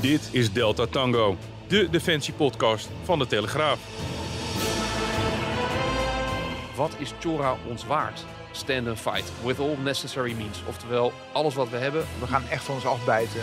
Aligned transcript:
Dit 0.00 0.28
is 0.32 0.52
Delta 0.52 0.86
Tango, 0.86 1.36
de 1.66 1.88
defensiepodcast 1.90 2.88
van 3.02 3.18
de 3.18 3.26
Telegraaf. 3.26 3.78
Wat 6.76 6.94
is 6.98 7.14
Chora 7.20 7.56
ons 7.68 7.86
waard? 7.86 8.24
Stand 8.50 8.88
and 8.88 8.98
fight, 8.98 9.32
with 9.44 9.58
all 9.58 9.76
necessary 9.82 10.32
means. 10.32 10.62
Oftewel, 10.68 11.12
alles 11.32 11.54
wat 11.54 11.68
we 11.68 11.76
hebben. 11.76 12.04
We 12.20 12.26
gaan 12.26 12.42
echt 12.50 12.64
van 12.64 12.74
ons 12.74 12.86
afbijten. 12.86 13.40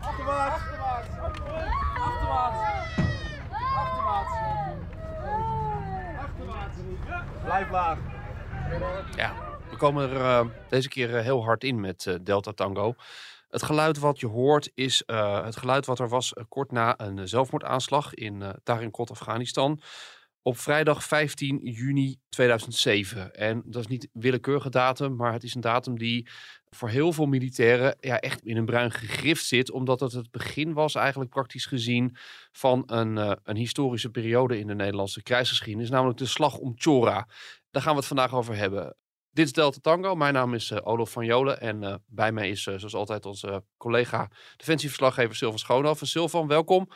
Achterwaarts. 0.00 0.62
Achterwaarts. 0.62 2.58
Achterwaarts. 3.58 4.30
Achterwaarts. 6.18 6.76
Blijf 7.44 7.70
laag. 7.70 7.98
Ja, 9.16 9.32
we 9.70 9.76
komen 9.76 10.10
er 10.10 10.16
uh, 10.16 10.46
deze 10.68 10.88
keer 10.88 11.10
uh, 11.10 11.20
heel 11.20 11.44
hard 11.44 11.64
in 11.64 11.80
met 11.80 12.04
uh, 12.04 12.14
Delta 12.22 12.52
Tango. 12.52 12.94
Het 13.48 13.62
geluid 13.62 13.98
wat 13.98 14.20
je 14.20 14.26
hoort 14.26 14.70
is 14.74 15.02
het 15.06 15.56
geluid 15.56 15.86
wat 15.86 15.98
er 15.98 16.08
was 16.08 16.32
kort 16.48 16.72
na 16.72 17.00
een 17.00 17.28
zelfmoordaanslag 17.28 18.14
in 18.14 18.42
Tarinkot, 18.62 19.10
Afghanistan. 19.10 19.80
Op 20.42 20.58
vrijdag 20.58 21.04
15 21.04 21.58
juni 21.62 22.16
2007. 22.28 23.34
En 23.34 23.62
dat 23.64 23.80
is 23.80 23.86
niet 23.86 24.08
willekeurige 24.12 24.70
datum, 24.70 25.16
maar 25.16 25.32
het 25.32 25.42
is 25.42 25.54
een 25.54 25.60
datum 25.60 25.98
die 25.98 26.28
voor 26.70 26.88
heel 26.88 27.12
veel 27.12 27.26
militairen 27.26 27.96
ja, 28.00 28.20
echt 28.20 28.42
in 28.42 28.56
een 28.56 28.64
bruin 28.64 28.90
gegrift 28.90 29.44
zit. 29.44 29.70
Omdat 29.70 30.00
het 30.00 30.12
het 30.12 30.30
begin 30.30 30.72
was 30.72 30.94
eigenlijk 30.94 31.30
praktisch 31.30 31.66
gezien 31.66 32.16
van 32.52 32.82
een, 32.86 33.16
uh, 33.16 33.32
een 33.42 33.56
historische 33.56 34.10
periode 34.10 34.58
in 34.58 34.66
de 34.66 34.74
Nederlandse 34.74 35.22
krijgsgeschiedenis. 35.22 35.90
Namelijk 35.90 36.18
de 36.18 36.26
slag 36.26 36.56
om 36.56 36.72
Chora. 36.76 37.28
Daar 37.70 37.82
gaan 37.82 37.92
we 37.92 37.98
het 37.98 38.08
vandaag 38.08 38.34
over 38.34 38.56
hebben. 38.56 38.96
Dit 39.30 39.46
is 39.46 39.52
Delta 39.52 39.78
Tango. 39.80 40.14
Mijn 40.14 40.34
naam 40.34 40.54
is 40.54 40.70
uh, 40.70 40.78
Olof 40.82 41.10
van 41.10 41.24
Jolen. 41.24 41.60
En 41.60 41.82
uh, 41.82 41.94
bij 42.06 42.32
mij 42.32 42.50
is 42.50 42.62
zoals 42.62 42.94
altijd 42.94 43.26
onze 43.26 43.64
collega 43.76 44.30
defensieverslaggever 44.56 45.36
Silvan 45.36 45.58
Schoonhoven. 45.58 46.06
Silvan, 46.06 46.46
welkom. 46.46 46.88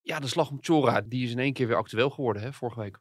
Ja, 0.00 0.20
de 0.20 0.26
slag 0.26 0.50
om 0.50 0.58
Chora, 0.60 1.00
die 1.00 1.24
is 1.24 1.30
in 1.30 1.38
één 1.38 1.52
keer 1.52 1.66
weer 1.66 1.76
actueel 1.76 2.10
geworden, 2.10 2.42
hè, 2.42 2.52
vorige 2.52 2.80
week. 2.80 2.98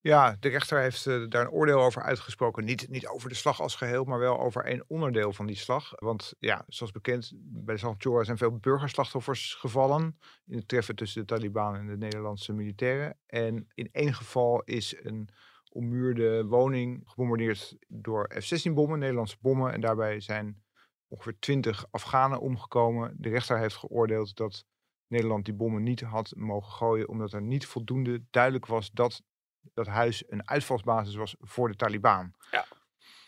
Ja, 0.00 0.36
de 0.40 0.48
rechter 0.48 0.80
heeft 0.80 1.04
daar 1.04 1.44
een 1.44 1.50
oordeel 1.50 1.80
over 1.80 2.02
uitgesproken. 2.02 2.64
Niet, 2.64 2.88
niet 2.88 3.06
over 3.06 3.28
de 3.28 3.34
slag 3.34 3.60
als 3.60 3.74
geheel, 3.74 4.04
maar 4.04 4.18
wel 4.18 4.38
over 4.38 4.64
één 4.64 4.84
onderdeel 4.86 5.32
van 5.32 5.46
die 5.46 5.56
slag. 5.56 5.92
Want 5.94 6.34
ja, 6.38 6.64
zoals 6.68 6.92
bekend, 6.92 7.32
bij 7.36 7.74
de 7.74 7.80
slag 7.80 7.92
om 7.92 8.00
Chora 8.00 8.24
zijn 8.24 8.38
veel 8.38 8.58
burgerslachtoffers 8.58 9.54
gevallen. 9.54 10.18
In 10.46 10.56
het 10.56 10.68
treffen 10.68 10.96
tussen 10.96 11.20
de 11.20 11.26
Taliban 11.26 11.74
en 11.74 11.86
de 11.86 11.96
Nederlandse 11.96 12.52
militairen. 12.52 13.18
En 13.26 13.68
in 13.74 13.88
één 13.92 14.14
geval 14.14 14.62
is 14.64 14.96
een 15.02 15.28
ommuurde 15.76 16.44
woning 16.44 17.02
gebombardeerd 17.04 17.76
door 17.88 18.30
F-16-bommen, 18.40 18.98
Nederlandse 18.98 19.36
bommen. 19.40 19.72
En 19.72 19.80
daarbij 19.80 20.20
zijn 20.20 20.64
ongeveer 21.08 21.36
twintig 21.38 21.86
Afghanen 21.90 22.40
omgekomen. 22.40 23.14
De 23.18 23.28
rechter 23.28 23.58
heeft 23.58 23.76
geoordeeld 23.76 24.36
dat 24.36 24.64
Nederland 25.06 25.44
die 25.44 25.54
bommen 25.54 25.82
niet 25.82 26.00
had 26.00 26.32
mogen 26.36 26.72
gooien, 26.72 27.08
omdat 27.08 27.32
er 27.32 27.42
niet 27.42 27.66
voldoende 27.66 28.24
duidelijk 28.30 28.66
was 28.66 28.90
dat 28.90 29.22
dat 29.74 29.86
huis 29.86 30.24
een 30.28 30.48
uitvalsbasis 30.48 31.14
was 31.14 31.36
voor 31.38 31.68
de 31.68 31.76
Taliban. 31.76 32.34
Ja. 32.50 32.64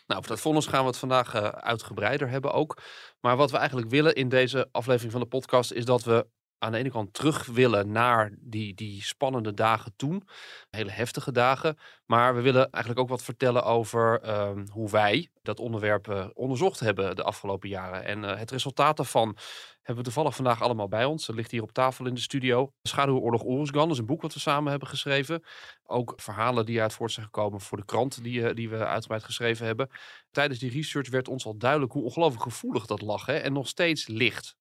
Nou, 0.07 0.21
over 0.21 0.29
dat 0.29 0.39
vonnis 0.39 0.65
gaan 0.65 0.81
we 0.81 0.87
het 0.87 0.97
vandaag 0.97 1.35
uh, 1.35 1.41
uitgebreider 1.41 2.29
hebben 2.29 2.51
ook. 2.51 2.81
Maar 3.19 3.37
wat 3.37 3.51
we 3.51 3.57
eigenlijk 3.57 3.89
willen 3.89 4.15
in 4.15 4.29
deze 4.29 4.69
aflevering 4.71 5.11
van 5.11 5.21
de 5.21 5.27
podcast 5.27 5.71
is 5.71 5.85
dat 5.85 6.03
we 6.03 6.27
aan 6.59 6.71
de 6.71 6.77
ene 6.77 6.89
kant 6.89 7.13
terug 7.13 7.45
willen 7.45 7.91
naar 7.91 8.31
die, 8.39 8.73
die 8.73 9.03
spannende 9.03 9.53
dagen 9.53 9.93
toen. 9.95 10.27
Hele 10.69 10.91
heftige 10.91 11.31
dagen. 11.31 11.77
Maar 12.05 12.35
we 12.35 12.41
willen 12.41 12.69
eigenlijk 12.71 13.03
ook 13.03 13.09
wat 13.09 13.23
vertellen 13.23 13.63
over 13.63 14.23
uh, 14.25 14.51
hoe 14.71 14.89
wij 14.89 15.29
dat 15.41 15.59
onderwerp 15.59 16.07
uh, 16.07 16.27
onderzocht 16.33 16.79
hebben 16.79 17.15
de 17.15 17.23
afgelopen 17.23 17.69
jaren. 17.69 18.03
En 18.03 18.23
uh, 18.23 18.37
het 18.37 18.51
resultaat 18.51 18.97
daarvan 18.97 19.37
hebben 19.75 19.97
we 19.97 20.11
toevallig 20.11 20.35
vandaag 20.35 20.61
allemaal 20.61 20.87
bij 20.87 21.05
ons. 21.05 21.25
Dat 21.25 21.35
ligt 21.35 21.51
hier 21.51 21.61
op 21.61 21.71
tafel 21.71 22.05
in 22.05 22.13
de 22.13 22.21
studio. 22.21 22.73
Schaduwoorlog 22.81 23.43
Ooruzgan, 23.43 23.83
dat 23.83 23.91
is 23.91 23.97
een 23.97 24.05
boek 24.05 24.21
wat 24.21 24.33
we 24.33 24.39
samen 24.39 24.69
hebben 24.69 24.87
geschreven. 24.87 25.43
Ook 25.83 26.13
verhalen 26.15 26.65
die 26.65 26.81
uit 26.81 26.93
voort 26.93 27.11
zijn 27.11 27.25
gekomen 27.25 27.61
voor 27.61 27.77
de 27.77 27.85
krant 27.85 28.23
die, 28.23 28.53
die 28.53 28.69
we 28.69 28.85
uitgebreid 28.85 29.23
geschreven 29.23 29.65
hebben. 29.65 29.89
Tijdens 30.31 30.59
die 30.59 30.71
research 30.71 31.09
werd 31.09 31.27
ons 31.27 31.45
al 31.45 31.57
duidelijk 31.57 31.91
hoe 31.91 32.03
ongelooflijk 32.03 32.43
gevoelig 32.43 32.85
dat 32.85 33.01
lag. 33.01 33.25
Hè? 33.25 33.33
En 33.33 33.53
nog 33.53 33.67
steeds 33.67 34.07
ligt. 34.07 34.55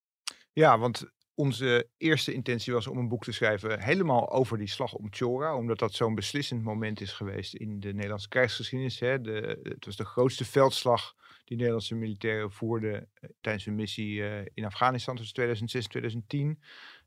Ja, 0.52 0.78
want 0.78 1.04
onze 1.38 1.88
eerste 1.96 2.32
intentie 2.32 2.72
was 2.72 2.86
om 2.86 2.98
een 2.98 3.08
boek 3.08 3.24
te 3.24 3.32
schrijven 3.32 3.80
helemaal 3.80 4.30
over 4.30 4.58
die 4.58 4.68
slag 4.68 4.94
om 4.94 5.06
Chora. 5.10 5.56
Omdat 5.56 5.78
dat 5.78 5.92
zo'n 5.92 6.14
beslissend 6.14 6.62
moment 6.62 7.00
is 7.00 7.12
geweest 7.12 7.54
in 7.54 7.80
de 7.80 7.92
Nederlandse 7.92 8.28
krijgsgeschiedenis. 8.28 9.00
Hè. 9.00 9.20
De, 9.20 9.60
het 9.62 9.84
was 9.84 9.96
de 9.96 10.04
grootste 10.04 10.44
veldslag 10.44 11.14
die 11.44 11.56
Nederlandse 11.56 11.94
militairen 11.94 12.52
voerden 12.52 13.10
tijdens 13.40 13.64
hun 13.64 13.74
missie 13.74 14.14
uh, 14.14 14.40
in 14.54 14.64
Afghanistan 14.64 15.16
tussen 15.16 15.34
2006 15.34 15.84
en 15.84 15.90
2010. 15.90 16.62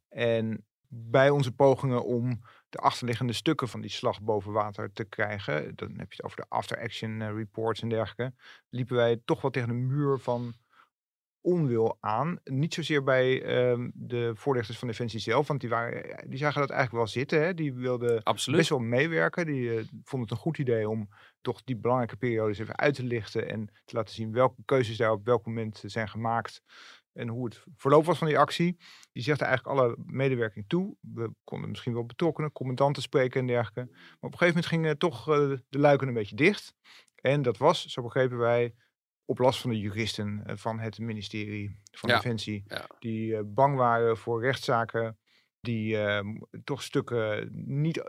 En 0.09 0.65
bij 0.87 1.29
onze 1.29 1.51
pogingen 1.51 2.05
om 2.05 2.41
de 2.69 2.77
achterliggende 2.77 3.33
stukken 3.33 3.67
van 3.67 3.81
die 3.81 3.89
slag 3.89 4.21
boven 4.21 4.51
water 4.51 4.91
te 4.93 5.03
krijgen, 5.03 5.75
dan 5.75 5.89
heb 5.89 6.11
je 6.11 6.15
het 6.15 6.23
over 6.23 6.37
de 6.37 6.45
after-action 6.49 7.35
reports 7.35 7.81
en 7.81 7.89
dergelijke, 7.89 8.35
liepen 8.69 8.95
wij 8.95 9.21
toch 9.25 9.41
wel 9.41 9.51
tegen 9.51 9.69
een 9.69 9.87
muur 9.87 10.19
van 10.19 10.53
onwil 11.41 11.97
aan. 11.99 12.39
Niet 12.43 12.73
zozeer 12.73 13.03
bij 13.03 13.57
um, 13.69 13.91
de 13.95 14.31
voorlichters 14.35 14.77
van 14.77 14.87
Defensie 14.87 15.19
zelf, 15.19 15.47
want 15.47 15.59
die, 15.59 15.69
waren, 15.69 16.29
die 16.29 16.37
zagen 16.37 16.61
dat 16.61 16.69
eigenlijk 16.69 17.03
wel 17.03 17.13
zitten. 17.13 17.41
Hè? 17.41 17.53
Die 17.53 17.73
wilden 17.73 18.23
Absoluut. 18.23 18.59
best 18.59 18.69
wel 18.69 18.79
meewerken. 18.79 19.45
Die 19.45 19.61
uh, 19.61 19.83
vonden 20.03 20.29
het 20.29 20.31
een 20.31 20.43
goed 20.43 20.57
idee 20.57 20.89
om 20.89 21.09
toch 21.41 21.63
die 21.63 21.77
belangrijke 21.77 22.17
periodes 22.17 22.59
even 22.59 22.77
uit 22.77 22.93
te 22.93 23.03
lichten 23.03 23.49
en 23.49 23.69
te 23.85 23.95
laten 23.95 24.13
zien 24.13 24.31
welke 24.31 24.61
keuzes 24.65 24.97
daar 24.97 25.11
op 25.11 25.25
welk 25.25 25.45
moment 25.45 25.83
zijn 25.85 26.09
gemaakt 26.09 26.61
en 27.13 27.27
hoe 27.27 27.45
het 27.45 27.63
verloop 27.75 28.05
was 28.05 28.17
van 28.17 28.27
die 28.27 28.39
actie. 28.39 28.77
Die 29.11 29.23
zegt 29.23 29.41
eigenlijk 29.41 29.79
alle 29.79 29.95
medewerking 30.05 30.65
toe. 30.67 30.95
We 31.01 31.33
konden 31.43 31.69
misschien 31.69 31.93
wel 31.93 32.05
betrokkenen, 32.05 32.51
commandanten 32.51 33.01
spreken 33.01 33.39
en 33.39 33.47
dergelijke. 33.47 33.91
Maar 33.91 34.01
op 34.19 34.31
een 34.31 34.37
gegeven 34.37 34.47
moment 34.47 34.65
gingen 34.65 34.97
toch 34.97 35.29
uh, 35.29 35.57
de 35.69 35.79
luiken 35.79 36.07
een 36.07 36.13
beetje 36.13 36.35
dicht. 36.35 36.73
En 37.15 37.41
dat 37.41 37.57
was, 37.57 37.85
zo 37.85 38.01
begrepen 38.01 38.37
wij, 38.37 38.73
op 39.31 39.39
last 39.39 39.61
van 39.61 39.69
de 39.69 39.79
juristen 39.79 40.43
van 40.45 40.79
het 40.79 40.99
ministerie 40.99 41.79
van 41.91 42.09
Ja, 42.09 42.15
Defensie. 42.15 42.63
ja. 42.67 42.85
Die 42.99 43.31
uh, 43.31 43.39
bang 43.45 43.75
waren 43.75 44.17
voor 44.17 44.41
rechtszaken. 44.41 45.17
Die 45.59 45.95
uh, 45.95 46.19
toch 46.63 46.83
stukken 46.83 47.49
niet 47.65 48.03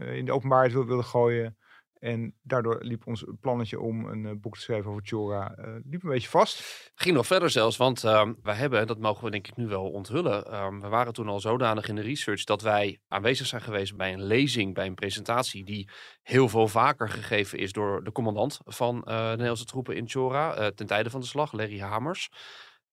in 0.00 0.24
de 0.24 0.32
openbaarheid 0.32 0.72
wil, 0.72 0.86
wilden 0.86 1.04
gooien. 1.04 1.56
En 2.00 2.34
daardoor 2.42 2.78
liep 2.80 3.06
ons 3.06 3.24
plannetje 3.40 3.80
om 3.80 4.04
een 4.04 4.24
uh, 4.24 4.30
boek 4.40 4.54
te 4.54 4.60
schrijven 4.60 4.90
over 4.90 5.02
Chora 5.06 5.54
liep 5.84 6.02
een 6.02 6.10
beetje 6.10 6.28
vast. 6.28 6.90
Ging 6.94 7.16
nog 7.16 7.26
verder 7.26 7.50
zelfs, 7.50 7.76
want 7.76 8.04
uh, 8.04 8.28
wij 8.42 8.54
hebben, 8.54 8.80
en 8.80 8.86
dat 8.86 8.98
mogen 8.98 9.24
we 9.24 9.30
denk 9.30 9.48
ik 9.48 9.56
nu 9.56 9.66
wel 9.66 9.90
onthullen, 9.90 10.46
uh, 10.50 10.80
we 10.80 10.88
waren 10.88 11.12
toen 11.12 11.28
al 11.28 11.40
zodanig 11.40 11.88
in 11.88 11.94
de 11.94 12.02
research 12.02 12.44
dat 12.44 12.62
wij 12.62 13.00
aanwezig 13.08 13.46
zijn 13.46 13.62
geweest 13.62 13.96
bij 13.96 14.12
een 14.12 14.22
lezing, 14.22 14.74
bij 14.74 14.86
een 14.86 14.94
presentatie 14.94 15.64
die 15.64 15.90
heel 16.22 16.48
veel 16.48 16.68
vaker 16.68 17.08
gegeven 17.08 17.58
is 17.58 17.72
door 17.72 18.04
de 18.04 18.12
commandant 18.12 18.60
van 18.64 19.00
de 19.00 19.12
Nederlandse 19.12 19.64
troepen 19.64 19.96
in 19.96 20.08
Chora 20.08 20.70
ten 20.70 20.86
tijde 20.86 21.10
van 21.10 21.20
de 21.20 21.26
slag, 21.26 21.52
Larry 21.52 21.80
Hamers. 21.80 22.30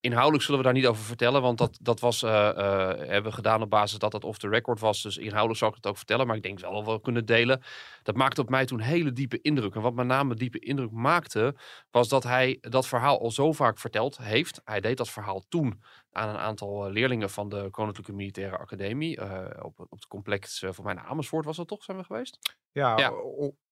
Inhoudelijk 0.07 0.44
zullen 0.44 0.59
we 0.59 0.65
daar 0.65 0.75
niet 0.75 0.88
over 0.88 1.04
vertellen, 1.04 1.42
want 1.42 1.57
dat, 1.57 1.77
dat 1.81 2.00
was, 2.00 2.24
uh, 2.24 2.31
uh, 2.31 2.88
hebben 2.88 3.24
we 3.24 3.31
gedaan 3.31 3.62
op 3.62 3.69
basis 3.69 4.00
dat 4.00 4.13
het 4.13 4.24
off 4.24 4.38
the 4.38 4.50
record 4.50 4.80
was. 4.80 5.01
Dus 5.01 5.18
inhoudelijk 5.18 5.59
zou 5.59 5.71
ik 5.71 5.77
het 5.77 5.88
ook 5.88 5.98
vertellen, 5.98 6.27
maar 6.27 6.36
ik 6.36 6.44
denk 6.44 6.59
wel 6.59 6.74
dat 6.74 6.86
we 6.86 6.92
het 6.92 7.01
kunnen 7.01 7.25
delen. 7.25 7.62
Dat 8.04 8.15
maakte 8.15 8.42
op 8.42 8.50
mij 8.50 8.65
toen 8.65 8.80
hele 8.80 9.12
diepe 9.12 9.42
indruk. 9.42 9.75
En 9.75 9.81
wat 9.81 9.94
met 9.94 10.06
name 10.06 10.36
diepe 10.36 10.59
indruk 10.59 10.92
maakte, 10.92 11.56
was 11.92 12.07
dat 12.07 12.24
hij 12.24 12.57
dat 12.62 12.88
verhaal 12.88 13.19
al 13.21 13.31
zo 13.31 13.51
vaak 13.51 13.80
verteld 13.80 14.18
heeft. 14.18 14.62
Hij 14.63 14.81
deed 14.81 14.98
dat 14.98 15.09
verhaal 15.09 15.45
toen 15.50 15.81
aan 16.12 16.30
een 16.30 16.38
aantal 16.38 16.89
leerlingen 16.89 17.30
van 17.30 17.50
de 17.50 17.68
Koninklijke 17.71 18.13
Militaire 18.13 18.57
Academie. 18.57 19.19
Uh, 19.19 19.45
op, 19.59 19.80
op 19.80 19.92
het 19.92 20.07
complex 20.07 20.63
voor 20.69 20.86
mij 20.86 20.94
naar 20.94 21.06
Amersfoort 21.06 21.45
was 21.45 21.57
dat 21.57 21.68
toch, 21.68 21.83
zijn 21.83 21.98
we 21.98 22.04
geweest? 22.04 22.57
Ja, 22.71 22.98
Ja. 22.98 23.12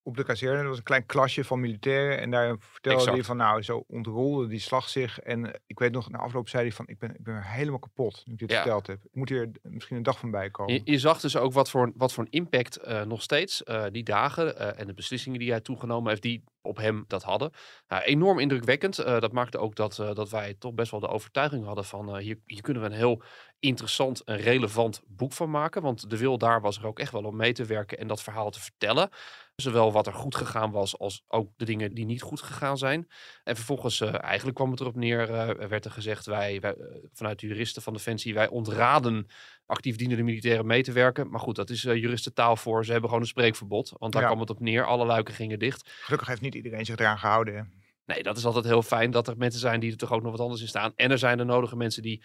Op 0.06 0.18
de 0.18 0.24
kazerne. 0.24 0.62
Er 0.62 0.68
was 0.68 0.78
een 0.78 0.84
klein 0.84 1.06
klasje 1.06 1.44
van 1.44 1.60
militairen. 1.60 2.20
En 2.20 2.32
daar 2.32 2.56
vertelde 2.60 3.12
hij 3.12 3.24
van, 3.24 3.38
nou, 3.38 3.62
zo 3.62 3.84
ontrolde 3.88 4.48
die 4.48 4.60
slag 4.60 4.90
zich. 4.90 5.20
En 5.20 5.46
eh, 5.46 5.60
ik 5.68 5.80
weet 5.80 5.92
nog, 5.92 6.10
na 6.10 6.18
afloop 6.18 6.50
zei 6.50 6.64
hij 6.64 6.72
van, 6.72 6.88
ik 6.88 7.00
ben, 7.00 7.10
ik 7.16 7.24
ben 7.24 7.42
helemaal 7.42 7.80
kapot 7.80 8.22
nu 8.26 8.34
ik 8.34 8.40
dit 8.40 8.50
Ja. 8.52 8.56
verteld 8.62 8.88
heb. 8.88 9.04
Ik 9.04 9.16
moet 9.16 9.30
hier 9.30 9.52
d- 9.52 9.60
misschien 9.62 9.98
een 9.98 10.04
dag 10.04 10.20
van 10.20 10.32
bij 10.32 10.50
komen. 10.50 10.74
Je, 10.74 10.82
je 10.84 11.00
zag 11.00 11.20
dus 11.20 11.38
ook 11.38 11.54
wat 11.54 11.70
voor, 11.70 11.92
wat 11.96 12.14
voor 12.14 12.24
een 12.24 12.32
impact 12.32 12.76
eh, 12.78 13.02
nog 13.02 13.22
steeds 13.22 13.64
eh, 13.64 13.84
die 13.92 14.04
dagen 14.04 14.58
eh, 14.58 14.80
en 14.80 14.88
de 14.88 14.94
beslissingen 14.94 15.40
die 15.40 15.50
hij 15.52 15.62
toegenomen 15.62 16.10
heeft, 16.10 16.22
die 16.22 16.44
op 16.62 16.78
hem 16.78 17.04
dat 17.08 17.24
hadden. 17.24 17.52
Nou, 17.88 18.04
enorm 18.04 18.40
indrukwekkend. 18.40 18.98
Eh, 19.00 19.20
dat 19.20 19.32
maakte 19.32 19.58
ook 19.58 19.76
dat, 19.76 20.00
eh, 20.00 20.14
dat 20.14 20.30
wij 20.30 20.54
toch 20.60 20.74
best 20.74 20.92
wel 20.92 21.00
de 21.00 21.08
overtuiging 21.08 21.66
hadden 21.66 21.86
van 21.86 22.10
eh, 22.10 22.24
hier, 22.24 22.40
hier 22.46 22.62
kunnen 22.62 22.82
we 22.84 22.88
een 22.90 22.96
heel 22.96 23.22
interessant 23.60 24.24
en 24.24 24.38
relevant 24.38 25.02
boek 25.08 25.34
van 25.34 25.50
maken. 25.50 25.82
Want 25.82 26.10
de 26.10 26.18
wil 26.18 26.38
daar 26.38 26.62
was 26.62 26.78
er 26.78 26.86
ook 26.86 27.00
echt 27.00 27.12
wel 27.12 27.24
om 27.24 27.36
mee 27.36 27.54
te 27.54 27.66
werken 27.66 27.98
en 27.98 28.08
dat 28.08 28.24
verhaal 28.24 28.50
te 28.50 28.60
vertellen. 28.60 29.10
Zowel 29.56 29.92
wat 29.92 30.08
er 30.08 30.14
goed 30.14 30.36
gegaan 30.36 30.72
was 30.72 30.98
als 31.00 31.24
ook 31.28 31.52
de 31.58 31.66
dingen 31.66 31.94
die 31.94 32.06
niet 32.06 32.22
goed 32.22 32.42
gegaan 32.42 32.78
zijn. 32.78 33.08
En 33.44 33.56
vervolgens, 33.56 34.02
eh, 34.02 34.24
eigenlijk 34.24 34.56
kwam 34.58 34.72
het 34.72 34.80
erop 34.80 34.96
neer, 34.96 35.30
eh, 35.34 35.68
werd 35.68 35.86
er 35.86 35.92
gezegd, 35.92 36.26
wij, 36.26 36.60
wij 36.60 36.74
eh, 36.76 36.96
vanuit 37.14 37.40
de 37.40 37.48
juristen 37.48 37.82
van 37.82 37.94
Defensie, 37.94 38.34
wij 38.34 38.48
ontraden 38.50 39.28
actief 39.66 39.96
dienende 39.96 40.24
militairen 40.24 40.66
mee 40.66 40.84
te 40.84 40.92
werken. 40.92 41.30
Maar 41.30 41.40
goed, 41.40 41.56
dat 41.56 41.70
is 41.70 41.82
juristentaal 41.82 42.56
voor. 42.56 42.86
Ze 42.86 42.92
hebben 42.92 43.10
gewoon 43.10 43.24
een 43.24 43.30
spreekverbod. 43.30 43.94
Want 43.98 44.14
daar 44.14 44.22
Ja. 44.22 44.28
kwam 44.28 44.40
het 44.40 44.50
op 44.50 44.60
neer. 44.60 44.86
Alle 44.86 45.06
luiken 45.06 45.34
gingen 45.34 45.60
dicht. 45.60 45.90
Gelukkig 46.02 46.28
heeft 46.28 46.42
niet 46.42 46.56
iedereen 46.56 46.86
zich 46.86 46.96
eraan 46.98 47.18
gehouden. 47.20 47.56
hè. 47.56 47.62
Nee, 48.06 48.24
dat 48.24 48.38
is 48.38 48.46
altijd 48.46 48.66
heel 48.66 48.82
fijn 48.82 49.12
dat 49.12 49.28
er 49.28 49.38
mensen 49.38 49.60
zijn 49.60 49.80
die 49.80 49.92
er 49.92 49.98
toch 49.98 50.12
ook 50.12 50.22
nog 50.22 50.32
wat 50.32 50.40
anders 50.40 50.62
in 50.62 50.68
staan. 50.68 50.92
En 50.96 51.12
er 51.12 51.18
zijn 51.18 51.38
de 51.38 51.44
nodige 51.44 51.76
mensen 51.76 52.02
die 52.02 52.24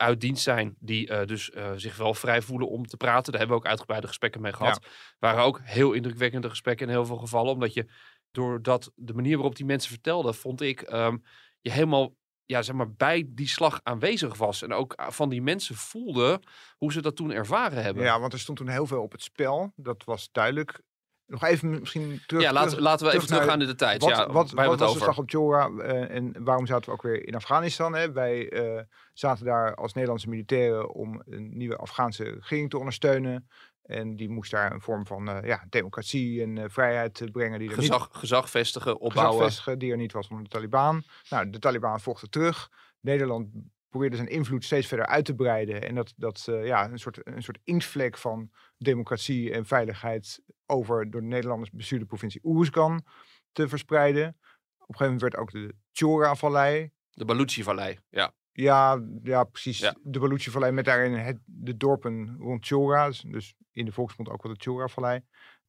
uit 0.00 0.20
dienst 0.20 0.42
zijn, 0.42 0.76
die 0.78 1.08
eh, 1.08 1.26
dus 1.26 1.50
eh, 1.50 1.72
zich 1.76 1.96
wel 1.96 2.14
vrij 2.14 2.42
voelen 2.42 2.68
om 2.68 2.86
te 2.86 2.96
praten. 2.96 3.32
Daar 3.32 3.40
hebben 3.40 3.58
we 3.58 3.62
ook 3.62 3.70
uitgebreide 3.70 4.06
gesprekken 4.06 4.40
mee 4.40 4.52
gehad. 4.52 4.86
Waren 5.18 5.44
ook 5.44 5.60
heel 5.62 5.92
indrukwekkende 5.92 6.48
gesprekken 6.48 6.86
in 6.86 6.92
heel 6.92 7.06
veel 7.06 7.16
gevallen. 7.16 7.52
Omdat 7.52 7.74
je, 7.74 7.86
doordat 8.30 8.92
de 8.94 9.14
manier 9.14 9.36
waarop 9.36 9.56
die 9.56 9.66
mensen 9.66 9.90
vertelden, 9.90 10.34
vond 10.34 10.60
ik, 10.60 10.80
ehm, 10.80 11.16
je 11.60 11.70
helemaal 11.70 12.14
ja, 12.44 12.62
zeg 12.62 12.74
maar, 12.74 12.92
bij 12.92 13.24
die 13.28 13.48
slag 13.48 13.80
aanwezig 13.82 14.36
was. 14.36 14.62
En 14.62 14.72
ook 14.72 14.92
ah, 14.92 15.10
van 15.10 15.28
die 15.28 15.42
mensen 15.42 15.74
voelde 15.74 16.42
hoe 16.76 16.92
ze 16.92 17.02
dat 17.02 17.16
toen 17.16 17.30
ervaren 17.30 17.82
hebben. 17.82 18.04
Ja, 18.04 18.20
want 18.20 18.32
er 18.32 18.38
stond 18.38 18.58
toen 18.58 18.68
heel 18.68 18.86
veel 18.86 19.02
op 19.02 19.12
het 19.12 19.22
spel. 19.22 19.72
Dat 19.76 20.04
was 20.04 20.28
duidelijk. 20.32 20.82
Nog 21.30 21.44
even 21.44 21.70
misschien 21.70 22.22
terug. 22.26 22.42
ja, 22.42 22.52
laten, 22.52 22.80
laten 22.80 23.06
we 23.06 23.12
even 23.12 23.26
terug 23.26 23.40
teruggaan 23.40 23.60
in 23.60 23.68
de 23.68 23.74
tijd. 23.74 24.02
Wat, 24.02 24.10
ja, 24.10 24.32
wat, 24.32 24.50
wat 24.50 24.52
was 24.52 24.68
het 24.68 24.78
de 24.78 24.84
over? 24.84 25.02
slag 25.02 25.18
op 25.18 25.30
Chora 25.30 25.68
eh, 25.68 26.16
en 26.16 26.44
waarom 26.44 26.66
zaten 26.66 26.84
we 26.84 26.92
ook 26.92 27.02
weer 27.02 27.26
in 27.26 27.34
Afghanistan? 27.34 27.94
Hè? 27.94 28.12
Wij 28.12 28.48
eh, 28.48 28.82
zaten 29.12 29.44
daar 29.44 29.74
als 29.74 29.92
Nederlandse 29.92 30.28
militairen 30.28 30.94
om 30.94 31.22
een 31.26 31.56
nieuwe 31.56 31.76
Afghaanse 31.76 32.24
regering 32.24 32.70
te 32.70 32.78
ondersteunen. 32.78 33.48
En 33.82 34.16
die 34.16 34.28
moest 34.28 34.50
daar 34.50 34.72
een 34.72 34.80
vorm 34.80 35.06
van 35.06 35.28
eh, 35.28 35.48
ja, 35.48 35.64
democratie 35.68 36.42
en 36.42 36.70
vrijheid 36.70 37.28
brengen. 37.32 37.58
Die 37.58 37.70
er 37.70 37.78
niet 37.78 37.90
Gezag, 37.90 38.08
gezag 38.12 38.50
vestigen, 38.50 38.92
gezag 38.92 39.06
opbouwen. 39.08 39.44
vestigen, 39.44 39.78
die 39.78 39.90
er 39.90 39.96
niet 39.96 40.12
was 40.12 40.28
onder 40.28 40.44
de 40.44 40.50
Taliban. 40.50 41.02
Nou, 41.28 41.50
de 41.50 41.58
Taliban 41.58 42.00
vochten 42.00 42.30
terug. 42.30 42.70
Nederland 43.00 43.48
probeerde 43.90 44.16
zijn 44.16 44.28
invloed 44.28 44.64
steeds 44.64 44.86
verder 44.86 45.06
uit 45.06 45.24
te 45.24 45.34
breiden. 45.34 45.82
En 45.82 45.94
dat, 45.94 46.12
dat 46.16 46.46
eh, 46.48 46.66
ja, 46.66 46.90
een 46.90 46.98
soort, 46.98 47.20
een 47.22 47.42
soort 47.42 47.58
inktvlek 47.64 48.18
van 48.18 48.50
democratie 48.78 49.52
en 49.52 49.66
veiligheid 49.66 50.40
over 50.66 51.10
door 51.10 51.20
de 51.20 51.26
Nederlanders 51.26 51.70
bestuurde 51.70 52.04
provincie 52.04 52.40
Oeruzgan 52.44 53.04
te 53.52 53.68
verspreiden. 53.68 54.28
Op 54.28 54.88
een 54.88 54.96
gegeven 54.96 55.04
moment 55.04 55.20
werd 55.20 55.36
ook 55.36 55.50
de 55.50 55.74
Chora-vallei. 55.92 56.90
De 57.10 57.24
Baluchi-vallei, 57.24 57.98
ja. 58.08 58.32
Ja, 58.52 59.04
ja, 59.22 59.44
precies. 59.44 59.78
Ja. 59.78 59.94
De 60.02 60.18
Baluchi-vallei 60.18 60.72
met 60.72 60.84
daarin 60.84 61.12
het, 61.12 61.38
de 61.44 61.76
dorpen 61.76 62.36
rond 62.38 62.66
Chora. 62.66 63.06
dus- 63.06 63.20
Dus 63.26 63.54
in 63.72 63.84
de 63.84 63.92
volksmond 63.92 64.30
ook 64.30 64.42
wel 64.42 64.52
de 64.52 64.60
Chora-vallei. 64.62 65.20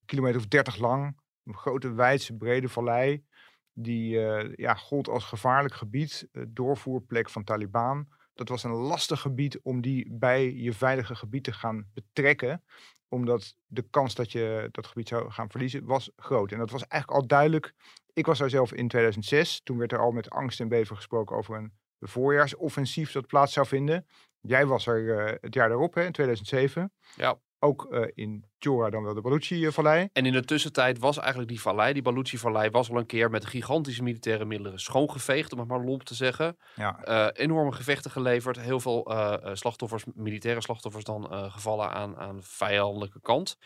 Kilometer 0.05 0.39
of 0.39 0.47
30 0.47 0.77
lang. 0.77 1.19
Een 1.43 1.55
grote, 1.57 1.93
wijdse, 1.93 2.33
brede 2.33 2.69
vallei. 2.69 3.23
Die 3.73 4.25
eh, 4.25 4.53
ja, 4.55 4.73
gold 4.73 5.07
als 5.07 5.23
gevaarlijk 5.23 5.73
gebied. 5.73 6.27
eh, 6.31 6.43
doorvoerplek 6.47 7.29
van 7.29 7.43
Taliban. 7.43 8.07
Dat 8.33 8.49
was 8.49 8.63
een 8.63 8.71
lastig 8.71 9.21
gebied 9.21 9.59
om 9.61 9.81
die 9.81 10.07
bij 10.11 10.53
je 10.53 10.73
veilige 10.73 11.15
gebied 11.15 11.43
te 11.43 11.53
gaan 11.53 11.87
betrekken. 11.93 12.63
Omdat 13.07 13.55
de 13.65 13.81
kans 13.89 14.15
dat 14.15 14.31
je 14.31 14.69
dat 14.71 14.87
gebied 14.87 15.07
zou 15.07 15.31
gaan 15.31 15.49
verliezen 15.49 15.85
was 15.85 16.11
groot. 16.15 16.51
En 16.51 16.57
dat 16.57 16.71
was 16.71 16.87
eigenlijk 16.87 17.21
al 17.21 17.27
duidelijk. 17.27 17.73
Ik 18.13 18.25
was 18.25 18.39
daar 18.39 18.49
zelf 18.49 18.73
in 18.73 18.87
2006. 18.87 19.61
Toen 19.63 19.77
werd 19.77 19.91
er 19.91 19.99
al 19.99 20.11
met 20.11 20.29
angst 20.29 20.59
en 20.59 20.67
beven 20.67 20.95
gesproken 20.95 21.35
over 21.35 21.55
een 21.55 21.71
voorjaarsoffensief 21.99 23.11
dat 23.11 23.27
plaats 23.27 23.53
zou 23.53 23.67
vinden. 23.67 24.07
Jij 24.41 24.65
was 24.65 24.87
er 24.87 25.17
eh, 25.17 25.37
het 25.41 25.53
jaar 25.53 25.69
daarop, 25.69 25.93
hè, 25.93 26.05
in 26.05 26.11
2007. 26.11 26.93
Ja. 27.15 27.39
Ook 27.63 27.93
eh, 27.93 28.07
in 28.13 28.45
Chora, 28.59 28.89
dan 28.89 29.03
wel 29.03 29.13
de 29.13 29.21
Baluchi-vallei. 29.21 30.09
En 30.13 30.25
in 30.25 30.31
de 30.33 30.45
tussentijd 30.45 30.99
was 30.99 31.17
eigenlijk 31.17 31.49
die 31.49 31.61
vallei, 31.61 31.93
die 31.93 32.01
Baluchi-vallei, 32.01 32.69
was 32.69 32.89
al 32.89 32.97
een 32.97 33.05
keer 33.05 33.29
met 33.29 33.45
gigantische 33.45 34.03
militaire 34.03 34.45
middelen 34.45 34.79
schoongeveegd, 34.79 35.53
om 35.53 35.59
het 35.59 35.67
maar 35.67 35.83
lomp 35.83 36.03
te 36.03 36.15
zeggen. 36.15 36.57
Ja, 36.75 37.03
Eh, 37.03 37.27
enorme 37.43 37.71
gevechten 37.71 38.11
geleverd, 38.11 38.59
heel 38.59 38.79
veel 38.79 39.05
eh, 39.05 39.53
slachtoffers, 39.53 40.03
militaire 40.13 40.61
slachtoffers 40.61 41.03
dan 41.03 41.27
gevallen 41.51 41.91
aan, 41.91 42.17
aan 42.17 42.35
de 42.35 42.43
vijandelijke 42.43 43.21
kant. 43.21 43.57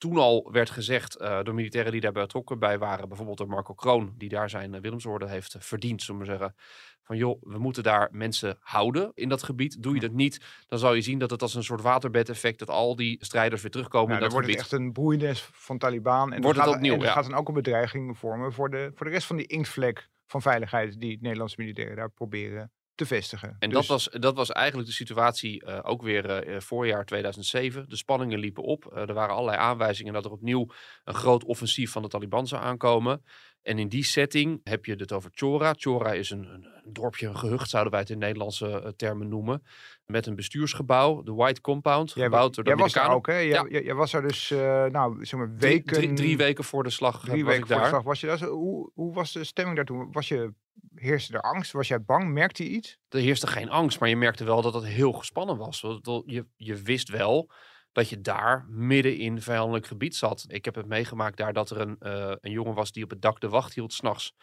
Toen 0.00 0.16
al 0.16 0.48
werd 0.52 0.70
gezegd 0.70 1.16
eh, 1.16 1.42
door 1.42 1.54
militairen 1.54 1.92
die 1.92 2.00
daarbij 2.00 2.22
betrokken 2.22 2.58
bij 2.58 2.78
waren, 2.78 3.08
bijvoorbeeld 3.08 3.38
door 3.38 3.48
Marco 3.48 3.74
Kroon, 3.74 4.14
die 4.16 4.28
daar 4.28 4.50
zijn 4.50 4.74
uh, 4.74 4.80
Willemsorde 4.80 5.28
heeft 5.28 5.54
uh, 5.54 5.62
verdiend, 5.62 6.02
zullen 6.02 6.20
we 6.20 6.26
zeggen. 6.26 6.54
Van 7.02 7.16
joh, 7.16 7.42
we 7.42 7.58
moeten 7.58 7.82
daar 7.82 8.08
mensen 8.12 8.58
houden 8.60 9.12
in 9.14 9.28
dat 9.28 9.42
gebied. 9.42 9.82
Doe 9.82 9.94
je 9.94 10.00
dat 10.00 10.12
niet, 10.12 10.44
dan 10.66 10.78
zal 10.78 10.94
je 10.94 11.00
zien 11.00 11.18
dat 11.18 11.30
het 11.30 11.42
als 11.42 11.54
een 11.54 11.64
soort 11.64 11.80
waterbed-effect, 11.80 12.58
dat 12.58 12.70
al 12.70 12.96
die 12.96 13.24
strijders 13.24 13.62
weer 13.62 13.70
terugkomen 13.70 14.08
nou, 14.08 14.22
in 14.22 14.28
dan 14.28 14.28
dat 14.28 14.38
wordt 14.38 14.58
gebied. 14.58 14.70
het 14.70 14.80
echt 14.80 14.82
een 14.82 14.92
broeides 14.92 15.48
van 15.52 15.78
Taliban. 15.78 16.32
En 16.32 16.42
Wordt 16.42 16.42
dat 16.42 16.54
het 16.54 16.64
gaat, 16.64 16.74
opnieuw, 16.74 16.92
en 16.92 16.98
dat 16.98 17.08
ja. 17.08 17.14
gaat 17.14 17.30
dan 17.30 17.34
ook 17.34 17.48
een 17.48 17.54
bedreiging 17.54 18.18
vormen 18.18 18.52
voor 18.52 18.70
de, 18.70 18.90
voor 18.94 19.06
de 19.06 19.12
rest 19.12 19.26
van 19.26 19.36
die 19.36 19.46
inktvlek 19.46 20.08
van 20.26 20.42
veiligheid 20.42 21.00
die 21.00 21.18
Nederlandse 21.20 21.56
militairen 21.58 21.96
daar 21.96 22.10
proberen 22.10 22.72
te 23.00 23.06
vestigen. 23.06 23.56
En 23.58 23.70
Dus- 23.70 23.78
dat, 23.78 23.86
was, 23.86 24.20
dat 24.20 24.34
was 24.34 24.50
eigenlijk 24.50 24.88
de 24.88 24.94
situatie 24.94 25.64
eh, 25.64 25.78
ook 25.82 26.02
weer 26.02 26.30
eh, 26.30 26.54
eh, 26.54 26.60
voorjaar 26.60 27.04
2007. 27.04 27.88
De 27.88 27.96
spanningen 27.96 28.38
liepen 28.38 28.62
op. 28.62 28.96
Er 28.96 29.14
waren 29.14 29.34
allerlei 29.34 29.58
aanwijzingen 29.58 30.12
dat 30.12 30.24
er 30.24 30.30
opnieuw 30.30 30.66
een 31.04 31.14
groot 31.14 31.44
offensief 31.44 31.90
van 31.90 32.02
de 32.02 32.08
Taliban 32.08 32.46
zou 32.46 32.62
aankomen. 32.62 33.24
En 33.62 33.78
in 33.78 33.88
die 33.88 34.04
setting 34.04 34.60
heb 34.64 34.84
je 34.84 34.94
het 34.94 35.12
over 35.12 35.30
Chora. 35.34 35.74
Chora 35.76 36.12
is 36.12 36.30
een, 36.30 36.44
een, 36.44 36.92
dorpje, 36.92 37.26
een 37.26 37.38
gehucht 37.38 37.70
zouden 37.70 37.92
wij 37.92 38.00
het 38.00 38.10
in 38.10 38.18
Nederlandse 38.18 38.94
termen 38.96 39.28
noemen. 39.28 39.62
Met 40.10 40.26
een 40.26 40.34
bestuursgebouw, 40.34 41.22
de 41.22 41.32
White 41.32 41.60
Compound, 41.60 42.12
Jij, 42.12 42.24
gebouwd 42.24 42.54
door 42.54 42.64
de 42.64 42.70
jij 42.70 42.78
was 42.78 42.92
daar 42.92 43.02
Amerikanen. 43.04 43.34
ook, 43.34 43.52
hè? 43.52 43.58
Jij, 43.60 43.70
jij, 43.70 43.84
jij 43.84 43.94
was 43.94 44.10
daar 44.10 44.22
dus, 44.22 44.50
eh, 44.50 44.84
nou, 44.84 45.24
zeg 45.24 45.38
maar, 45.38 45.56
weken... 45.56 45.94
Drie, 45.94 46.12
drie 46.12 46.36
weken 46.36 46.64
voor 46.64 46.82
de 46.82 46.90
slag 46.90 47.20
drie 47.20 47.44
was 47.44 47.54
weken 47.54 47.60
ik 47.60 47.66
voor 47.66 47.74
de 47.76 47.80
daar. 47.80 47.90
slag 47.90 48.02
was 48.02 48.20
je 48.20 48.26
daar. 48.26 48.38
Zo, 48.38 48.50
Hoe, 48.50 48.90
hoe 48.94 49.14
was 49.14 49.32
de 49.32 49.44
stemming 49.44 49.76
daartoe? 49.76 50.08
Was 50.12 50.28
je, 50.28 50.52
heerste 50.94 51.32
er 51.32 51.40
angst? 51.40 51.72
Was 51.72 51.88
jij 51.88 52.02
bang? 52.02 52.32
Merkte 52.32 52.62
je 52.64 52.70
iets? 52.70 52.98
er 53.08 53.20
heerste 53.20 53.46
geen 53.46 53.70
angst, 53.70 54.00
maar 54.00 54.08
je 54.08 54.16
merkte 54.16 54.44
wel 54.44 54.62
dat 54.62 54.74
het 54.74 54.84
heel 54.84 55.12
gespannen 55.12 55.56
was. 55.56 55.80
Je, 56.24 56.46
je 56.56 56.82
wist 56.82 57.08
wel 57.08 57.50
dat 57.92 58.08
je 58.08 58.20
daar 58.20 58.66
midden 58.68 59.16
in 59.16 59.42
vijandelijk 59.42 59.86
gebied 59.86 60.16
zat. 60.16 60.44
Ik 60.48 60.64
heb 60.64 60.74
het 60.74 60.86
meegemaakt 60.86 61.36
daar 61.36 61.52
dat 61.52 61.70
er 61.70 61.80
een, 61.80 61.96
eh, 61.98 62.32
een 62.40 62.50
jongen 62.50 62.74
was 62.74 62.92
die 62.92 63.04
op 63.04 63.10
het 63.10 63.22
dak 63.22 63.40
de 63.40 63.48
wacht 63.48 63.74
hield 63.74 63.92
s'nachts. 63.92 64.34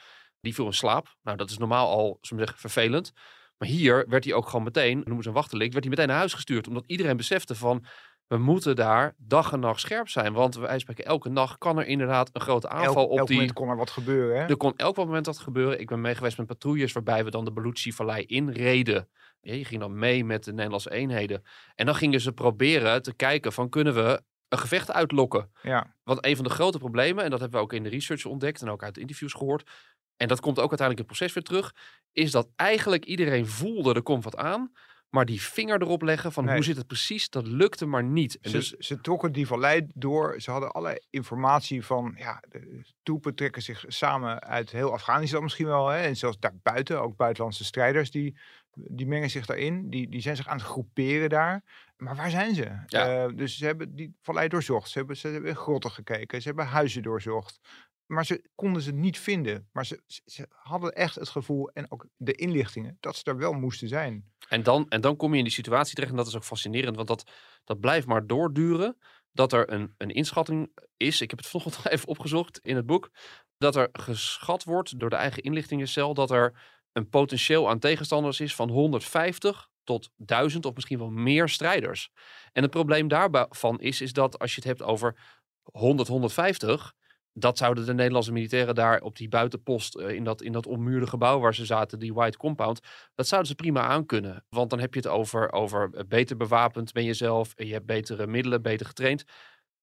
Die 0.41 0.53
viel 0.53 0.65
in 0.65 0.74
slaap. 0.74 1.15
Nou, 1.21 1.38
dat 1.38 1.50
is 1.50 1.57
normaal 1.57 1.89
al, 1.89 2.17
we 2.21 2.38
zeggen, 2.38 2.57
vervelend. 2.57 3.12
Maar 3.57 3.67
hier 3.67 4.05
werd 4.07 4.23
hij 4.23 4.33
ook 4.33 4.45
gewoon 4.45 4.63
meteen, 4.63 5.01
noemen 5.05 5.23
ze 5.23 5.29
een 5.29 5.35
wachtenlik, 5.35 5.71
werd 5.71 5.83
hij 5.83 5.93
meteen 5.93 6.07
naar 6.07 6.17
huis 6.17 6.33
gestuurd. 6.33 6.67
Omdat 6.67 6.83
iedereen 6.87 7.17
besefte 7.17 7.55
van, 7.55 7.85
we 8.27 8.37
moeten 8.37 8.75
daar 8.75 9.15
dag 9.17 9.51
en 9.51 9.59
nacht 9.59 9.79
scherp 9.79 10.09
zijn. 10.09 10.33
Want 10.33 10.55
wij 10.55 10.79
spreken 10.79 11.05
elke 11.05 11.29
nacht 11.29 11.57
kan 11.57 11.77
er 11.77 11.85
inderdaad 11.85 12.29
een 12.33 12.41
grote 12.41 12.69
aanval 12.69 13.03
elk, 13.03 13.11
op 13.11 13.17
elk 13.17 13.27
die... 13.27 13.35
moment 13.37 13.55
kon 13.55 13.69
er 13.69 13.77
wat 13.77 13.89
gebeuren, 13.89 14.41
hè? 14.41 14.47
Er 14.47 14.57
kon 14.57 14.73
elk 14.75 14.95
moment 14.95 15.25
wat 15.25 15.39
gebeuren. 15.39 15.79
Ik 15.79 15.87
ben 15.87 16.01
meegeweest 16.01 16.37
met 16.37 16.47
patrouilles 16.47 16.91
waarbij 16.93 17.23
we 17.23 17.31
dan 17.31 17.45
de 17.45 17.51
Baluchi-vallei 17.51 18.25
inreden. 18.25 19.09
Ja, 19.41 19.53
je 19.53 19.65
ging 19.65 19.81
dan 19.81 19.99
mee 19.99 20.25
met 20.25 20.43
de 20.43 20.53
Nederlandse 20.53 20.91
eenheden. 20.91 21.43
En 21.75 21.85
dan 21.85 21.95
gingen 21.95 22.21
ze 22.21 22.31
proberen 22.31 23.01
te 23.01 23.13
kijken 23.13 23.53
van 23.53 23.69
kunnen 23.69 23.93
we 23.93 24.21
een 24.49 24.57
gevecht 24.57 24.91
uitlokken. 24.91 25.51
Ja. 25.61 25.95
Want 26.03 26.25
een 26.25 26.35
van 26.35 26.45
de 26.45 26.51
grote 26.51 26.77
problemen, 26.77 27.23
en 27.23 27.29
dat 27.29 27.39
hebben 27.39 27.59
we 27.59 27.65
ook 27.65 27.73
in 27.73 27.83
de 27.83 27.89
research 27.89 28.25
ontdekt 28.25 28.61
en 28.61 28.69
ook 28.69 28.83
uit 28.83 28.97
interviews 28.97 29.33
gehoord. 29.33 29.69
En 30.17 30.27
dat 30.27 30.39
komt 30.39 30.59
ook 30.59 30.69
uiteindelijk 30.69 31.00
in 31.00 31.05
het 31.07 31.17
proces 31.17 31.33
weer 31.33 31.43
terug. 31.43 31.75
Is 32.12 32.31
dat 32.31 32.47
eigenlijk 32.55 33.05
iedereen 33.05 33.47
voelde 33.47 33.93
er 33.93 34.01
komt 34.01 34.24
wat 34.24 34.38
aan. 34.38 34.71
Maar 35.09 35.25
die 35.25 35.41
vinger 35.41 35.81
erop 35.81 36.01
leggen 36.01 36.31
van 36.31 36.45
Nee. 36.45 36.55
hoe 36.55 36.63
zit 36.63 36.77
het 36.77 36.88
precies, 36.88 37.29
dat 37.29 37.47
lukte 37.47 37.86
maar 37.86 38.03
niet. 38.03 38.39
En 38.39 38.50
Ze, 38.50 38.57
dus 38.57 38.69
ze 38.71 39.01
trokken 39.01 39.31
die 39.31 39.47
vallei 39.47 39.88
door. 39.93 40.41
Ze 40.41 40.51
hadden 40.51 40.71
allerlei 40.71 41.00
informatie 41.09 41.86
van, 41.86 42.13
ja, 42.17 42.43
de 42.50 42.81
troepen 43.03 43.36
trekken 43.36 43.62
zich 43.62 43.83
samen 43.88 44.41
uit 44.41 44.71
heel 44.71 44.93
Afghanistan 44.93 45.43
misschien 45.43 45.65
wel. 45.65 45.88
Hè? 45.88 46.01
En 46.01 46.15
zelfs 46.15 46.39
daarbuiten, 46.39 47.01
ook 47.01 47.15
buitenlandse 47.15 47.63
strijders, 47.63 48.12
die, 48.12 48.38
die 48.74 49.07
mengen 49.07 49.29
zich 49.29 49.45
daarin. 49.45 49.89
Die, 49.89 50.09
die 50.09 50.21
zijn 50.21 50.36
zich 50.36 50.47
aan 50.47 50.57
het 50.57 50.65
groeperen 50.65 51.29
daar. 51.29 51.63
Maar 51.97 52.15
waar 52.15 52.29
zijn 52.29 52.55
ze? 52.55 52.83
Ja. 52.86 53.24
Eh, 53.25 53.36
dus 53.36 53.57
ze 53.57 53.65
hebben 53.65 53.95
die 53.95 54.15
vallei 54.21 54.47
doorzocht. 54.47 54.89
Ze 54.89 54.97
hebben, 54.97 55.17
ze 55.17 55.27
hebben 55.27 55.55
grotten 55.55 55.91
gekeken. 55.91 56.41
Ze 56.41 56.47
hebben 56.47 56.65
huizen 56.65 57.01
doorzocht. 57.01 57.59
Maar 58.07 58.25
ze 58.25 58.49
konden 58.55 58.81
ze 58.81 58.91
niet 58.91 59.19
vinden. 59.19 59.69
Maar 59.71 59.85
ze, 59.85 60.01
ze, 60.25 60.47
hadden 60.49 60.93
echt 60.93 61.15
het 61.15 61.29
gevoel 61.29 61.69
en 61.69 61.91
ook 61.91 62.07
de 62.15 62.33
inlichtingen 62.33 62.97
dat 62.99 63.15
ze 63.15 63.23
er 63.23 63.37
wel 63.37 63.53
moesten 63.53 63.87
zijn. 63.87 64.31
En 64.49 64.63
dan, 64.63 64.89
en 64.89 65.01
dan 65.01 65.15
kom 65.15 65.31
je 65.31 65.37
in 65.37 65.43
die 65.43 65.53
situatie 65.53 65.93
terecht. 65.93 66.11
En 66.11 66.17
dat 66.17 66.27
is 66.27 66.35
ook 66.35 66.43
fascinerend, 66.43 66.95
want 66.95 67.07
dat, 67.07 67.31
dat 67.63 67.79
blijft 67.79 68.07
maar 68.07 68.27
doorduren. 68.27 68.97
dat 69.31 69.53
er 69.53 69.71
een, 69.71 69.93
een 69.97 70.09
inschatting 70.09 70.71
is. 70.97 71.21
Ik 71.21 71.29
heb 71.29 71.39
het 71.39 71.47
vanochtend 71.53 71.87
even 71.87 72.07
opgezocht 72.07 72.59
in 72.63 72.75
het 72.75 72.85
boek. 72.85 73.11
Dat 73.57 73.75
er 73.75 73.89
geschat 73.91 74.63
wordt 74.63 74.99
door 74.99 75.09
de 75.09 75.15
eigen 75.15 75.43
inlichtingencel 75.43 76.13
dat 76.13 76.31
er 76.31 76.75
een 76.91 77.09
potentieel 77.09 77.69
aan 77.69 77.79
tegenstanders 77.79 78.39
is 78.39 78.55
van 78.55 78.69
150 78.69 79.69
tot 79.83 80.09
1000 80.15 80.65
of 80.65 80.73
misschien 80.73 80.97
wel 80.97 81.09
meer 81.09 81.49
strijders. 81.49 82.09
En 82.51 82.61
het 82.61 82.71
probleem 82.71 83.07
daarvan 83.07 83.79
is, 83.79 84.01
is 84.01 84.13
dat 84.13 84.39
als 84.39 84.49
je 84.49 84.55
het 84.55 84.69
hebt 84.69 84.83
over 84.83 85.15
100, 85.63 86.07
150, 86.07 86.93
dat 87.39 87.58
zouden 87.58 87.86
de 87.86 87.94
Nederlandse 87.94 88.32
militairen 88.32 88.75
daar 88.75 89.01
op 89.01 89.17
die 89.17 89.29
buitenpost 89.29 89.96
eh, 89.96 90.10
in 90.10 90.24
dat, 90.24 90.41
in 90.41 90.51
dat 90.51 90.67
onmuurde 90.67 91.08
gebouw 91.08 91.39
waar 91.39 91.56
ze 91.56 91.65
zaten, 91.65 92.00
die 92.00 92.13
White 92.13 92.38
Compound, 92.38 92.79
dat 93.15 93.27
zouden 93.27 93.50
ze 93.50 93.56
prima 93.56 93.82
aankunnen. 93.82 94.46
Want 94.50 94.70
dan 94.70 94.79
heb 94.79 94.94
je 94.94 95.00
het 95.00 95.10
over, 95.10 95.51
over 95.51 95.89
eh, 95.94 96.03
beter 96.08 96.38
bewapend 96.38 96.91
ben 96.91 97.03
je 97.03 97.13
zelf, 97.13 97.53
je 97.56 97.74
hebt 97.74 97.86
betere 97.86 98.27
middelen, 98.27 98.62
beter 98.62 98.86
getraind. 98.86 99.24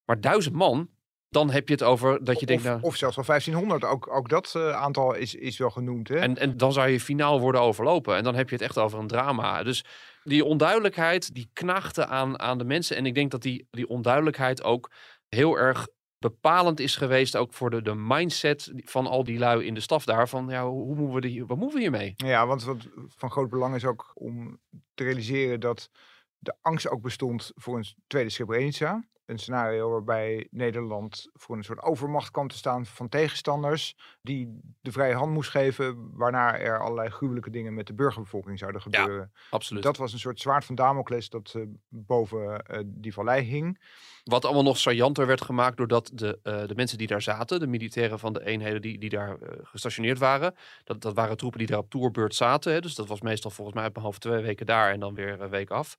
Maar 0.05 0.21
duizend 0.21 0.55
man, 0.55 0.89
dan 1.29 1.49
heb 1.49 1.67
je 1.67 1.73
het 1.73 1.83
over 1.83 2.23
dat 2.23 2.35
je 2.35 2.41
of, 2.41 2.47
denkt, 2.47 2.63
nou, 2.63 2.81
of 2.81 2.95
zelfs 2.95 3.15
wel 3.15 3.25
1500. 3.25 3.83
Ook, 3.83 4.15
ook 4.15 4.29
dat 4.29 4.53
eh, 4.55 4.71
aantal 4.71 5.13
is, 5.13 5.35
is 5.35 5.57
wel 5.57 5.69
genoemd. 5.69 6.07
Hè? 6.07 6.15
En, 6.15 6.37
en 6.37 6.57
dan 6.57 6.73
zou 6.73 6.89
je 6.89 6.99
finaal 6.99 7.39
worden 7.39 7.61
overlopen. 7.61 8.15
En 8.15 8.23
dan 8.23 8.35
heb 8.35 8.49
je 8.49 8.55
het 8.55 8.63
echt 8.63 8.77
over 8.77 8.99
een 8.99 9.07
drama. 9.07 9.63
Dus 9.63 9.83
die 10.23 10.45
onduidelijkheid, 10.45 11.33
die 11.33 11.49
knaagde 11.53 12.05
aan, 12.05 12.39
aan 12.39 12.57
de 12.57 12.63
mensen. 12.63 12.97
En 12.97 13.05
ik 13.05 13.15
denk 13.15 13.31
dat 13.31 13.41
die, 13.41 13.67
die 13.71 13.87
onduidelijkheid 13.87 14.63
ook 14.63 14.91
heel 15.27 15.57
erg 15.57 15.87
bepalend 16.29 16.79
is 16.79 16.95
geweest. 16.95 17.37
Ook 17.37 17.53
voor 17.53 17.69
de, 17.69 17.81
de 17.81 17.95
mindset 17.95 18.71
van 18.75 19.07
al 19.07 19.23
die 19.23 19.39
lui 19.39 19.65
in 19.65 19.73
de 19.73 19.79
staf 19.79 20.05
daar. 20.05 20.29
Van 20.29 20.47
ja, 20.49 20.67
hoe 20.67 20.95
moeten 20.95 21.13
we 21.13 21.21
die, 21.21 21.45
wat 21.45 21.57
moeten 21.57 21.75
we 21.75 21.81
hiermee? 21.81 22.13
Ja, 22.15 22.47
want 22.47 22.63
wat 22.63 22.87
van 23.07 23.31
groot 23.31 23.49
belang 23.49 23.75
is 23.75 23.85
ook 23.85 24.11
om 24.13 24.59
te 24.93 25.03
realiseren 25.03 25.59
dat 25.59 25.89
de 26.37 26.55
angst 26.61 26.89
ook 26.89 27.01
bestond 27.01 27.51
voor 27.55 27.77
een 27.77 27.85
tweede 28.07 28.29
Srebrenica. 28.29 29.07
Een 29.25 29.39
scenario 29.39 29.89
waarbij 29.89 30.47
Nederland 30.51 31.29
voor 31.33 31.57
een 31.57 31.63
soort 31.63 31.81
overmacht 31.81 32.31
kwam 32.31 32.47
te 32.47 32.57
staan 32.57 32.85
van 32.85 33.09
tegenstanders. 33.09 33.97
Die 34.21 34.59
de 34.81 34.91
vrije 34.91 35.13
hand 35.13 35.31
moest 35.31 35.49
geven. 35.49 36.09
Waarna 36.13 36.57
er 36.57 36.79
allerlei 36.79 37.09
gruwelijke 37.09 37.49
dingen 37.49 37.73
met 37.73 37.87
de 37.87 37.93
burgerbevolking 37.93 38.59
zouden 38.59 38.81
Ja, 38.89 39.01
gebeuren. 39.01 39.31
Absoluut. 39.49 39.83
Dat 39.83 39.97
was 39.97 40.13
een 40.13 40.19
soort 40.19 40.39
zwaard 40.39 40.65
van 40.65 40.75
Damocles 40.75 41.29
dat 41.29 41.53
eh, 41.55 41.61
boven 41.89 42.65
eh, 42.65 42.79
die 42.85 43.13
vallei 43.13 43.41
hing. 43.41 43.79
Wat 44.23 44.45
allemaal 44.45 44.63
nog 44.63 44.77
saillanter 44.77 45.27
werd 45.27 45.41
gemaakt 45.41 45.77
doordat 45.77 46.11
de, 46.13 46.39
eh, 46.43 46.67
de 46.67 46.75
mensen 46.75 46.97
die 46.97 47.07
daar 47.07 47.21
zaten, 47.21 47.59
de 47.59 47.67
militairen 47.67 48.19
van 48.19 48.33
de 48.33 48.45
eenheden 48.45 48.81
die, 48.81 48.97
die 48.97 49.09
daar 49.09 49.37
gestationeerd 49.63 50.19
waren, 50.19 50.55
dat, 50.83 51.01
dat 51.01 51.13
waren 51.13 51.37
troepen 51.37 51.59
die 51.59 51.67
daar 51.67 51.77
op 51.77 51.89
tourbeurt 51.89 52.35
zaten. 52.35 52.73
Hè, 52.73 52.81
dus 52.81 52.95
dat 52.95 53.07
was 53.07 53.21
meestal 53.21 53.51
volgens 53.51 53.75
mij 53.75 53.85
uit 53.85 53.93
mijn 53.93 54.05
hoofd 54.05 54.21
twee 54.21 54.41
weken 54.41 54.65
daar 54.65 54.91
en 54.91 54.99
dan 54.99 55.13
weer 55.13 55.41
een 55.41 55.49
week 55.49 55.69
af. 55.69 55.97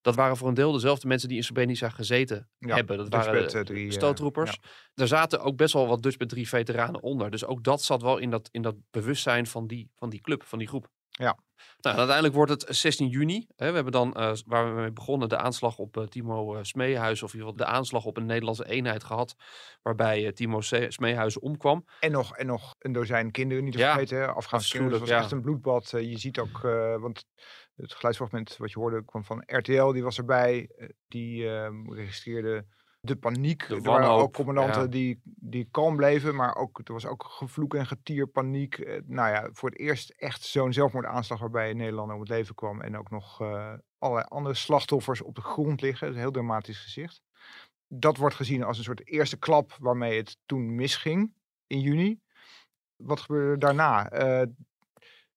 Dat 0.00 0.14
waren 0.14 0.36
voor 0.36 0.48
een 0.48 0.54
deel 0.54 0.72
dezelfde 0.72 1.06
mensen 1.06 1.28
die 1.28 1.36
in 1.36 1.44
Srebrenica 1.44 1.88
gezeten 1.88 2.48
Ja, 2.58 2.74
hebben. 2.74 2.96
Dat 2.96 3.10
Dutch 3.10 3.24
waren 3.24 3.40
Bed, 3.42 3.50
de 3.50 3.58
eh, 3.58 3.64
drie, 3.64 3.86
eh, 3.86 3.92
stoottroepers. 3.92 4.58
Er 4.94 5.08
zaten 5.08 5.40
ook 5.40 5.56
best 5.56 5.72
wel 5.72 5.86
wat 5.86 6.02
Dutch 6.02 6.18
met 6.18 6.28
drie 6.28 6.48
veteranen 6.48 7.02
onder. 7.02 7.30
Dus 7.30 7.44
ook 7.44 7.62
dat 7.64 7.82
zat 7.82 8.02
wel 8.02 8.18
in 8.18 8.30
dat, 8.30 8.48
in 8.52 8.62
dat 8.62 8.74
bewustzijn 8.90 9.46
van 9.46 9.66
die, 9.66 9.90
van 9.94 10.10
die 10.10 10.20
club, 10.20 10.42
van 10.42 10.58
die 10.58 10.68
groep. 10.68 10.88
Ja. 11.08 11.38
Nou, 11.80 11.96
uiteindelijk 11.96 12.34
wordt 12.34 12.50
het 12.50 12.66
16 12.76 13.08
juni. 13.08 13.46
Hè, 13.56 13.68
we 13.68 13.74
hebben 13.74 13.92
dan, 13.92 14.14
eh, 14.14 14.32
waar 14.46 14.74
we 14.74 14.80
mee 14.80 14.92
begonnen, 14.92 15.28
de 15.28 15.36
aanslag 15.36 15.78
op 15.78 15.96
eh, 15.96 16.04
Timo 16.06 16.54
eh, 16.54 16.62
Smeehuis. 16.62 17.22
Of 17.22 17.32
in 17.34 17.38
ieder 17.38 17.52
geval 17.52 17.66
de 17.66 17.72
aanslag 17.76 18.04
op 18.04 18.16
een 18.16 18.26
Nederlandse 18.26 18.68
eenheid 18.68 19.04
gehad. 19.04 19.34
Waarbij 19.82 20.26
eh, 20.26 20.32
Timo 20.32 20.60
Se- 20.60 20.86
Smeehuis 20.88 21.38
omkwam. 21.38 21.84
En 22.00 22.10
nog, 22.12 22.36
en 22.36 22.46
nog 22.46 22.74
een 22.78 22.92
dozijn 22.92 23.30
kinderen 23.30 23.64
niet 23.64 23.72
te 23.72 23.78
Ja, 23.78 23.90
vergeten. 23.92 24.34
Afghaanse 24.34 24.70
kinderen. 24.76 25.00
Het 25.00 25.08
was 25.10 25.20
echt 25.20 25.30
een 25.30 25.40
bloedbad. 25.40 25.92
Eh, 25.92 26.10
je 26.10 26.18
ziet 26.18 26.38
ook, 26.38 26.64
eh, 26.64 26.96
want 27.00 27.24
het 27.76 27.92
geluidsfragment 27.92 28.56
wat 28.56 28.70
je 28.70 28.78
hoorde 28.78 29.04
kwam 29.04 29.24
van 29.24 29.42
RTL. 29.46 29.92
Die 29.92 30.02
was 30.02 30.18
erbij. 30.18 30.70
Eh, 30.76 30.88
die 31.08 31.48
ehm, 31.48 31.92
registreerde 31.92 32.66
de 33.06 33.16
paniek. 33.16 33.68
De 33.68 33.74
er 33.74 33.82
waren 33.82 34.08
ook 34.08 34.32
commandanten 34.32 34.82
ja. 34.82 34.86
die, 34.86 35.20
die 35.24 35.68
kalm 35.70 35.96
bleven. 35.96 36.34
Maar 36.34 36.56
ook, 36.56 36.80
er 36.84 36.92
was 36.92 37.06
ook 37.06 37.24
gevloek 37.24 37.74
en 37.74 37.86
getier, 37.86 38.26
paniek. 38.26 38.78
Eh, 38.78 39.00
nou 39.06 39.30
ja, 39.30 39.48
voor 39.52 39.68
het 39.68 39.78
eerst 39.78 40.10
echt 40.10 40.42
zo'n 40.42 40.72
zelfmoordaanslag 40.72 41.40
waarbij 41.40 41.70
een 41.70 41.76
Nederlander 41.76 42.14
om 42.14 42.20
het 42.20 42.30
leven 42.30 42.54
kwam. 42.54 42.80
En 42.80 42.98
ook 42.98 43.10
nog 43.10 43.40
eh, 43.40 43.74
allerlei 43.98 44.28
andere 44.28 44.54
slachtoffers 44.54 45.22
op 45.22 45.34
de 45.34 45.40
grond 45.40 45.80
liggen. 45.80 46.08
Een 46.08 46.16
heel 46.16 46.30
dramatisch 46.30 46.82
gezicht. 46.82 47.22
Dat 47.88 48.16
wordt 48.16 48.34
gezien 48.34 48.64
als 48.64 48.78
een 48.78 48.84
soort 48.84 49.08
eerste 49.08 49.38
klap 49.38 49.76
waarmee 49.80 50.16
het 50.16 50.38
toen 50.46 50.74
misging 50.74 51.32
in 51.66 51.80
juni. 51.80 52.20
Wat 52.96 53.20
gebeurde 53.20 53.58
daarna? 53.58 54.10
Eh, 54.10 54.46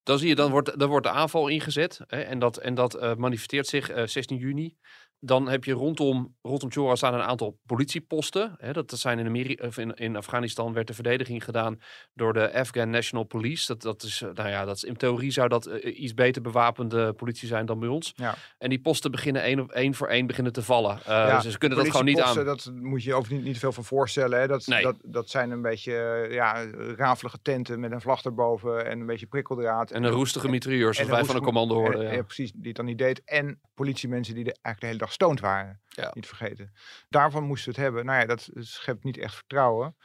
Dan 0.03 0.19
zie 0.19 0.27
je, 0.27 0.35
dan 0.35 0.51
wordt, 0.51 0.79
dan 0.79 0.89
wordt 0.89 1.05
de 1.05 1.11
aanval 1.11 1.47
ingezet. 1.47 1.99
Hè, 2.07 2.21
en 2.21 2.39
dat, 2.39 2.57
en 2.57 2.75
dat 2.75 2.93
eh, 2.93 3.15
manifesteert 3.15 3.67
zich 3.67 3.89
eh, 3.89 4.05
16 4.05 4.37
juni. 4.37 4.77
Dan 5.21 5.47
heb 5.49 5.63
je 5.63 5.73
rondom, 5.73 6.35
rondom 6.41 6.71
Chora 6.71 6.95
staan 6.95 7.13
een 7.13 7.21
aantal 7.21 7.57
politieposten. 7.65 8.55
Hè, 8.57 8.73
dat, 8.73 8.89
dat 8.89 8.99
zijn 8.99 9.19
in, 9.19 9.25
Amerika, 9.25 9.67
of 9.67 9.77
in, 9.77 9.93
in 9.93 10.15
Afghanistan 10.15 10.73
werd 10.73 10.87
de 10.87 10.93
verdediging 10.93 11.43
gedaan 11.43 11.79
door 12.13 12.33
de 12.33 12.53
Afghan 12.53 12.89
National 12.89 13.23
Police. 13.25 13.65
Dat, 13.67 13.81
dat 13.81 14.03
is, 14.03 14.21
eh, 14.21 14.29
nou 14.33 14.49
ja, 14.49 14.65
dat 14.65 14.75
is, 14.75 14.83
in 14.83 14.95
theorie 14.97 15.31
zou 15.31 15.47
dat 15.47 15.65
eh, 15.65 16.01
iets 16.01 16.13
beter 16.13 16.41
bewapende 16.41 17.13
politie 17.13 17.47
zijn 17.47 17.65
dan 17.65 17.79
bij 17.79 17.89
ons. 17.89 18.13
Ja. 18.15 18.35
En 18.57 18.69
die 18.69 18.79
posten 18.79 19.11
beginnen 19.11 19.41
één, 19.41 19.59
op, 19.59 19.71
één 19.71 19.93
voor 19.95 20.07
één 20.07 20.27
beginnen 20.27 20.53
te 20.53 20.61
vallen. 20.63 20.97
Eh, 20.99 21.05
Ja, 21.05 21.39
dus 21.41 21.51
ze 21.51 21.57
kunnen 21.57 21.77
dat 21.77 21.89
gewoon 21.89 22.05
niet 22.05 22.21
aan. 22.21 22.45
Dat 22.45 22.71
moet 22.75 23.03
je 23.03 23.13
over 23.13 23.33
niet, 23.33 23.59
veel 23.59 23.71
van 23.71 23.83
voorstellen. 23.83 24.39
Hè. 24.39 24.47
Dat, 24.47 24.67
Nee. 24.67 24.83
dat, 24.83 24.95
dat 25.03 25.29
zijn 25.29 25.51
een 25.51 25.61
beetje 25.61 25.95
eh, 25.97 26.33
ja, 26.33 26.65
rafelige 26.95 27.39
tenten 27.41 27.79
met 27.79 27.91
een 27.91 28.01
vlag 28.01 28.23
erboven 28.23 28.85
en 28.85 28.99
een 28.99 29.05
beetje 29.05 29.25
prikkeldraad. 29.27 29.91
En 29.91 30.03
een 30.03 30.11
roestige 30.11 30.49
mitrailleur, 30.49 30.93
zoals 30.93 31.09
wij 31.09 31.19
van 31.25 31.35
een 31.35 31.41
roestige- 31.41 31.43
commando 31.45 31.75
hoorden. 31.75 32.09
en- 32.09 32.15
ja. 32.15 32.23
precies, 32.23 32.51
die 32.51 32.67
het 32.67 32.75
dan 32.75 32.85
niet 32.85 32.97
deed. 32.97 33.21
En 33.25 33.59
politiemensen 33.73 34.35
die 34.35 34.43
de, 34.43 34.51
eigenlijk 34.61 34.79
de 34.79 34.85
hele 34.85 34.97
dag 34.97 35.08
stoned 35.11 35.39
waren. 35.39 35.81
Ja. 35.87 36.11
Niet 36.13 36.27
vergeten. 36.27 36.73
Daarvan 37.09 37.43
moesten 37.43 37.71
we 37.73 37.75
het 37.75 37.85
hebben. 37.85 38.05
Nou 38.05 38.19
ja, 38.19 38.25
dat 38.25 38.49
schept 38.53 39.03
niet 39.03 39.17
echt 39.17 39.35
vertrouwen. 39.35 39.95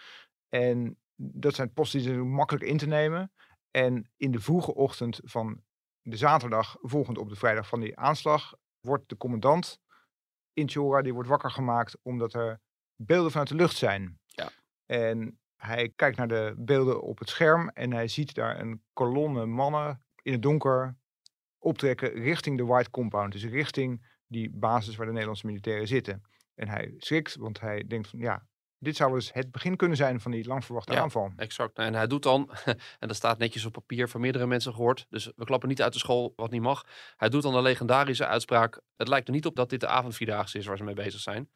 En 0.49 0.99
dat 1.17 1.55
zijn 1.55 1.73
posten 1.73 1.99
die 1.99 2.09
zijn 2.09 2.31
makkelijk 2.31 2.65
in 2.65 2.77
te 2.77 2.87
nemen. 2.87 3.33
En 3.71 4.11
in 4.17 4.31
de 4.31 4.41
vroege 4.41 4.75
ochtend 4.75 5.21
van 5.23 5.63
de 6.03 6.17
zaterdag, 6.17 6.77
volgend 6.81 7.19
op 7.19 7.29
de 7.29 7.37
vrijdag 7.37 7.69
van 7.69 7.81
die 7.81 7.99
aanslag, 7.99 8.55
wordt 8.81 9.09
de 9.09 9.17
commandant 9.17 9.81
in 10.53 10.69
Chora, 10.69 11.03
die 11.03 11.15
wordt 11.15 11.29
wakker 11.29 11.51
gemaakt 11.51 11.99
omdat 12.03 12.35
er 12.35 12.61
beelden 12.97 13.31
vanuit 13.31 13.49
de 13.49 13.55
lucht 13.55 13.77
zijn. 13.77 14.21
Ja. 14.27 14.51
En 14.87 15.41
hij 15.57 15.93
kijkt 15.97 16.17
naar 16.17 16.29
de 16.29 16.55
beelden 16.57 17.03
op 17.03 17.19
het 17.19 17.29
scherm 17.29 17.69
en 17.69 17.93
hij 17.93 18.09
ziet 18.09 18.35
daar 18.35 18.61
een 18.61 18.83
kolonne 18.93 19.47
mannen 19.47 20.05
in 20.23 20.33
het 20.33 20.43
donker 20.43 20.97
optrekken 21.59 22.13
richting 22.13 22.57
de 22.57 22.65
White 22.65 22.91
Compound. 22.91 23.33
Dus 23.33 23.45
richting 23.45 24.14
die 24.35 24.51
basis 24.51 24.97
waar 24.97 25.07
de 25.07 25.13
Nederlandse 25.13 25.47
militairen 25.47 25.87
zitten. 25.87 26.23
En 26.55 26.69
hij 26.69 26.95
schrikt, 26.99 27.37
want 27.37 27.61
hij 27.61 27.85
denkt 27.87 28.09
van 28.09 28.19
ja, 28.19 28.47
dit 28.79 28.97
zou 28.97 29.13
dus 29.15 29.33
het 29.33 29.51
begin 29.51 29.77
kunnen 29.77 29.97
zijn 29.97 30.21
van 30.21 30.31
die 30.31 30.47
lang 30.47 30.65
verwachte 30.65 30.93
Ja. 30.93 31.01
aanval. 31.01 31.33
Exact. 31.37 31.79
En 31.79 31.95
hij 31.95 32.07
doet 32.07 32.23
dan, 32.23 32.51
en 33.01 33.09
dat 33.09 33.17
staat 33.17 33.39
netjes 33.39 33.65
op 33.65 33.73
papier 33.73 34.09
van 34.09 34.21
meerdere 34.21 34.47
mensen 34.47 34.75
gehoord, 34.75 35.07
dus 35.09 35.33
we 35.37 35.45
klappen 35.45 35.69
niet 35.69 35.83
uit 35.83 35.93
de 35.93 35.99
school 35.99 36.33
wat 36.37 36.51
niet 36.51 36.63
mag. 36.63 36.85
Hij 37.17 37.29
doet 37.29 37.43
dan 37.43 37.53
de 37.53 37.63
legendarische 37.63 38.27
uitspraak, 38.27 38.81
het 38.97 39.09
lijkt 39.09 39.27
er 39.29 39.35
niet 39.35 39.47
op 39.47 39.57
dat 39.57 39.71
dit 39.71 39.81
de 39.81 39.87
avondvierdaagse 39.87 40.59
is 40.59 40.67
waar 40.67 40.77
ze 40.77 40.85
mee 40.85 40.95
bezig 40.95 41.21
zijn. 41.21 41.51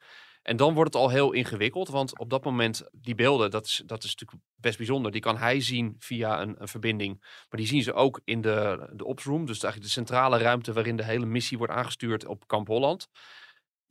En 0.49 0.57
dan 0.57 0.75
wordt 0.75 0.93
het 0.95 1.02
al 1.02 1.09
heel 1.11 1.33
ingewikkeld, 1.33 1.88
want 1.88 2.19
op 2.19 2.31
dat 2.31 2.45
moment, 2.45 2.83
die 2.93 3.14
beelden, 3.14 3.50
dat 3.50 3.67
is, 3.67 3.83
dat 3.87 4.05
is 4.05 4.11
natuurlijk 4.14 4.43
best 4.57 4.76
bijzonder. 4.76 5.12
Die 5.12 5.21
kan 5.21 5.37
hij 5.37 5.61
zien 5.61 5.97
via 5.99 6.40
een, 6.43 6.55
een 6.59 6.69
verbinding, 6.69 7.17
maar 7.21 7.61
die 7.61 7.67
zien 7.67 7.83
ze 7.83 7.93
ook 7.93 8.21
in 8.25 8.40
de, 8.40 8.88
de 8.93 9.05
ops 9.05 9.25
room, 9.25 9.47
dus 9.47 9.62
eigenlijk 9.62 9.83
de 9.83 9.88
centrale 10.00 10.38
ruimte 10.38 10.73
waarin 10.73 10.97
de 10.97 11.05
hele 11.05 11.26
missie 11.26 11.59
wordt 11.59 11.73
aangestuurd 11.73 12.26
op 12.26 12.47
Kamp 12.47 12.67
Holland. 12.67 13.09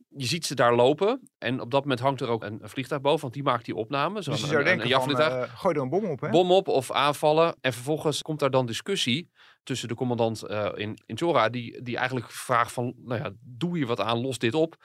Je 0.08 0.26
ziet 0.26 0.46
ze 0.46 0.54
daar 0.54 0.74
lopen 0.74 1.30
en 1.38 1.60
op 1.60 1.70
dat 1.70 1.82
moment 1.82 2.00
hangt 2.00 2.20
er 2.20 2.28
ook 2.28 2.44
een, 2.44 2.58
een 2.62 2.68
vliegtuig 2.68 3.00
boven, 3.00 3.20
want 3.20 3.34
die 3.34 3.42
maakt 3.42 3.64
die 3.64 3.74
opname. 3.74 4.22
Zo'n- 4.22 4.32
Dus 4.32 4.42
je 4.42 4.46
een- 4.46 4.52
zou 4.52 4.64
een- 4.64 4.70
een 4.72 4.78
denken 4.78 5.00
van, 5.00 5.08
jachtvliegtuig 5.10 5.50
eh, 5.52 5.58
gooi 5.60 5.74
er 5.74 5.82
een 5.82 5.88
bom 5.88 6.04
op 6.04 6.20
hè. 6.20 6.28
bom 6.30 6.50
op 6.52 6.68
of 6.68 6.90
aanvallen. 6.92 7.56
En 7.60 7.72
vervolgens 7.72 8.22
komt 8.22 8.38
daar 8.38 8.50
dan 8.50 8.66
discussie 8.66 9.30
tussen 9.62 9.88
de 9.88 9.94
commandant 9.94 10.42
eh, 10.42 10.68
in, 10.74 10.98
in 11.06 11.16
die, 11.50 11.82
die 11.82 11.96
eigenlijk 11.96 12.30
vraagt 12.30 12.72
van, 12.72 12.94
nou 12.96 13.20
ja, 13.22 13.30
doe 13.40 13.76
hier 13.76 13.86
wat 13.86 14.00
aan, 14.00 14.20
los 14.20 14.38
dit 14.38 14.54
op. 14.54 14.76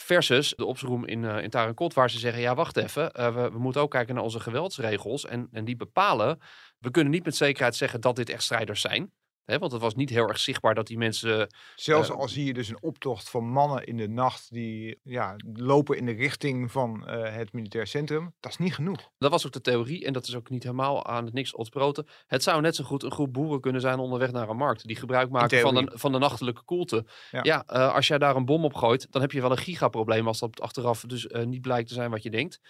Versus 0.00 0.54
de 0.56 0.64
opsroom 0.64 1.06
in, 1.06 1.24
eh 1.24 1.42
in 1.42 1.50
Tarankot, 1.50 1.94
waar 1.94 2.10
ze 2.10 2.18
zeggen, 2.18 2.42
ja, 2.42 2.54
wacht 2.54 2.76
even, 2.76 3.12
eh, 3.12 3.34
we, 3.34 3.50
we 3.50 3.58
moeten 3.58 3.80
ook 3.80 3.90
kijken 3.90 4.14
naar 4.14 4.24
onze 4.24 4.40
geweldsregels. 4.40 5.26
En, 5.26 5.48
en 5.52 5.64
die 5.64 5.76
bepalen, 5.76 6.40
we 6.78 6.90
kunnen 6.90 7.12
niet 7.12 7.24
met 7.24 7.36
zekerheid 7.36 7.76
zeggen 7.76 8.00
dat 8.00 8.16
dit 8.16 8.28
echt 8.30 8.42
strijders 8.42 8.80
zijn. 8.80 9.12
Want 9.56 9.72
het 9.72 9.80
was 9.80 9.94
niet 9.94 10.10
heel 10.10 10.28
erg 10.28 10.38
zichtbaar 10.38 10.74
dat 10.74 10.86
die 10.86 10.98
mensen 10.98 11.54
Zelfs 11.74 12.08
eh, 12.08 12.16
al 12.16 12.28
zie 12.28 12.44
je 12.44 12.52
dus 12.52 12.68
een 12.68 12.82
optocht 12.82 13.30
van 13.30 13.48
mannen 13.48 13.84
in 13.84 13.96
de 13.96 14.08
nacht 14.08 14.52
die 14.52 15.00
ja, 15.02 15.36
lopen 15.52 15.96
in 15.96 16.06
de 16.06 16.12
richting 16.12 16.72
van 16.72 17.06
eh, 17.06 17.34
het 17.34 17.52
militair 17.52 17.86
centrum. 17.86 18.34
Dat 18.40 18.50
is 18.50 18.58
niet 18.58 18.74
genoeg. 18.74 19.10
Dat 19.18 19.30
was 19.30 19.46
ook 19.46 19.52
de 19.52 19.60
theorie 19.60 20.04
en 20.04 20.12
dat 20.12 20.26
is 20.26 20.36
ook 20.36 20.50
niet 20.50 20.62
helemaal 20.62 21.06
aan 21.06 21.24
het 21.24 21.34
niks 21.34 21.54
ontbroten. 21.54 22.06
Het 22.26 22.42
zou 22.42 22.60
net 22.60 22.76
zo 22.76 22.84
goed 22.84 23.02
een 23.02 23.10
groep 23.12 23.32
boeren 23.32 23.60
kunnen 23.60 23.80
zijn 23.80 23.98
onderweg 23.98 24.32
naar 24.32 24.48
een 24.48 24.56
markt. 24.56 24.86
Die 24.86 24.96
gebruik 24.96 25.30
maken 25.30 25.60
van 25.60 25.74
de, 25.74 25.90
van 25.94 26.12
de 26.12 26.18
nachtelijke 26.18 26.62
koelte. 26.64 27.06
Ja, 27.30 27.40
Ja. 27.42 27.62
eh, 27.66 27.94
als 27.94 28.06
jij 28.06 28.18
daar 28.18 28.36
een 28.36 28.44
bom 28.44 28.64
op 28.64 28.74
gooit, 28.74 29.06
dan 29.10 29.20
heb 29.22 29.32
je 29.32 29.40
wel 29.40 29.50
een 29.50 29.56
gigaprobleem 29.56 30.26
als 30.26 30.38
dat 30.38 30.60
achteraf 30.60 31.00
dus 31.00 31.26
niet 31.44 31.60
blijkt 31.60 31.88
te 31.88 31.94
zijn 31.94 32.10
wat 32.10 32.22
je 32.22 32.30
denkt. 32.30 32.60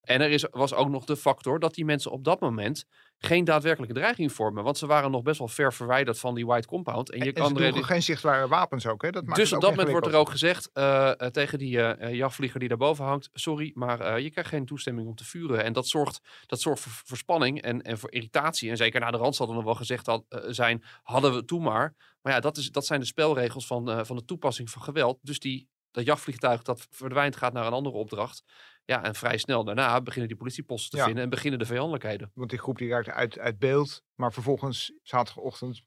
En 0.00 0.20
er 0.20 0.30
is, 0.30 0.46
was 0.50 0.74
ook 0.74 0.88
nog 0.88 1.04
de 1.04 1.16
factor 1.16 1.58
dat 1.60 1.74
die 1.74 1.84
mensen 1.84 2.10
op 2.10 2.24
dat 2.24 2.40
moment 2.40 2.84
geen 3.18 3.44
daadwerkelijke 3.44 3.94
dreiging 3.94 4.32
vormen. 4.32 4.64
Want 4.64 4.78
ze 4.78 4.86
waren 4.86 5.10
nog 5.10 5.22
best 5.22 5.38
wel 5.38 5.48
ver 5.48 5.72
verwijderd 5.72 6.18
van 6.18 6.34
die 6.34 6.46
white 6.46 6.66
compound. 6.66 7.10
En 7.10 7.18
je 7.18 7.24
En, 7.24 7.32
kan 7.32 7.56
ze 7.56 7.82
geen 7.84 8.02
zichtbare 8.02 8.48
wapens 8.48 8.86
ook, 8.86 9.02
hè? 9.02 9.10
Dat 9.10 9.24
maakt 9.24 9.38
dus 9.38 9.52
op 9.52 9.60
dat 9.60 9.70
moment 9.70 9.90
wordt 9.90 10.06
er 10.06 10.14
ook 10.14 10.30
gezegd 10.30 10.70
eh, 10.72 11.08
eh, 11.20 11.30
tegen 11.30 11.58
die 11.58 11.82
eh, 11.82 12.14
jachtvlieger 12.14 12.60
die 12.60 12.68
daarboven 12.68 13.04
hangt: 13.04 13.28
Sorry, 13.32 13.70
maar 13.74 14.20
je 14.20 14.30
krijgt 14.30 14.50
geen 14.50 14.66
toestemming 14.66 15.08
om 15.08 15.14
te 15.14 15.24
vuren. 15.24 15.64
En 15.64 15.72
dat 15.72 15.86
zorgt, 15.86 16.20
dat 16.46 16.60
zorgt 16.60 16.80
voor, 16.82 16.92
voor 17.04 17.16
spanning 17.16 17.62
en, 17.62 17.82
en 17.82 17.98
voor 17.98 18.12
irritatie. 18.12 18.70
En 18.70 18.76
zeker 18.76 19.00
na 19.00 19.10
de 19.10 19.16
rand 19.16 19.36
zal 19.36 19.48
er 19.48 19.54
nog 19.54 19.64
wel 19.64 19.74
gezegd 19.74 20.06
had, 20.06 20.24
zijn: 20.46 20.84
hadden 21.02 21.34
we 21.34 21.44
toen 21.44 21.62
maar. 21.62 21.94
Maar 22.22 22.32
ja, 22.32 22.40
dat, 22.40 22.56
is, 22.56 22.70
dat 22.70 22.86
zijn 22.86 23.00
de 23.00 23.06
spelregels 23.06 23.66
van, 23.66 24.06
van 24.06 24.16
de 24.16 24.24
toepassing 24.24 24.70
van 24.70 24.82
geweld. 24.82 25.18
Dus 25.22 25.38
die, 25.38 25.68
dat 25.98 26.06
jachtvliegtuig 26.06 26.62
dat 26.62 26.86
verdwijnt 26.90 27.36
gaat 27.36 27.52
naar 27.52 27.66
een 27.66 27.72
andere 27.72 27.96
opdracht. 27.96 28.42
Ja, 28.84 29.04
en 29.04 29.14
vrij 29.14 29.36
snel 29.38 29.64
daarna 29.64 30.00
beginnen 30.00 30.28
die 30.28 30.36
politieposten 30.36 30.90
te 30.90 30.96
Ja. 30.96 31.04
vinden 31.04 31.22
en 31.22 31.30
beginnen 31.30 31.58
de 31.58 31.66
vijandelijkheden. 31.66 32.30
Want 32.34 32.50
die 32.50 32.58
groep 32.58 32.78
die 32.78 32.88
raakt 32.88 33.08
uit, 33.10 33.38
uit 33.38 33.58
beeld. 33.58 34.02
Maar 34.14 34.32
vervolgens, 34.32 34.92
zaterdagochtend, 35.02 35.82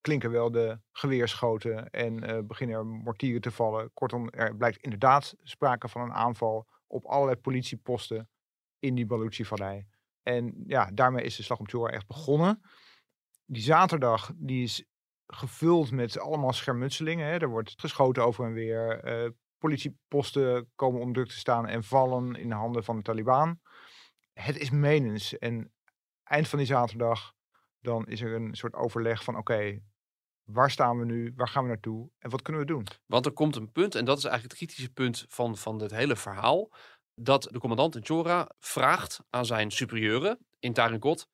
klinken 0.00 0.30
wel 0.30 0.50
de 0.50 0.80
geweerschoten 0.92 1.90
en 1.90 2.22
eh, 2.24 2.38
beginnen 2.44 2.76
er 2.76 2.86
mortieren 2.86 3.40
te 3.40 3.50
vallen. 3.50 3.90
Kortom, 3.94 4.28
er 4.30 4.56
blijkt 4.56 4.82
inderdaad 4.82 5.34
sprake 5.42 5.88
van 5.88 6.02
een 6.02 6.12
aanval 6.12 6.66
op 6.86 7.04
allerlei 7.04 7.36
politieposten 7.36 8.28
in 8.78 8.94
die 8.94 9.06
Baluchi-vallei. 9.06 9.86
En 10.22 10.62
ja, 10.66 10.90
daarmee 10.94 11.24
is 11.24 11.36
de 11.36 11.42
slag 11.42 11.58
om 11.58 11.68
Chora 11.68 11.92
echt 11.92 12.06
begonnen. 12.06 12.60
Die 13.46 13.62
zaterdag 13.62 14.30
die 14.34 14.62
is 14.62 14.84
gevuld 15.26 15.90
met 15.90 16.18
allemaal 16.18 16.52
schermutselingen. 16.52 17.26
Hè. 17.26 17.38
Er 17.38 17.48
wordt 17.48 17.74
geschoten 17.76 18.24
over 18.24 18.44
en 18.44 18.52
weer. 18.52 19.00
eh, 19.00 19.30
politieposten 19.58 20.70
komen 20.74 21.00
om 21.00 21.12
druk 21.12 21.28
te 21.28 21.38
staan 21.38 21.66
en 21.66 21.84
vallen 21.84 22.34
in 22.34 22.48
de 22.48 22.54
handen 22.54 22.84
van 22.84 22.96
de 22.96 23.02
Taliban. 23.02 23.60
Het 24.32 24.58
is 24.58 24.70
menens. 24.70 25.38
En 25.38 25.72
eind 26.22 26.48
van 26.48 26.58
die 26.58 26.68
zaterdag, 26.68 27.32
dan 27.80 28.06
is 28.06 28.20
er 28.20 28.34
een 28.34 28.54
soort 28.54 28.74
overleg 28.74 29.24
van 29.24 29.36
oké, 29.36 29.80
waar 30.46 30.70
staan 30.70 30.98
we 30.98 31.04
nu? 31.04 31.32
Waar 31.36 31.48
gaan 31.48 31.62
we 31.62 31.68
naartoe? 31.68 32.10
En 32.18 32.30
wat 32.30 32.42
kunnen 32.42 32.62
we 32.62 32.68
doen? 32.68 32.86
Want 33.06 33.26
er 33.26 33.32
komt 33.32 33.56
een 33.56 33.72
punt, 33.72 33.94
en 33.94 34.04
dat 34.04 34.18
is 34.18 34.24
eigenlijk 34.24 34.52
het 34.52 34.68
kritische 34.68 34.92
punt 34.92 35.24
van, 35.28 35.56
van 35.56 35.78
dit 35.78 35.90
hele 35.90 36.16
verhaal. 36.16 36.70
Dat 37.14 37.42
de 37.42 37.58
commandant 37.58 37.96
in 37.96 38.04
Chora 38.04 38.50
vraagt 38.58 39.20
aan 39.30 39.46
zijn 39.46 39.70
superieuren 39.70 40.46
in 40.58 40.72
Tarinkot: 40.72 41.28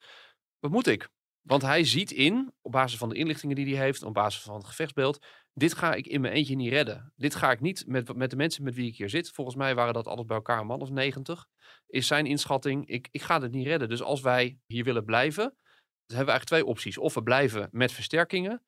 Wat 0.59 0.71
moet 0.71 0.87
ik? 0.87 1.09
Want 1.43 1.63
hij 1.63 1.85
ziet 1.85 2.11
in, 2.11 2.53
op 2.61 2.73
basis 2.73 2.99
van 2.99 3.09
de 3.09 3.15
inlichtingen 3.15 3.57
die 3.57 3.77
hij 3.77 3.85
heeft, 3.85 4.03
op 4.03 4.15
basis 4.15 4.43
van 4.43 4.55
het 4.55 4.67
gevechtsbeeld, 4.67 5.25
dit 5.55 5.75
ga 5.75 5.95
ik 5.95 6.07
in 6.07 6.21
mijn 6.21 6.33
eentje 6.33 6.55
niet 6.55 6.71
redden. 6.71 7.13
Dit 7.17 7.35
ga 7.35 7.51
ik 7.51 7.61
niet 7.61 7.85
met, 7.87 8.17
met 8.17 8.31
de 8.31 8.37
mensen 8.37 8.65
met 8.65 8.75
wie 8.75 8.87
ik 8.87 8.97
hier 8.97 9.09
zit. 9.09 9.31
Volgens 9.31 9.57
mij 9.57 9.75
waren 9.75 9.95
dat 9.95 10.07
alles 10.07 10.25
bij 10.25 10.37
elkaar 10.37 10.61
een 10.61 10.67
man 10.67 10.81
of 10.81 10.91
90. 10.91 11.47
Is 11.87 12.07
zijn 12.07 12.27
inschatting, 12.27 12.89
ik, 12.89 13.09
ik 13.11 13.23
ga 13.23 13.39
dit 13.39 13.53
niet 13.53 13.67
redden. 13.67 13.89
Dus 13.89 14.03
als 14.03 14.21
wij 14.21 14.59
hier 14.67 14.85
willen 14.85 15.05
blijven, 15.05 15.45
dan 15.45 16.17
hebben 16.17 16.25
we 16.25 16.31
eigenlijk 16.31 16.45
twee 16.45 16.67
opties. 16.67 16.99
Of 16.99 17.15
we 17.15 17.23
blijven 17.23 17.69
met 17.71 17.93
versterkingen, 17.93 18.63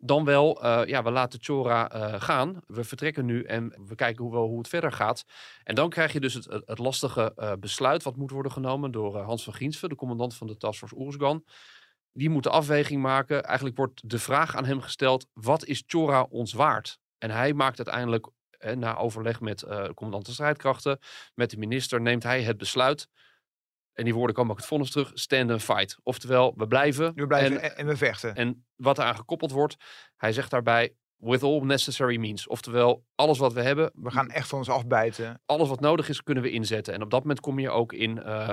dan 0.00 0.24
wel, 0.24 0.62
eh, 0.62 0.86
ja, 0.86 1.02
we 1.02 1.10
laten 1.10 1.42
Chora 1.42 1.90
eh, 1.90 2.20
gaan. 2.20 2.60
We 2.66 2.84
vertrekken 2.84 3.24
nu 3.24 3.42
en 3.42 3.84
we 3.86 3.94
kijken 3.94 4.24
hoe, 4.24 4.36
hoe 4.36 4.58
het 4.58 4.68
verder 4.68 4.92
gaat. 4.92 5.24
En 5.64 5.74
dan 5.74 5.88
krijg 5.88 6.12
je 6.12 6.20
dus 6.20 6.34
het, 6.34 6.44
het, 6.44 6.78
lastige 6.78 7.32
eh, 7.36 7.52
besluit 7.60 8.02
wat 8.02 8.16
moet 8.16 8.30
worden 8.30 8.52
genomen 8.52 8.90
door 8.90 9.18
Hans 9.18 9.44
van 9.44 9.54
Giensve, 9.54 9.88
de 9.88 9.94
commandant 9.94 10.34
van 10.34 10.46
de 10.46 10.56
Taskforce 10.56 10.98
Oersgan. 10.98 11.44
Die 12.12 12.30
moet 12.30 12.42
de 12.42 12.50
afweging 12.50 13.02
maken. 13.02 13.42
Eigenlijk 13.42 13.76
wordt 13.76 14.10
de 14.10 14.18
vraag 14.18 14.56
aan 14.56 14.64
hem 14.64 14.80
gesteld, 14.80 15.26
wat 15.32 15.64
is 15.64 15.82
Chora 15.86 16.22
ons 16.22 16.52
waard? 16.52 16.98
En 17.18 17.30
hij 17.30 17.52
maakt 17.52 17.76
uiteindelijk, 17.76 18.28
eh, 18.50 18.76
na 18.76 18.96
overleg 18.96 19.40
met 19.40 19.62
eh 19.62 19.84
commandant 19.84 20.26
de 20.26 20.32
strijdkrachten, 20.32 20.98
met 21.34 21.50
de 21.50 21.56
minister, 21.56 22.00
neemt 22.00 22.22
hij 22.22 22.42
het 22.42 22.56
besluit. 22.56 23.08
En 23.92 24.04
die 24.04 24.14
woorden 24.14 24.34
komen 24.34 24.50
ook 24.50 24.58
het 24.58 24.66
vonnis 24.66 24.90
terug, 24.90 25.10
stand 25.14 25.50
and 25.50 25.62
fight. 25.62 25.98
Oftewel, 26.02 26.54
we 26.56 26.66
blijven. 26.66 27.14
We 27.14 27.26
blijven 27.26 27.60
en, 27.60 27.70
en, 27.70 27.76
en 27.76 27.86
we 27.86 27.96
vechten. 27.96 28.34
en 28.34 28.66
wat 28.76 28.98
eraan 28.98 29.16
gekoppeld 29.16 29.50
wordt, 29.50 29.76
hij 30.16 30.32
zegt 30.32 30.50
daarbij, 30.50 30.94
with 31.16 31.42
all 31.42 31.60
necessary 31.60 32.16
means. 32.16 32.46
Oftewel, 32.46 33.04
alles 33.14 33.38
wat 33.38 33.52
we 33.52 33.62
hebben, 33.62 33.90
we 33.94 34.10
gaan 34.10 34.30
echt 34.30 34.48
van 34.48 34.58
ons 34.58 34.68
afbijten. 34.68 35.42
alles 35.46 35.68
wat 35.68 35.80
nodig 35.80 36.08
is, 36.08 36.22
kunnen 36.22 36.42
we 36.42 36.50
inzetten. 36.50 36.94
En 36.94 37.02
op 37.02 37.10
dat 37.10 37.20
moment 37.20 37.40
kom 37.40 37.58
je 37.58 37.70
ook 37.70 37.92
in, 37.92 38.22
eh, 38.22 38.52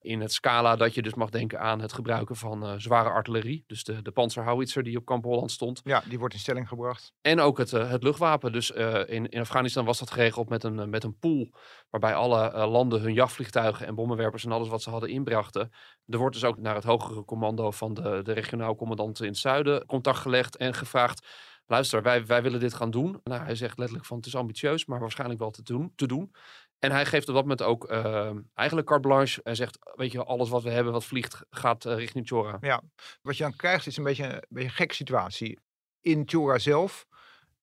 in 0.00 0.20
het 0.20 0.32
scala 0.32 0.76
dat 0.76 0.94
je 0.94 1.02
dus 1.02 1.14
mag 1.14 1.30
denken 1.30 1.60
aan 1.60 1.80
het 1.80 1.92
gebruiken 1.92 2.36
van 2.36 2.66
eh, 2.66 2.74
zware 2.76 3.08
artillerie. 3.08 3.64
Dus 3.66 3.84
de, 3.84 4.02
de 4.02 4.10
panzerhowitzer 4.10 4.82
die 4.82 4.96
op 4.96 5.04
Kamp 5.04 5.24
Holland 5.24 5.50
stond. 5.50 5.80
Ja, 5.84 6.02
die 6.08 6.18
wordt 6.18 6.34
in 6.34 6.40
stelling 6.40 6.68
gebracht. 6.68 7.12
En 7.20 7.40
ook 7.40 7.58
het, 7.58 7.72
eh, 7.72 7.90
het 7.90 8.02
luchtwapen. 8.02 8.52
Dus 8.52 8.72
eh, 8.72 9.00
in, 9.06 9.28
in 9.28 9.40
Afghanistan 9.40 9.84
was 9.84 9.98
dat 9.98 10.10
geregeld 10.10 10.48
met 10.48 10.64
een, 10.64 10.90
met 10.90 11.04
een 11.04 11.18
pool. 11.18 11.50
Waarbij 11.90 12.14
alle 12.14 12.66
landen 12.66 13.00
hun 13.00 13.14
jachtvliegtuigen 13.14 13.86
en 13.86 13.94
bommenwerpers 13.94 14.44
en 14.44 14.52
alles 14.52 14.68
wat 14.68 14.82
ze 14.82 14.90
hadden 14.90 15.10
inbrachten. 15.10 15.72
Er 16.06 16.18
wordt 16.18 16.34
dus 16.34 16.44
ook 16.44 16.58
naar 16.58 16.74
het 16.74 16.84
hogere 16.84 17.24
commando 17.24 17.70
van 17.70 17.94
de, 17.94 18.20
de 18.22 18.32
regionaal 18.32 18.76
commandanten 18.76 19.24
in 19.24 19.30
het 19.30 19.40
zuiden 19.40 19.86
contact 19.86 20.18
gelegd 20.18 20.56
en 20.56 20.74
gevraagd. 20.74 21.26
Luister, 21.68 22.02
wij, 22.02 22.26
wij 22.26 22.42
willen 22.42 22.60
dit 22.60 22.74
gaan 22.74 22.90
doen. 22.90 23.20
Nou, 23.24 23.42
hij 23.42 23.54
zegt 23.54 23.78
letterlijk 23.78 24.06
van 24.06 24.16
het 24.16 24.26
is 24.26 24.34
ambitieus, 24.34 24.86
maar 24.86 25.00
waarschijnlijk 25.00 25.40
wel 25.40 25.50
te 25.50 25.62
doen. 25.62 25.92
Te 25.94 26.06
doen. 26.06 26.32
En 26.78 26.90
hij 26.90 27.06
geeft 27.06 27.28
op 27.28 27.34
dat 27.34 27.42
moment 27.42 27.62
ook 27.62 27.84
eh, 27.84 28.30
eigenlijk 28.54 28.88
carte 28.88 29.08
blanche. 29.08 29.40
Hij 29.42 29.54
zegt, 29.54 29.78
weet 29.94 30.12
je, 30.12 30.24
alles 30.24 30.48
wat 30.48 30.62
we 30.62 30.70
hebben 30.70 30.92
wat 30.92 31.04
vliegt 31.04 31.44
gaat 31.50 31.84
eh, 31.84 31.94
richting 31.96 32.26
Chora. 32.26 32.82
Wat 33.22 33.36
je 33.36 33.42
dan 33.42 33.56
krijgt 33.56 33.86
is 33.86 33.96
een 33.96 34.04
beetje, 34.04 34.24
een 34.24 34.40
beetje 34.48 34.68
een 34.68 34.74
gekke 34.74 34.94
situatie. 34.94 35.58
In 36.00 36.22
Chora 36.26 36.58
zelf 36.58 37.06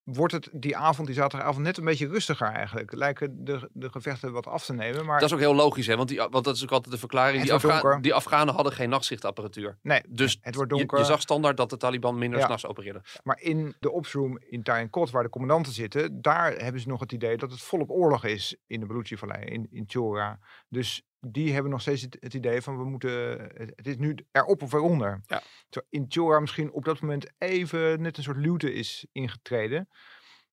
wordt 0.04 0.32
het 0.32 0.48
die 0.52 0.76
avond, 0.76 1.06
die 1.06 1.16
zaterdagavond, 1.16 1.64
net 1.64 1.76
een 1.76 1.84
beetje 1.84 2.08
rustiger 2.08 2.46
eigenlijk. 2.46 2.92
Lijken 2.92 3.44
de, 3.44 3.70
de 3.72 3.90
gevechten 3.90 4.32
wat 4.32 4.46
af 4.46 4.64
te 4.64 4.72
nemen. 4.72 5.04
Maar 5.04 5.18
Dat 5.20 5.28
is 5.28 5.34
ook 5.34 5.40
heel 5.40 5.54
logisch, 5.54 5.86
hè? 5.86 5.96
Want, 5.96 6.08
die, 6.08 6.18
want 6.30 6.44
dat 6.44 6.56
is 6.56 6.62
ook 6.62 6.70
altijd 6.70 6.92
de 6.92 6.98
verklaring. 6.98 7.42
Die, 7.42 7.52
Afga- 7.52 7.98
die 7.98 8.14
Afghanen 8.14 8.54
hadden 8.54 8.72
geen 8.72 8.88
nachtzichtapparatuur. 8.88 9.78
nee, 9.82 10.00
Dus 10.08 10.38
het 10.40 10.54
wordt 10.54 10.70
donker. 10.70 10.98
je 10.98 11.04
zag 11.04 11.20
standaard 11.20 11.56
dat 11.56 11.70
de 11.70 11.76
Taliban 11.76 12.18
minder 12.18 12.38
Ja. 12.38 12.44
s'nachts 12.44 12.66
opereerden. 12.66 13.02
Maar 13.22 13.40
in 13.40 13.74
de 13.80 13.90
opsroom 13.90 14.38
in 14.48 14.62
Tarinkot, 14.62 15.10
waar 15.10 15.22
de 15.22 15.28
commandanten 15.28 15.72
zitten, 15.72 16.22
daar 16.22 16.52
hebben 16.52 16.80
ze 16.80 16.88
nog 16.88 17.00
het 17.00 17.12
idee 17.12 17.36
dat 17.36 17.50
het 17.50 17.60
volop 17.62 17.90
oorlog 17.90 18.24
is 18.24 18.56
in 18.66 18.80
de 18.80 18.86
Baluchi-vallei, 18.86 19.44
in, 19.44 19.66
in 19.70 19.84
Chora. 19.86 20.38
Dus 20.68 21.02
die 21.26 21.52
hebben 21.52 21.70
nog 21.70 21.80
steeds 21.80 22.02
het, 22.02 22.16
het 22.20 22.34
idee 22.34 22.62
van 22.62 22.78
we 22.78 22.84
moeten, 22.84 23.40
het, 23.40 23.72
het 23.76 23.86
is 23.86 23.96
nu 23.96 24.16
erop 24.32 24.62
of 24.62 24.72
eronder. 24.72 25.20
Ja. 25.26 25.42
In 25.88 26.04
Chora 26.08 26.40
misschien 26.40 26.72
op 26.72 26.84
dat 26.84 27.00
moment 27.00 27.32
even 27.38 28.02
net 28.02 28.16
een 28.16 28.22
soort 28.22 28.36
luwte 28.36 28.72
is 28.72 29.06
ingetreden. 29.12 29.88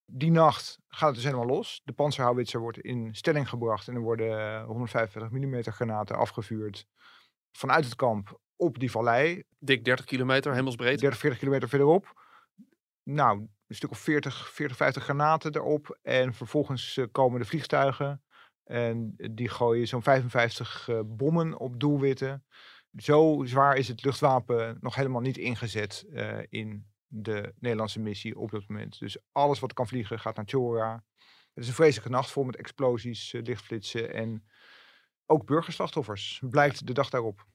Die 0.05 0.31
nacht 0.31 0.79
gaat 0.87 1.07
het 1.07 1.15
dus 1.15 1.23
helemaal 1.23 1.45
los. 1.45 1.81
De 1.83 1.93
panzerhouwitser 1.93 2.59
wordt 2.59 2.79
in 2.79 3.15
stelling 3.15 3.49
gebracht 3.49 3.87
en 3.87 3.95
er 3.95 4.01
worden 4.01 4.63
145 4.63 5.31
mm 5.31 5.63
granaten 5.63 6.15
afgevuurd 6.15 6.87
vanuit 7.51 7.85
het 7.85 7.95
kamp 7.95 8.39
op 8.55 8.79
die 8.79 8.91
vallei. 8.91 9.43
Dik 9.59 9.85
30 9.85 10.05
kilometer, 10.05 10.53
hemelsbreed. 10.53 10.99
30, 10.99 11.19
40 11.19 11.39
kilometer 11.39 11.69
verderop. 11.69 12.23
Nou, 13.03 13.47
een 13.67 13.75
stuk 13.75 13.91
of 13.91 13.99
40, 13.99 14.51
40, 14.51 14.77
50 14.77 15.03
granaten 15.03 15.55
erop. 15.55 15.97
En 16.01 16.33
vervolgens 16.33 16.97
eh, 16.97 17.05
komen 17.11 17.39
de 17.39 17.45
vliegtuigen. 17.45 18.23
En 18.71 19.15
die 19.31 19.49
gooien 19.49 19.87
zo'n 19.87 20.03
55 20.03 20.87
eh, 20.87 20.99
bommen 21.05 21.59
op 21.59 21.79
doelwitten. 21.79 22.45
Zo 22.97 23.41
zwaar 23.45 23.77
is 23.77 23.87
het 23.87 24.03
luchtwapen 24.03 24.77
nog 24.81 24.95
helemaal 24.95 25.21
niet 25.21 25.37
ingezet 25.37 26.05
eh, 26.13 26.39
in 26.49 26.85
de 27.07 27.53
Nederlandse 27.59 27.99
missie 27.99 28.37
op 28.37 28.51
dat 28.51 28.67
moment. 28.67 28.99
Dus 28.99 29.17
alles 29.31 29.59
wat 29.59 29.73
kan 29.73 29.87
vliegen 29.87 30.19
gaat 30.19 30.35
naar 30.35 30.47
Chora. 30.47 31.03
Het 31.53 31.63
is 31.63 31.67
een 31.67 31.73
vreselijke 31.73 32.11
nacht 32.11 32.31
vol 32.31 32.43
met 32.43 32.55
explosies, 32.55 33.33
eh, 33.33 33.41
lichtflitsen 33.41 34.13
en 34.13 34.43
ook 35.25 35.45
burgerslachtoffers. 35.45 36.41
Blijkt 36.49 36.87
de 36.87 36.93
dag 36.93 37.09
daarop. 37.09 37.45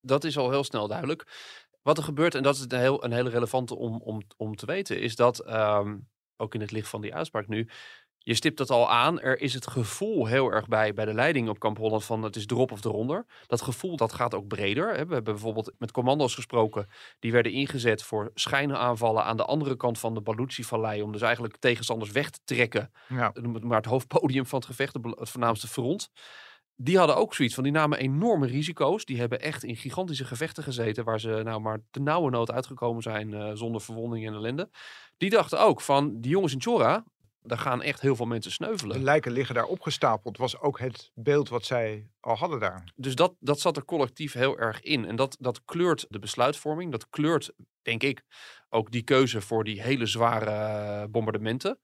Dat 0.00 0.24
is 0.24 0.38
al 0.38 0.50
heel 0.50 0.64
snel 0.64 0.88
duidelijk. 0.88 1.24
Wat 1.82 1.98
er 1.98 2.04
gebeurt, 2.04 2.34
en 2.34 2.42
dat 2.42 2.54
is 2.54 2.60
een, 2.68 2.78
heel, 2.78 3.04
een 3.04 3.12
hele 3.12 3.30
relevante 3.30 3.76
om, 3.76 4.00
om, 4.00 4.22
om 4.36 4.56
te 4.56 4.66
weten, 4.66 5.00
is 5.00 5.16
dat, 5.16 5.38
ehm, 5.38 5.98
ook 6.36 6.54
in 6.54 6.60
het 6.60 6.70
licht 6.70 6.88
van 6.88 7.00
die 7.00 7.14
uitspraak 7.14 7.48
nu, 7.48 7.68
je 8.24 8.34
stipt 8.34 8.58
dat 8.58 8.70
al 8.70 8.90
aan, 8.90 9.20
er 9.20 9.40
is 9.40 9.54
het 9.54 9.66
gevoel 9.66 10.26
heel 10.26 10.52
erg 10.52 10.68
bij, 10.68 10.94
bij 10.94 11.04
de 11.04 11.14
leiding 11.14 11.48
op 11.48 11.58
Kamp 11.58 11.78
Holland 11.78 12.04
van 12.04 12.22
het 12.22 12.36
is 12.36 12.46
erop 12.46 12.72
of 12.72 12.84
eronder. 12.84 13.26
Dat 13.46 13.62
gevoel 13.62 13.96
dat 13.96 14.12
gaat 14.12 14.34
ook 14.34 14.46
breder. 14.46 14.90
We 14.90 14.96
hebben 14.96 15.24
bijvoorbeeld 15.24 15.72
met 15.78 15.90
commando's 15.90 16.34
gesproken, 16.34 16.86
die 17.18 17.32
werden 17.32 17.52
ingezet 17.52 18.02
voor 18.02 18.30
schijnaanvallen 18.34 19.24
aan 19.24 19.36
de 19.36 19.44
andere 19.44 19.76
kant 19.76 19.98
van 19.98 20.14
de 20.14 20.20
Baluchi-vallei, 20.20 21.02
om 21.02 21.12
dus 21.12 21.22
eigenlijk 21.22 21.56
tegenstanders 21.56 22.10
weg 22.10 22.30
te 22.30 22.40
trekken 22.44 22.92
Ja. 23.08 23.32
maar 23.60 23.76
het 23.76 23.86
hoofdpodium 23.86 24.46
van 24.46 24.58
het 24.58 24.68
gevecht, 24.68 25.02
de 25.02 25.14
het 25.18 25.30
voornaamste 25.30 25.68
front. 25.68 26.10
Die 26.76 26.98
hadden 26.98 27.16
ook 27.16 27.34
zoiets 27.34 27.54
van, 27.54 27.64
die 27.64 27.72
namen 27.72 27.98
enorme 27.98 28.46
risico's. 28.46 29.04
Die 29.04 29.18
hebben 29.18 29.40
echt 29.40 29.64
in 29.64 29.76
gigantische 29.76 30.24
gevechten 30.24 30.62
gezeten, 30.62 31.04
waar 31.04 31.20
ze 31.20 31.40
nou 31.44 31.60
maar 31.60 31.80
te 31.90 32.00
nauwe 32.00 32.30
nood 32.30 32.50
uitgekomen 32.50 33.02
zijn 33.02 33.34
eh, 33.34 33.50
zonder 33.54 33.80
verwonding 33.80 34.26
en 34.26 34.34
ellende. 34.34 34.70
Die 35.16 35.30
dachten 35.30 35.60
ook 35.60 35.80
van, 35.80 36.20
die 36.20 36.30
jongens 36.30 36.52
in 36.52 36.62
Chora, 36.62 37.04
daar 37.46 37.58
gaan 37.58 37.82
echt 37.82 38.00
heel 38.00 38.16
veel 38.16 38.26
mensen 38.26 38.50
De 38.50 38.56
sneuvelen. 38.56 39.02
lijken 39.02 39.32
liggen 39.32 39.54
daar 39.54 39.64
opgestapeld. 39.64 40.36
Was 40.36 40.58
ook 40.58 40.78
het 40.78 41.10
beeld 41.14 41.48
wat 41.48 41.64
zij 41.64 42.10
al 42.20 42.36
hadden 42.36 42.60
daar. 42.60 42.92
Dus 42.96 43.14
dat, 43.14 43.34
dat 43.40 43.60
zat 43.60 43.76
er 43.76 43.84
collectief 43.84 44.32
heel 44.32 44.58
erg 44.58 44.80
in. 44.80 45.04
En 45.04 45.16
dat, 45.16 45.36
dat 45.40 45.64
kleurt 45.64 46.06
de 46.08 46.18
besluitvorming. 46.18 46.90
Dat 46.90 47.08
kleurt, 47.08 47.52
denk 47.82 48.02
ik, 48.02 48.22
ook 48.68 48.90
die 48.90 49.02
keuze 49.02 49.40
voor 49.40 49.64
die 49.64 49.82
hele 49.82 50.06
zware 50.06 50.50
eh, 50.50 51.04
bombardementen. 51.10 51.80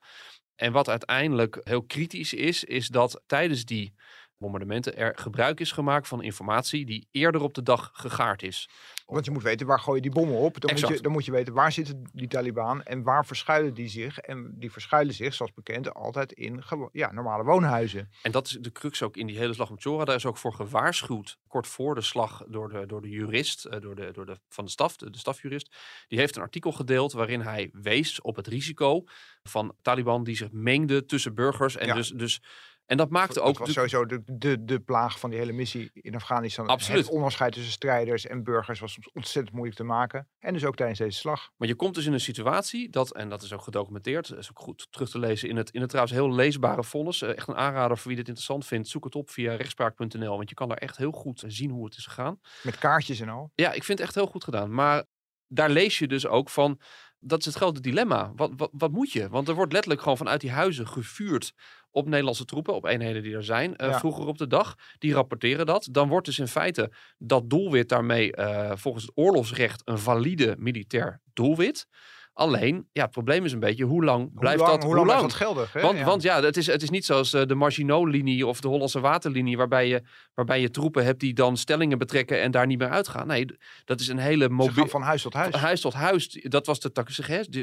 En 0.54 0.72
wat 0.72 0.88
uiteindelijk 0.88 1.60
heel 1.62 1.82
kritisch 1.82 2.34
is, 2.34 2.64
is 2.64 2.88
dat 2.88 3.22
tijdens 3.26 3.64
die 3.64 3.94
bombardementen 4.36 4.96
er 4.96 5.18
gebruik 5.18 5.60
is 5.60 5.72
gemaakt 5.72 6.08
van 6.08 6.22
informatie 6.22 6.86
die 6.86 7.08
eerder 7.10 7.42
op 7.42 7.54
de 7.54 7.62
dag 7.62 7.90
gegaard 7.92 8.42
is. 8.42 8.68
Want 9.10 9.24
je 9.24 9.30
moet 9.30 9.42
weten 9.42 9.66
waar 9.66 9.80
gooi 9.80 9.96
je 9.96 10.02
die 10.02 10.10
bommen 10.10 10.36
op. 10.36 10.60
Dan 10.60 10.70
moet, 10.70 10.88
je, 10.88 11.00
dan 11.00 11.12
moet 11.12 11.24
je 11.24 11.32
weten 11.32 11.54
waar 11.54 11.72
zitten 11.72 12.02
die 12.12 12.28
Taliban 12.28 12.82
en 12.82 13.02
waar 13.02 13.26
verschuilen 13.26 13.74
die 13.74 13.88
zich. 13.88 14.18
En 14.18 14.54
die 14.58 14.72
verschuilen 14.72 15.14
zich, 15.14 15.34
zoals 15.34 15.52
bekend, 15.52 15.94
altijd 15.94 16.32
in 16.32 16.62
ja, 16.92 17.12
normale 17.12 17.44
woonhuizen. 17.44 18.10
En 18.22 18.32
dat 18.32 18.46
is 18.46 18.58
de 18.60 18.72
crux 18.72 19.02
ook 19.02 19.16
in 19.16 19.26
die 19.26 19.38
hele 19.38 19.54
slag 19.54 19.70
om 19.70 19.80
Chora. 19.80 20.04
Daar 20.04 20.16
is 20.16 20.26
ook 20.26 20.36
voor 20.36 20.54
gewaarschuwd, 20.54 21.38
kort 21.46 21.66
voor 21.66 21.94
de 21.94 22.00
slag, 22.00 22.44
door 22.48 22.68
de, 22.68 22.86
door 22.86 23.02
de 23.02 23.08
jurist, 23.08 23.64
eh, 23.64 23.80
door 23.80 23.94
de, 23.94 24.10
door 24.12 24.26
de, 24.26 24.38
van 24.48 24.64
de 24.64 24.70
staf, 24.70 24.96
de, 24.96 25.10
de 25.10 25.18
stafjurist. 25.18 25.76
Die 26.08 26.18
heeft 26.18 26.36
een 26.36 26.42
artikel 26.42 26.72
gedeeld 26.72 27.12
waarin 27.12 27.40
hij 27.40 27.70
wees 27.72 28.20
op 28.20 28.36
het 28.36 28.46
risico 28.46 29.04
van 29.42 29.74
Taliban 29.82 30.24
die 30.24 30.36
zich 30.36 30.52
mengde 30.52 31.04
tussen 31.04 31.34
burgers. 31.34 31.76
En, 31.76 31.86
Ja. 31.86 31.94
dus, 31.94 32.08
dus, 32.10 32.42
en 32.90 32.96
dat 32.96 33.10
maakte 33.10 33.34
Dat 33.34 33.42
ook... 33.42 33.58
was 33.58 33.66
de- 33.66 33.72
sowieso 33.72 34.06
de, 34.06 34.22
de, 34.24 34.64
de 34.64 34.80
plaag 34.80 35.18
van 35.18 35.30
die 35.30 35.38
hele 35.38 35.52
missie 35.52 35.90
in 35.92 36.14
Afghanistan. 36.14 36.66
Absoluut. 36.66 37.04
Het 37.04 37.14
onderscheid 37.14 37.52
tussen 37.52 37.72
strijders 37.72 38.26
en 38.26 38.42
burgers 38.44 38.80
was 38.80 38.92
soms 38.92 39.12
ontzettend 39.12 39.54
moeilijk 39.54 39.78
te 39.78 39.84
maken. 39.84 40.28
En 40.38 40.52
dus 40.52 40.64
ook 40.64 40.76
tijdens 40.76 40.98
deze 40.98 41.18
slag. 41.18 41.50
Maar 41.56 41.68
je 41.68 41.74
komt 41.74 41.94
dus 41.94 42.06
in 42.06 42.12
een 42.12 42.20
situatie 42.20 42.90
dat, 42.90 43.14
en 43.14 43.28
dat 43.28 43.42
is 43.42 43.52
ook 43.52 43.62
gedocumenteerd, 43.62 44.28
dat 44.28 44.38
is 44.38 44.50
ook 44.50 44.58
goed 44.58 44.86
terug 44.90 45.10
te 45.10 45.18
lezen 45.18 45.48
in 45.48 45.56
het, 45.56 45.70
in 45.70 45.80
het 45.80 45.88
trouwens 45.88 46.16
heel 46.16 46.32
leesbare 46.34 46.84
vonnis. 46.84 47.22
Eh, 47.22 47.36
echt 47.36 47.48
een 47.48 47.56
aanrader 47.56 47.96
voor 47.98 48.06
wie 48.06 48.16
dit 48.16 48.26
interessant 48.28 48.66
vindt. 48.66 48.88
Zoek 48.88 49.04
het 49.04 49.14
op 49.14 49.30
via 49.30 49.54
rechtspraak.nl, 49.54 50.36
want 50.36 50.48
je 50.48 50.54
kan 50.54 50.68
daar 50.68 50.78
echt 50.78 50.96
heel 50.96 51.12
goed 51.12 51.42
zien 51.46 51.70
hoe 51.70 51.84
het 51.84 51.96
is 51.96 52.06
gegaan. 52.06 52.40
Met 52.62 52.78
kaartjes 52.78 53.20
en 53.20 53.28
al. 53.28 53.50
Ja, 53.54 53.68
ik 53.72 53.84
vind 53.84 53.98
het 53.98 54.06
echt 54.06 54.14
heel 54.14 54.26
goed 54.26 54.44
gedaan. 54.44 54.74
Maar 54.74 55.04
daar 55.46 55.70
lees 55.70 55.98
je 55.98 56.06
dus 56.06 56.26
ook 56.26 56.50
van, 56.50 56.80
dat 57.18 57.38
is 57.38 57.44
het 57.44 57.54
grote 57.54 57.80
dilemma. 57.80 58.32
Wat, 58.36 58.50
wat, 58.56 58.70
wat 58.72 58.90
moet 58.90 59.12
je? 59.12 59.28
Want 59.28 59.48
er 59.48 59.54
wordt 59.54 59.72
letterlijk 59.72 60.02
gewoon 60.02 60.16
vanuit 60.16 60.40
die 60.40 60.50
huizen 60.50 60.88
gevuurd 60.88 61.52
op 61.90 62.08
Nederlandse 62.08 62.44
troepen, 62.44 62.74
op 62.74 62.84
eenheden 62.84 63.22
die 63.22 63.34
er 63.34 63.44
zijn, 63.44 63.76
eh, 63.76 63.88
Ja. 63.88 63.98
vroeger 63.98 64.26
op 64.26 64.38
de 64.38 64.46
dag. 64.46 64.74
Die 64.98 65.12
rapporteren 65.14 65.66
dat. 65.66 65.88
Dan 65.90 66.08
wordt 66.08 66.26
dus 66.26 66.38
in 66.38 66.48
feite 66.48 66.90
dat 67.18 67.50
doelwit 67.50 67.88
daarmee 67.88 68.32
eh, 68.32 68.72
volgens 68.76 69.04
het 69.04 69.12
oorlogsrecht 69.16 69.82
een 69.84 69.98
valide 69.98 70.54
militair 70.58 71.20
doelwit. 71.32 71.86
Alleen, 72.32 72.88
ja, 72.92 73.02
het 73.02 73.10
probleem 73.10 73.44
is 73.44 73.52
een 73.52 73.60
beetje, 73.60 73.84
hoe 73.84 74.04
lang 74.04 74.30
Hoe 74.30 74.40
blijft 74.40 74.60
lang, 74.60 74.72
dat? 74.72 74.82
hoe 74.82 74.94
lang 74.94 75.06
blijft 75.06 75.22
dat 75.22 75.32
geldig? 75.32 75.72
Hè? 75.72 75.80
Want 75.80 75.98
Ja. 75.98 76.04
want 76.04 76.22
ja, 76.22 76.42
het 76.42 76.56
is, 76.56 76.66
het 76.66 76.82
is 76.82 76.90
niet 76.90 77.04
zoals 77.04 77.32
eh, 77.32 77.46
de 77.46 77.54
Maginot-linie 77.54 78.46
of 78.46 78.60
de 78.60 78.68
Hollandse 78.68 79.00
waterlinie, 79.00 79.56
waarbij 79.56 79.88
je, 79.88 80.02
waarbij 80.34 80.60
je 80.60 80.70
troepen 80.70 81.04
hebt 81.04 81.20
die 81.20 81.34
dan 81.34 81.56
stellingen 81.56 81.98
betrekken 81.98 82.40
en 82.40 82.50
daar 82.50 82.66
niet 82.66 82.78
meer 82.78 82.88
uitgaan. 82.88 83.26
Nee, 83.26 83.46
dat 83.84 84.00
is 84.00 84.08
een 84.08 84.18
hele 84.18 84.48
gaan 84.50 84.88
van 84.88 85.02
huis 85.02 85.22
tot 85.22 85.32
huis. 85.34 85.54
Huis 85.54 85.80
tot 85.80 85.92
huis, 85.92 86.28
dat 86.42 86.66
was 86.66 86.80
de 86.80 86.92
tactiek. 86.92 87.08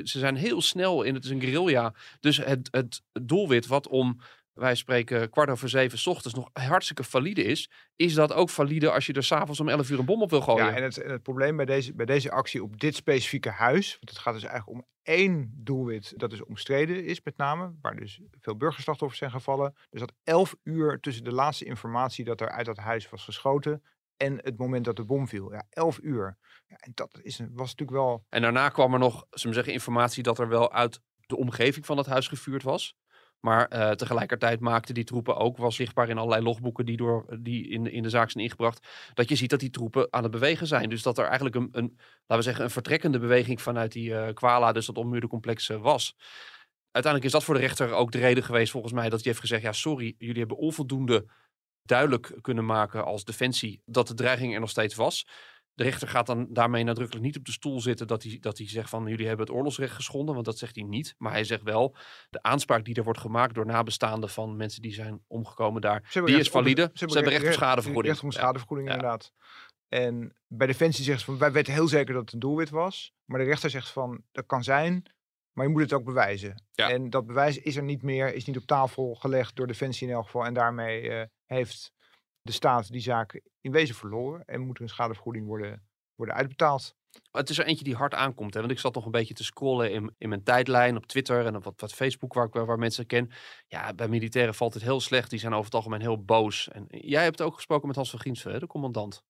Ze 0.08 0.20
zijn 0.20 0.36
heel 0.36 0.62
snel 0.62 1.04
in, 1.04 1.14
het 1.14 1.24
is 1.24 1.30
een 1.30 1.42
guerrilla. 1.42 1.94
Dus 2.20 2.38
het, 2.38 2.68
het 2.72 3.02
doelwit 3.22 3.68
wat 3.68 3.88
om, 3.88 4.20
wij 4.58 4.76
spreken 4.76 5.30
kwart 5.30 5.50
over 5.50 5.70
zeven 5.70 5.98
's 5.98 6.08
ochtends 6.08 6.38
nog 6.38 6.50
hartstikke 6.54 7.04
valide 7.04 7.44
is, 7.44 7.70
is 7.96 8.14
dat 8.14 8.34
ook 8.34 8.50
valide 8.50 8.92
als 8.92 9.06
je 9.06 9.14
er 9.14 9.24
s'avonds 9.24 9.60
om 9.60 9.70
11 9.70 9.90
uur 9.90 10.00
een 10.00 10.06
bom 10.06 10.22
op 10.22 10.30
wil 10.30 10.42
gooien. 10.42 10.66
Ja, 10.66 10.76
en 10.76 10.84
het, 10.84 10.98
en 10.98 11.12
het 11.12 11.24
probleem 11.24 11.56
bij 11.56 11.66
deze, 11.66 11.94
bij 11.94 12.06
deze 12.06 12.32
actie 12.32 12.64
op 12.64 12.80
dit 12.80 12.96
specifieke 12.96 13.50
huis, 13.50 13.92
want 13.92 14.10
het 14.10 14.18
gaat 14.18 14.34
dus 14.34 14.44
eigenlijk 14.44 14.80
om 14.80 14.86
één 15.02 15.52
doelwit 15.56 16.14
dat 16.16 16.30
dus 16.30 16.44
omstreden 16.44 17.06
is 17.06 17.22
met 17.24 17.38
name, 17.38 17.74
waar 17.82 17.96
dus 17.96 18.22
veel 18.40 18.58
burgerslachtoffers 18.58 19.20
zijn 19.20 19.32
gevallen. 19.32 19.76
Dus 19.90 20.00
dat 20.00 20.14
elf 20.24 20.56
uur 20.64 21.00
tussen 21.00 21.24
de 21.24 21.32
laatste 21.32 21.66
informatie 21.66 22.26
dat 22.26 22.42
er 22.42 22.50
uit 22.50 22.66
dat 22.66 22.78
huis 22.78 23.10
was 23.10 23.24
geschoten 23.24 23.84
en 24.18 24.38
het 24.44 24.58
moment 24.58 24.86
dat 24.86 24.96
de 24.96 25.06
bom 25.06 25.28
viel. 25.28 25.54
Ja, 25.54 25.66
elf 25.70 26.00
uur. 26.02 26.38
Ja, 26.68 26.76
en 26.76 26.92
dat 26.96 27.20
is, 27.22 27.40
was 27.40 27.76
natuurlijk 27.76 27.98
wel... 27.98 28.26
En 28.30 28.42
daarna 28.42 28.70
kwam 28.70 28.94
er 28.94 29.00
nog, 29.00 29.26
we 29.30 29.54
zeggen, 29.54 29.74
informatie 29.74 30.24
dat 30.24 30.40
er 30.40 30.48
wel 30.48 30.72
uit 30.72 31.02
de 31.26 31.38
omgeving 31.38 31.86
van 31.86 31.98
het 31.98 32.06
huis 32.06 32.28
gevuurd 32.28 32.64
was. 32.64 32.96
Maar 33.48 33.68
eh, 33.68 33.92
tegelijkertijd 33.92 34.60
maakten 34.60 34.94
die 34.94 35.04
troepen 35.04 35.38
ook, 35.38 35.58
was 35.58 35.76
zichtbaar 35.76 36.10
in 36.10 36.18
allerlei 36.18 36.44
logboeken 36.44 36.86
die, 36.86 36.98
door, 36.98 37.26
die 37.40 37.70
in, 37.70 37.92
in 37.92 38.04
de 38.04 38.10
zaak 38.10 38.30
zijn 38.30 38.44
ingebracht, 38.44 38.88
dat 39.14 39.30
je 39.30 39.36
ziet 39.36 39.50
dat 39.50 39.60
die 39.60 39.70
troepen 39.70 40.08
aan 40.10 40.24
het 40.24 40.32
bewegen 40.32 40.68
zijn. 40.68 40.90
Dus 40.90 41.02
dat 41.02 41.18
er 41.18 41.26
eigenlijk 41.26 41.56
een, 41.56 41.70
een 41.72 41.98
laten 41.98 42.38
we 42.38 42.42
zeggen, 42.42 42.64
een 42.64 42.70
vertrekkende 42.70 43.20
beweging 43.20 43.62
vanuit 43.62 43.92
die 43.92 44.34
Kwala, 44.34 44.72
dus 44.72 44.86
dat 44.86 44.98
ommuurde 44.98 45.28
complex 45.28 45.70
eh, 45.70 45.82
was. 45.82 46.16
Uiteindelijk 46.92 47.26
is 47.26 47.32
dat 47.32 47.44
voor 47.44 47.54
de 47.54 47.60
rechter 47.60 47.92
ook 47.92 48.12
de 48.12 48.18
reden 48.18 48.44
geweest, 48.44 48.72
volgens 48.72 48.94
mij, 48.94 49.10
dat 49.10 49.20
hij 49.20 49.22
heeft 49.24 49.40
gezegd, 49.40 49.62
ja 49.62 49.72
sorry, 49.72 50.16
jullie 50.18 50.40
hebben 50.40 50.58
onvoldoende 50.58 51.26
duidelijk 51.82 52.38
kunnen 52.42 52.66
maken 52.66 53.06
als 53.06 53.24
defensie 53.24 53.82
dat 53.86 54.08
de 54.08 54.14
dreiging 54.14 54.54
er 54.54 54.60
nog 54.60 54.70
steeds 54.70 54.96
was. 54.96 55.28
De 55.78 55.84
rechter 55.84 56.08
gaat 56.08 56.26
dan 56.26 56.48
daarmee 56.50 56.84
nadrukkelijk 56.84 57.26
niet 57.26 57.38
op 57.38 57.46
de 57.46 57.52
stoel 57.52 57.82
zitten 57.82 58.08
dat 58.08 58.24
hij, 58.24 58.38
dat 58.40 58.58
hij 58.58 58.70
zegt 58.70 58.90
van 58.90 59.08
jullie 59.08 59.28
hebben 59.28 59.46
het 59.46 59.56
oorlogsrecht 59.56 59.94
geschonden, 59.96 60.34
want 60.34 60.46
dat 60.46 60.58
zegt 60.58 60.76
hij 60.76 60.84
niet. 60.84 61.16
Maar 61.18 61.32
hij 61.32 61.44
zegt 61.44 61.64
wel, 61.64 61.96
de 62.30 62.42
aanspraak 62.42 62.86
die 62.86 62.96
er 62.96 63.04
wordt 63.04 63.20
gemaakt 63.20 63.56
door 63.56 63.66
nabestaanden 63.66 64.30
van 64.30 64.56
mensen 64.56 64.82
die 64.82 64.94
zijn 64.94 65.24
omgekomen 65.28 65.82
daar, 65.82 66.10
die 66.14 66.22
recht 66.26 66.40
is 66.40 66.50
valide. 66.50 66.92
Ze 66.94 67.06
hebben 67.06 67.32
recht 67.32 67.46
op 67.46 67.52
schadevergoeding. 67.52 68.14
Recht 68.14 68.26
op 68.26 68.34
schadevergoeding, 68.34 68.88
Ja. 68.90 68.96
inderdaad. 68.96 69.32
En 69.88 70.36
bij 70.48 70.68
Defensie 70.68 71.04
zegt 71.04 71.20
ze 71.20 71.26
van, 71.26 71.38
wij 71.38 71.52
weten 71.52 71.74
heel 71.74 71.88
zeker 71.88 72.14
dat 72.14 72.24
het 72.24 72.34
een 72.34 72.40
doelwit 72.40 72.70
was. 72.70 73.14
Maar 73.26 73.40
de 73.40 73.46
rechter 73.46 73.70
zegt 73.70 73.90
van, 73.90 74.24
dat 74.32 74.46
kan 74.46 74.64
zijn, 74.64 75.04
maar 75.52 75.66
je 75.66 75.72
moet 75.72 75.82
het 75.82 75.94
ook 75.94 76.04
bewijzen. 76.04 76.64
Ja. 76.72 76.90
En 76.90 77.10
dat 77.10 77.28
bewijs 77.28 77.58
is 77.58 77.76
er 77.76 77.84
niet 77.84 78.02
meer, 78.02 78.34
is 78.34 78.46
niet 78.46 78.58
op 78.58 78.66
tafel 78.66 79.16
gelegd 79.16 79.56
door 79.56 79.68
Defensie 79.68 80.08
in 80.08 80.14
elk 80.14 80.26
geval. 80.26 80.46
En 80.46 80.54
daarmee 80.54 81.10
eh, 81.10 81.26
heeft 81.46 81.94
de 82.48 82.54
staat 82.54 82.92
die 82.92 83.02
zaak 83.02 83.42
in 83.62 83.72
wezen 83.72 83.96
verloren. 83.96 84.46
En 84.46 84.62
moet 84.62 84.78
er 84.78 84.84
een 84.84 84.90
schadevergoeding 84.90 85.46
worden, 85.46 85.88
worden 86.16 86.36
uitbetaald. 86.36 86.96
Het 87.32 87.50
is 87.50 87.58
er 87.58 87.66
eentje 87.66 87.84
die 87.84 87.96
hard 87.96 88.14
aankomt. 88.14 88.54
Hè? 88.54 88.60
Want 88.60 88.72
ik 88.72 88.80
zat 88.80 88.96
nog 88.96 89.06
een 89.06 89.12
beetje 89.12 89.34
te 89.34 89.44
scrollen 89.44 89.92
in, 89.92 90.16
in 90.18 90.30
mijn 90.30 90.44
tijdlijn 90.44 90.96
op 90.98 91.06
Twitter 91.06 91.46
en 91.46 91.56
op 91.56 91.64
wat, 91.64 91.80
wat 91.82 91.94
Facebook 91.94 92.34
waar, 92.34 92.46
ik- 92.46 92.54
waar 92.54 92.80
mensen 92.80 93.06
ken. 93.06 93.32
Ja, 93.68 93.94
bij 93.94 94.08
militairen 94.08 94.56
valt 94.56 94.74
het 94.74 94.84
heel 94.84 95.00
slecht. 95.00 95.30
Die 95.30 95.40
zijn 95.40 95.54
over 95.54 95.66
het 95.66 95.74
algemeen 95.76 96.02
heel 96.02 96.24
boos. 96.24 96.70
En 96.70 96.86
jij 96.90 97.24
hebt 97.24 97.42
ook 97.42 97.56
gesproken 97.56 97.88
met 97.88 97.96
Hans 97.96 98.10
van 98.10 98.20
Giensven, 98.20 98.52
hè, 98.52 98.60
de 98.60 98.68
commandant. 98.68 99.24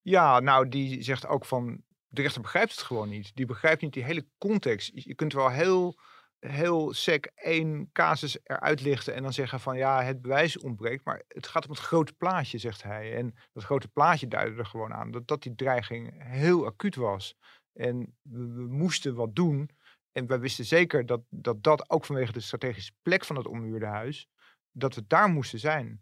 Ja, 0.00 0.40
nou, 0.40 0.68
die 0.68 1.02
zegt 1.02 1.26
ook 1.26 1.44
van, 1.44 1.82
de 2.06 2.22
rechter 2.22 2.40
begrijpt 2.42 2.70
het 2.70 2.80
gewoon 2.80 3.08
niet. 3.08 3.30
Die 3.34 3.46
begrijpt 3.46 3.82
niet 3.82 3.92
die 3.92 4.04
hele 4.04 4.26
context. 4.38 4.90
Je 4.94 5.14
kunt 5.14 5.32
wel 5.32 5.50
heel, 5.50 5.98
heel 6.40 6.92
sec 6.92 7.24
één 7.34 7.90
casus 7.92 8.38
eruit 8.42 8.80
lichten 8.80 9.14
en 9.14 9.22
dan 9.22 9.32
zeggen 9.32 9.60
van, 9.60 9.76
ja, 9.76 10.02
het 10.02 10.22
bewijs 10.22 10.58
ontbreekt. 10.58 11.04
Maar 11.04 11.22
het 11.28 11.46
gaat 11.46 11.64
om 11.64 11.70
het 11.70 11.80
grote 11.80 12.12
plaatje, 12.12 12.58
zegt 12.58 12.82
hij. 12.82 13.16
En 13.16 13.34
dat 13.52 13.64
grote 13.64 13.88
plaatje 13.88 14.28
duidde 14.28 14.58
er 14.58 14.66
gewoon 14.66 14.92
aan 14.92 15.10
dat, 15.10 15.26
dat 15.26 15.42
die 15.42 15.54
dreiging 15.54 16.12
heel 16.24 16.66
acuut 16.66 16.94
was. 16.94 17.34
En 17.72 18.16
we, 18.22 18.66
moesten 18.68 19.14
wat 19.14 19.34
doen. 19.34 19.70
En 20.12 20.26
wij 20.26 20.40
wisten 20.40 20.64
zeker 20.64 21.06
dat, 21.06 21.20
dat 21.28 21.62
dat 21.62 21.90
ook 21.90 22.04
vanwege 22.04 22.32
de 22.32 22.40
strategische 22.40 22.92
plek 23.02 23.24
van 23.24 23.36
het 23.36 23.46
ommuurde 23.46 23.86
huis, 23.86 24.28
dat 24.72 24.94
we 24.94 25.04
daar 25.06 25.28
moesten 25.28 25.58
zijn 25.58 26.00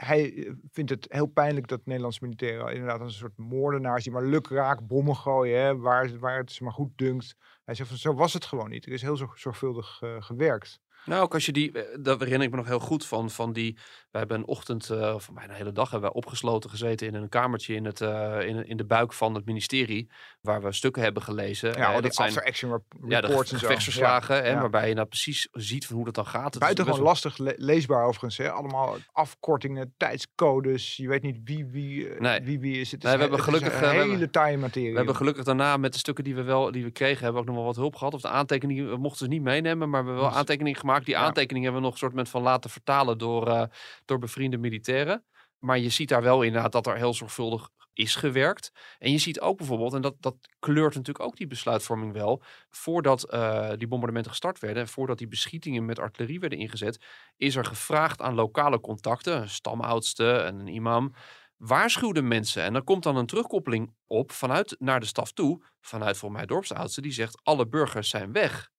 hij 0.00 0.34
eh, 0.34 0.52
vindt 0.70 0.90
het 0.90 1.06
heel 1.08 1.26
pijnlijk 1.26 1.66
dat 1.66 1.80
Nederlandse 1.84 2.24
militairen 2.24 2.72
inderdaad 2.72 3.00
een 3.00 3.10
soort 3.10 3.36
moordenaars 3.36 4.04
die 4.04 4.12
maar 4.12 4.24
lukraak 4.24 4.86
bommen 4.86 5.16
gooien, 5.16 5.60
hè, 5.60 5.76
waar, 5.76 6.18
waar 6.18 6.38
het 6.38 6.52
ze 6.52 6.64
maar 6.64 6.72
goed 6.72 6.92
dunkt. 6.96 7.36
Hij 7.68 7.76
zegt 7.76 7.88
van 7.88 7.98
zo 7.98 8.14
was 8.14 8.32
het 8.32 8.44
gewoon 8.44 8.68
niet. 8.70 8.86
Er 8.86 8.92
is 8.92 9.02
heel 9.02 9.16
zorg- 9.16 9.38
zorgvuldig 9.38 10.02
eh, 10.02 10.16
gewerkt. 10.22 10.80
Nou, 11.08 11.22
ook 11.22 11.34
als 11.34 11.46
je 11.46 11.52
die, 11.52 11.72
eh, 11.72 11.98
dat 12.00 12.18
herinner 12.20 12.42
ik 12.46 12.50
me 12.50 12.56
nog 12.56 12.66
heel 12.66 12.78
goed 12.78 13.06
van, 13.06 13.30
van 13.30 13.52
die, 13.52 13.78
we 14.10 14.18
hebben 14.18 14.36
een 14.38 14.46
ochtend, 14.46 14.90
eh, 14.90 15.14
of 15.14 15.30
bijna 15.32 15.50
een 15.50 15.56
hele 15.56 15.72
dag, 15.72 15.90
hebben 15.90 16.08
we 16.10 16.14
opgesloten 16.16 16.70
gezeten 16.70 17.06
in 17.06 17.14
een 17.14 17.28
kamertje 17.28 17.74
in, 17.74 17.84
het, 17.84 18.00
eh, 18.00 18.36
in, 18.40 18.66
in 18.66 18.76
de 18.76 18.84
buik 18.84 19.12
van 19.12 19.34
het 19.34 19.44
ministerie, 19.44 20.10
waar 20.40 20.62
we 20.62 20.72
stukken 20.72 21.02
hebben 21.02 21.22
gelezen. 21.22 21.72
Ja, 21.76 22.00
dat 22.00 22.14
zijn 22.14 22.28
after-action 22.28 22.70
rep- 22.70 23.10
ja, 23.10 23.20
de 23.20 23.26
reports 23.26 23.52
en 23.52 23.58
zo. 23.58 23.66
gevechtsverslagen, 23.66 24.36
Ja, 24.36 24.42
hè, 24.42 24.48
ja. 24.50 24.60
waarbij 24.60 24.88
je 24.88 24.94
nou 24.94 25.06
precies 25.06 25.48
ziet 25.52 25.86
van 25.86 25.96
hoe 25.96 26.04
dat 26.04 26.14
dan 26.14 26.26
gaat. 26.26 26.58
Buitengewoon 26.58 26.98
wel- 27.00 27.08
lastig 27.08 27.38
le- 27.38 27.54
leesbaar 27.56 28.02
overigens. 28.04 28.36
Hè? 28.36 28.50
Allemaal 28.50 28.96
afkortingen, 29.12 29.94
tijdscodes. 29.96 30.96
Je 30.96 31.08
weet 31.08 31.22
niet 31.22 31.38
wie 31.44 31.66
wie, 31.66 32.08
Nee. 32.18 32.40
wie, 32.40 32.58
wie 32.60 32.80
is. 32.80 32.90
Het 32.90 33.04
is, 33.04 33.08
Nee, 33.08 33.18
we 33.18 33.22
he- 33.22 33.28
hebben 33.28 33.40
gelukkig, 33.44 33.82
een 33.82 33.88
hele 34.10 34.30
taaie 34.30 34.56
materie. 34.58 34.90
We 34.90 34.96
hebben 34.96 35.16
gelukkig 35.16 35.44
daarna 35.44 35.76
met 35.76 35.92
de 35.92 35.98
stukken 35.98 36.24
die 36.24 36.34
we 36.34 36.42
wel 36.42 36.70
die 36.72 36.84
we 36.84 36.90
kregen, 36.90 37.24
hebben 37.24 37.32
we 37.34 37.38
ook 37.40 37.46
nog 37.46 37.56
wel 37.56 37.64
wat 37.64 37.76
hulp 37.76 37.96
gehad. 37.96 38.14
Of 38.14 38.20
de 38.20 38.28
aantekeningen 38.28 38.90
we 38.90 38.96
mochten 38.96 39.18
ze 39.26 39.32
niet 39.32 39.42
meenemen, 39.42 39.88
maar 39.90 40.00
we 40.04 40.10
hebben 40.10 40.28
wel 40.28 40.38
aantekeningen 40.38 40.78
gemaakt. 40.78 40.97
Die 41.04 41.16
aantekeningen 41.16 41.62
hebben 41.62 41.80
we 41.80 41.86
nog 41.86 42.02
een 42.02 42.10
soort 42.16 42.28
van 42.28 42.42
laten 42.42 42.70
vertalen 42.70 43.18
door, 43.18 43.48
eh, 43.48 43.62
door 44.04 44.18
bevriende 44.18 44.58
militairen. 44.58 45.24
Maar 45.58 45.78
je 45.78 45.88
ziet 45.88 46.08
daar 46.08 46.22
wel 46.22 46.42
inderdaad 46.42 46.72
dat 46.72 46.86
er 46.86 46.96
heel 46.96 47.14
zorgvuldig 47.14 47.68
is 47.98 48.14
gewerkt. 48.14 48.72
En 48.98 49.12
je 49.12 49.18
ziet 49.18 49.40
ook 49.40 49.56
bijvoorbeeld, 49.56 49.94
en 49.94 50.00
dat, 50.00 50.14
dat 50.20 50.36
kleurt 50.58 50.94
natuurlijk 50.94 51.24
ook 51.24 51.36
die 51.36 51.46
besluitvorming 51.46 52.12
wel, 52.12 52.42
voordat 52.70 53.30
eh, 53.30 53.70
die 53.76 53.88
bombardementen 53.88 54.30
gestart 54.30 54.58
werden, 54.58 54.82
en 54.82 54.88
voordat 54.88 55.18
die 55.18 55.28
beschietingen 55.28 55.84
met 55.84 55.98
artillerie 55.98 56.40
werden 56.40 56.58
ingezet, 56.58 57.04
is 57.36 57.56
er 57.56 57.64
gevraagd 57.64 58.22
aan 58.22 58.34
lokale 58.34 58.80
contacten, 58.80 59.40
een 59.40 59.48
stamoudste 59.48 60.32
en 60.32 60.58
een 60.58 60.66
imam, 60.66 61.14
waarschuw 61.56 62.12
de 62.12 62.22
mensen. 62.22 62.62
En 62.62 62.72
dan 62.72 62.84
komt 62.84 63.02
dan 63.02 63.16
een 63.16 63.26
terugkoppeling 63.26 63.94
op 64.06 64.32
vanuit 64.32 64.76
naar 64.78 65.00
de 65.00 65.06
staf 65.06 65.32
toe, 65.32 65.64
vanuit 65.80 66.16
voor 66.16 66.32
mij 66.32 66.46
dorpsoudste, 66.46 67.00
die 67.00 67.12
zegt 67.12 67.40
alle 67.42 67.68
burgers 67.68 68.08
zijn 68.08 68.32
weg. 68.32 68.70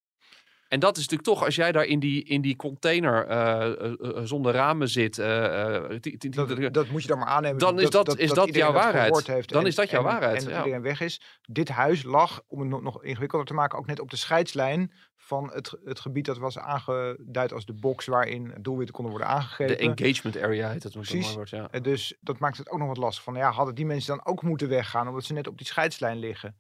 En 0.70 0.80
dat 0.80 0.98
is 0.98 1.02
natuurlijk 1.08 1.30
toch, 1.30 1.46
als 1.46 1.56
jij 1.56 1.72
daar 1.72 1.84
in 1.86 2.00
die, 2.00 2.24
in 2.24 2.42
die 2.42 2.56
container 2.56 3.26
eh, 3.28 3.62
eh, 3.66 3.92
eh, 4.18 4.24
zonder 4.24 4.54
ramen 4.54 4.90
zit. 4.90 5.16
Dat, 5.16 6.74
dat 6.74 6.90
moet 6.90 7.02
je 7.02 7.08
dan 7.08 7.18
maar 7.20 7.28
aannemen. 7.28 7.60
Dan 7.60 7.80
is 7.80 7.90
dat- 7.90 8.18
is 8.18 8.32
dat 8.32 8.56
jouw 8.56 8.72
waarheid. 8.72 9.28
heeft 9.28 9.50
Dan 9.50 9.62
en- 9.62 9.68
is 9.68 9.76
dat 9.76 9.90
jouw 9.90 10.00
en- 10.00 10.06
waarheid, 10.06 10.38
En 10.38 10.44
dat 10.44 10.54
ja. 10.54 10.58
iedereen 10.58 10.82
weg 10.82 11.02
is. 11.02 11.22
Dit 11.42 11.70
huis 11.70 12.04
lag, 12.04 12.42
om 12.48 12.60
het 12.60 12.70
nog, 12.70 12.82
nog 12.82 13.04
ingewikkelder 13.04 13.48
te 13.48 13.54
maken, 13.54 13.78
ook 13.78 13.86
net 13.86 14.00
op 14.00 14.10
de 14.10 14.16
scheidslijn 14.16 14.94
van 15.16 15.52
het, 15.54 15.78
het 15.84 16.00
gebied 16.00 16.26
dat 16.26 16.38
was 16.38 16.58
aangeduid 16.58 17.54
als 17.54 17.66
de 17.66 17.74
box 17.74 18.06
waarin 18.06 18.54
doelwitten 18.62 18.96
konden 18.96 19.14
worden 19.14 19.30
de 19.32 19.36
aangegeven. 19.36 19.78
engagement 19.80 20.38
area 20.38 20.70
heet 20.72 20.84
het 20.84 20.94
Precies. 20.94 21.24
mooi 21.24 21.36
wordt, 21.36 21.50
ja. 21.50 21.68
Dus 21.80 22.18
dat 22.22 22.40
maakt 22.40 22.58
het 22.58 22.70
ook 22.70 22.80
nog 22.80 22.88
wat 22.88 22.98
lastig. 22.98 23.24
Van 23.24 23.36
ja, 23.36 23.52
hadden 23.52 23.76
die 23.76 23.86
mensen 23.86 24.16
dan 24.16 24.26
ook 24.26 24.42
moeten 24.44 24.70
weggaan, 24.70 25.08
omdat 25.08 25.24
ze 25.24 25.34
net 25.34 25.48
op 25.48 25.58
die 25.58 25.68
scheidslijn 25.68 26.18
liggen. 26.18 26.58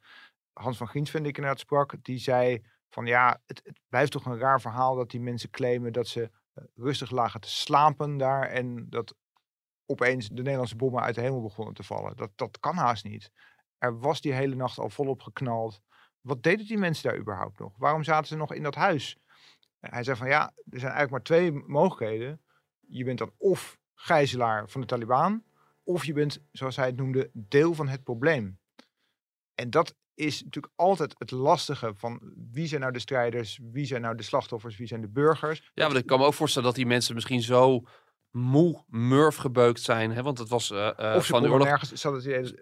Hans 0.54 0.78
van 0.78 0.88
Griens, 0.88 1.10
vind 1.10 1.26
ik 1.26 1.36
inderdaad 1.38 1.60
sprak, 1.60 1.93
die 2.02 2.17
zei 2.17 2.62
van 2.89 3.06
ja, 3.06 3.41
het, 3.45 3.62
het 3.63 3.80
blijft 3.89 4.12
toch 4.12 4.25
een 4.25 4.39
raar 4.39 4.62
verhaal 4.62 4.95
dat 4.95 5.10
die 5.10 5.19
mensen 5.19 5.49
claimen 5.49 5.93
dat 5.93 6.08
ze 6.08 6.32
eh, 6.54 6.63
rustig 6.75 7.12
lagen 7.12 7.41
te 7.41 7.49
slapen 7.49 8.17
daar 8.17 8.49
en 8.49 8.89
dat 8.89 9.15
opeens 9.86 10.28
de 10.28 10.41
Nederlandse 10.41 10.75
bommen 10.75 11.02
uit 11.02 11.15
de 11.15 11.21
hemel 11.21 11.41
begonnen 11.41 11.73
te 11.73 11.84
vallen. 11.84 12.15
Dat, 12.15 12.32
dat 12.36 12.60
kan 12.60 12.75
haast 12.75 13.04
niet. 13.04 13.32
Er 13.78 13.99
was 13.99 14.21
die 14.21 14.34
hele 14.34 14.56
nacht 14.56 14.78
al 14.78 14.89
volop 14.89 15.21
geknald. 15.21 15.82
Wat 16.21 16.43
deden 16.43 16.65
die 16.65 16.78
mensen 16.78 17.10
daar 17.10 17.19
überhaupt 17.19 17.60
nog? 17.60 17.73
Waarom 17.78 18.04
zaten 18.04 18.28
ze 18.28 18.36
nog 18.36 18.54
in 18.54 18.63
dat 18.63 18.75
huis? 18.75 19.17
Hij 19.80 20.04
zei 20.04 20.17
van 20.17 20.28
ja, 20.28 20.45
er 20.45 20.80
zijn 20.80 20.91
eigenlijk 20.93 21.12
maar 21.12 21.23
twee 21.23 21.52
mogelijkheden. 21.52 22.41
Je 22.80 23.04
bent 23.04 23.17
dan 23.17 23.32
of 23.38 23.78
gijzelaar 23.93 24.69
van 24.69 24.82
de 24.82 24.88
Taliban, 24.88 25.43
of 25.84 26.06
je 26.06 26.13
bent, 26.13 26.39
zoals 26.52 26.75
hij 26.75 26.86
het 26.86 26.95
noemde, 26.95 27.30
deel 27.34 27.73
van 27.73 27.88
het 27.88 28.04
probleem. 28.04 28.60
En 29.56 29.69
dat 29.69 29.95
is 30.20 30.44
natuurlijk 30.44 30.74
altijd 30.76 31.16
het 31.18 31.32
lastige 31.32 31.94
van 31.96 32.34
wie 32.52 32.68
zijn 32.68 32.82
nou 32.82 32.94
de 32.94 33.00
strijders, 33.00 33.60
wie 33.72 33.86
zijn 33.86 34.02
nou 34.02 34.16
de 34.16 34.24
slachtoffers, 34.24 34.78
wie 34.78 34.88
zijn 34.88 35.02
de 35.02 35.10
burgers. 35.10 35.72
Ja, 35.74 35.88
maar 35.88 35.98
ik 35.98 36.06
kan 36.06 36.20
me 36.20 36.26
ook 36.26 36.34
voorstellen 36.34 36.68
dat 36.68 36.78
die 36.78 36.86
mensen 36.86 37.14
misschien 37.16 37.42
zo 37.42 37.84
moe, 38.32 38.84
murf 38.88 39.36
gebeukt 39.36 39.82
zijn. 39.82 40.12
Hè? 40.12 40.24
Want 40.24 40.38
het 40.38 40.50
was 40.50 40.72
eh, 40.72 40.88
eh, 40.88 41.16
of 41.16 41.26
ze 41.26 41.32
van 41.32 41.42
de 41.42 41.50
oorlog. 41.50 41.68
nergens, 41.68 41.90
ze, 42.02 42.54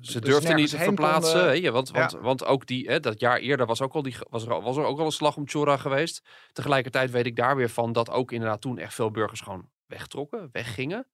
Ze 0.00 0.12
dat 0.20 0.22
durfden 0.30 0.56
niet 0.56 0.70
te 0.70 0.78
verplaatsen. 0.78 1.40
konden. 1.40 1.62
je, 1.62 1.70
want, 1.70 1.88
Ja. 1.88 1.94
want, 1.98 2.12
want 2.12 2.44
ook 2.44 2.66
die, 2.66 2.88
hè, 2.88 3.00
dat 3.00 3.20
jaar 3.20 3.38
eerder 3.38 3.66
was, 3.66 3.80
ook 3.80 3.94
al 3.94 4.02
die, 4.02 4.16
was, 4.30 4.46
er, 4.46 4.60
was 4.60 4.76
er 4.76 4.84
ook 4.84 4.98
al 4.98 5.04
een 5.06 5.12
slag 5.12 5.36
om 5.36 5.48
Chora 5.48 5.76
geweest. 5.76 6.22
Tegelijkertijd 6.52 7.10
weet 7.10 7.26
ik 7.26 7.36
daar 7.36 7.56
weer 7.56 7.70
van 7.70 7.92
dat 7.92 8.10
ook 8.10 8.32
inderdaad 8.32 8.60
toen 8.60 8.78
echt 8.78 8.94
veel 8.94 9.10
burgers 9.10 9.40
gewoon 9.40 9.68
wegtrokken, 9.86 10.48
weggingen. 10.52 11.06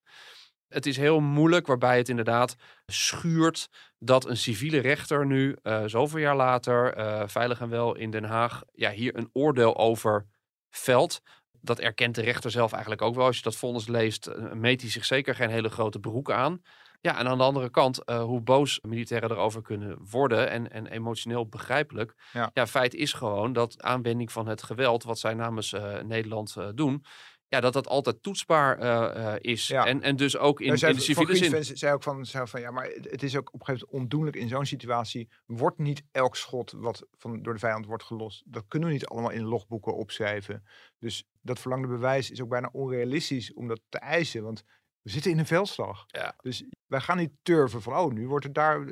Het 0.69 0.87
is 0.87 0.97
heel 0.97 1.21
moeilijk, 1.21 1.67
waarbij 1.67 1.97
het 1.97 2.09
inderdaad 2.09 2.57
schuurt 2.87 3.69
dat 3.99 4.27
een 4.27 4.37
civiele 4.37 4.79
rechter 4.79 5.27
nu, 5.27 5.57
eh, 5.63 5.83
zoveel 5.87 6.19
jaar 6.19 6.37
later, 6.37 6.95
eh, 6.95 7.23
veilig 7.27 7.61
en 7.61 7.69
wel 7.69 7.97
in 7.97 8.11
Den 8.11 8.25
Haag, 8.25 8.63
ja, 8.73 8.91
hier 8.91 9.17
een 9.17 9.31
oordeel 9.33 9.77
over 9.77 10.27
velt. 10.71 11.21
Dat 11.61 11.79
erkent 11.79 12.15
de 12.15 12.23
rechter 12.23 12.51
zelf 12.51 12.73
eigenlijk 12.73 13.03
ook 13.03 13.15
wel. 13.15 13.27
Als 13.27 13.37
je 13.37 13.43
dat 13.43 13.57
vonnis 13.57 13.87
leest, 13.87 14.27
eh, 14.27 14.53
meet 14.53 14.81
hij 14.81 14.91
zich 14.91 15.05
zeker 15.05 15.35
geen 15.35 15.51
hele 15.51 15.69
grote 15.69 15.99
broek 15.99 16.31
aan. 16.31 16.63
Ja, 17.01 17.19
en 17.19 17.29
aan 17.29 17.39
de 17.39 17.45
andere 17.45 17.71
kant, 17.71 18.03
hoe 18.07 18.41
boos 18.41 18.81
militairen 18.83 19.31
erover 19.31 19.63
kunnen 19.63 19.99
worden 20.11 20.51
en, 20.51 20.71
en 20.71 20.87
emotioneel 20.87 21.49
begrijpelijk. 21.49 22.15
Ja. 22.33 22.67
feit 22.67 22.95
is 22.95 23.13
gewoon 23.13 23.53
dat 23.53 23.83
aanwending 23.83 24.33
van 24.33 24.47
het 24.47 24.63
geweld, 24.63 25.05
wat 25.05 25.19
zij 25.19 25.35
namens 25.35 25.75
Nederland 26.03 26.57
doen, 26.75 27.05
ja, 27.49 27.61
dat 27.61 27.73
dat 27.73 27.87
altijd 27.87 28.23
toetsbaar 28.23 28.79
eh, 28.79 29.35
eh, 29.35 29.39
is. 29.41 29.67
Ja. 29.67 29.87
En, 29.87 30.03
en 30.03 30.17
dus 30.17 30.37
ook 30.37 30.61
in, 30.61 30.67
Nou, 30.67 30.79
zij- 30.79 30.91
in 30.91 30.97
de 30.97 31.01
civiele 31.03 31.37
zin. 31.37 31.77
Zei 31.77 31.93
ook 31.93 32.03
van, 32.03 32.27
zei 32.27 32.47
van, 32.47 32.61
ja, 32.61 32.71
maar 32.71 32.91
het 33.01 33.23
is 33.23 33.37
ook 33.37 33.55
op 33.55 33.61
een 33.61 33.67
gegeven 33.67 33.89
moment 33.91 34.03
ondoenlijk 34.03 34.37
in 34.37 34.49
zo'n 34.49 34.67
situatie. 34.67 35.29
Wordt 35.47 35.79
niet 35.79 36.03
elk 36.13 36.37
schot 36.37 36.73
wat 36.73 37.07
van, 37.17 37.43
door 37.43 37.53
de 37.53 37.59
vijand 37.59 37.87
wordt 37.87 38.03
gelost, 38.03 38.43
dat 38.47 38.65
kunnen 38.69 38.89
we 38.89 38.95
niet 38.95 39.07
allemaal 39.07 39.31
in 39.31 39.45
logboeken 39.45 39.97
opschrijven. 39.97 40.65
Dus 40.99 41.29
dat 41.41 41.59
verlangde 41.59 41.89
bewijs 41.89 42.31
is 42.31 42.43
ook 42.43 42.49
bijna 42.49 42.69
onrealistisch 42.73 43.53
om 43.53 43.69
dat 43.69 43.81
te 43.89 43.99
eisen, 43.99 44.43
want 44.43 44.65
we 45.03 45.11
zitten 45.11 45.31
in 45.31 45.39
een 45.39 45.47
veldslag. 45.47 46.05
Ja. 46.07 46.35
Dus 46.43 46.65
wij 46.87 47.01
gaan 47.01 47.17
niet 47.17 47.33
turven 47.43 47.83
van, 47.83 47.97
oh, 47.97 48.13
nu 48.13 48.27
wordt 48.29 48.45
het 48.45 48.55
daar 48.55 48.87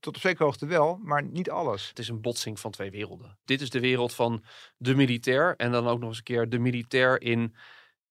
tot 0.00 0.14
op 0.16 0.20
zekere 0.20 0.44
hoogte 0.44 0.66
wel, 0.66 0.98
maar 1.02 1.22
niet 1.22 1.50
alles. 1.50 1.88
Het 1.88 1.98
is 1.98 2.08
een 2.08 2.20
botsing 2.20 2.60
van 2.60 2.70
twee 2.70 2.90
werelden. 2.90 3.38
Dit 3.44 3.60
is 3.60 3.70
de 3.70 3.80
wereld 3.80 4.14
van 4.14 4.44
de 4.76 4.94
militair. 4.94 5.54
En 5.56 5.72
dan 5.72 5.88
ook 5.88 5.98
nog 5.98 6.08
eens 6.08 6.18
een 6.18 6.24
keer 6.24 6.48
de 6.48 6.58
militair 6.58 7.20
in, 7.20 7.56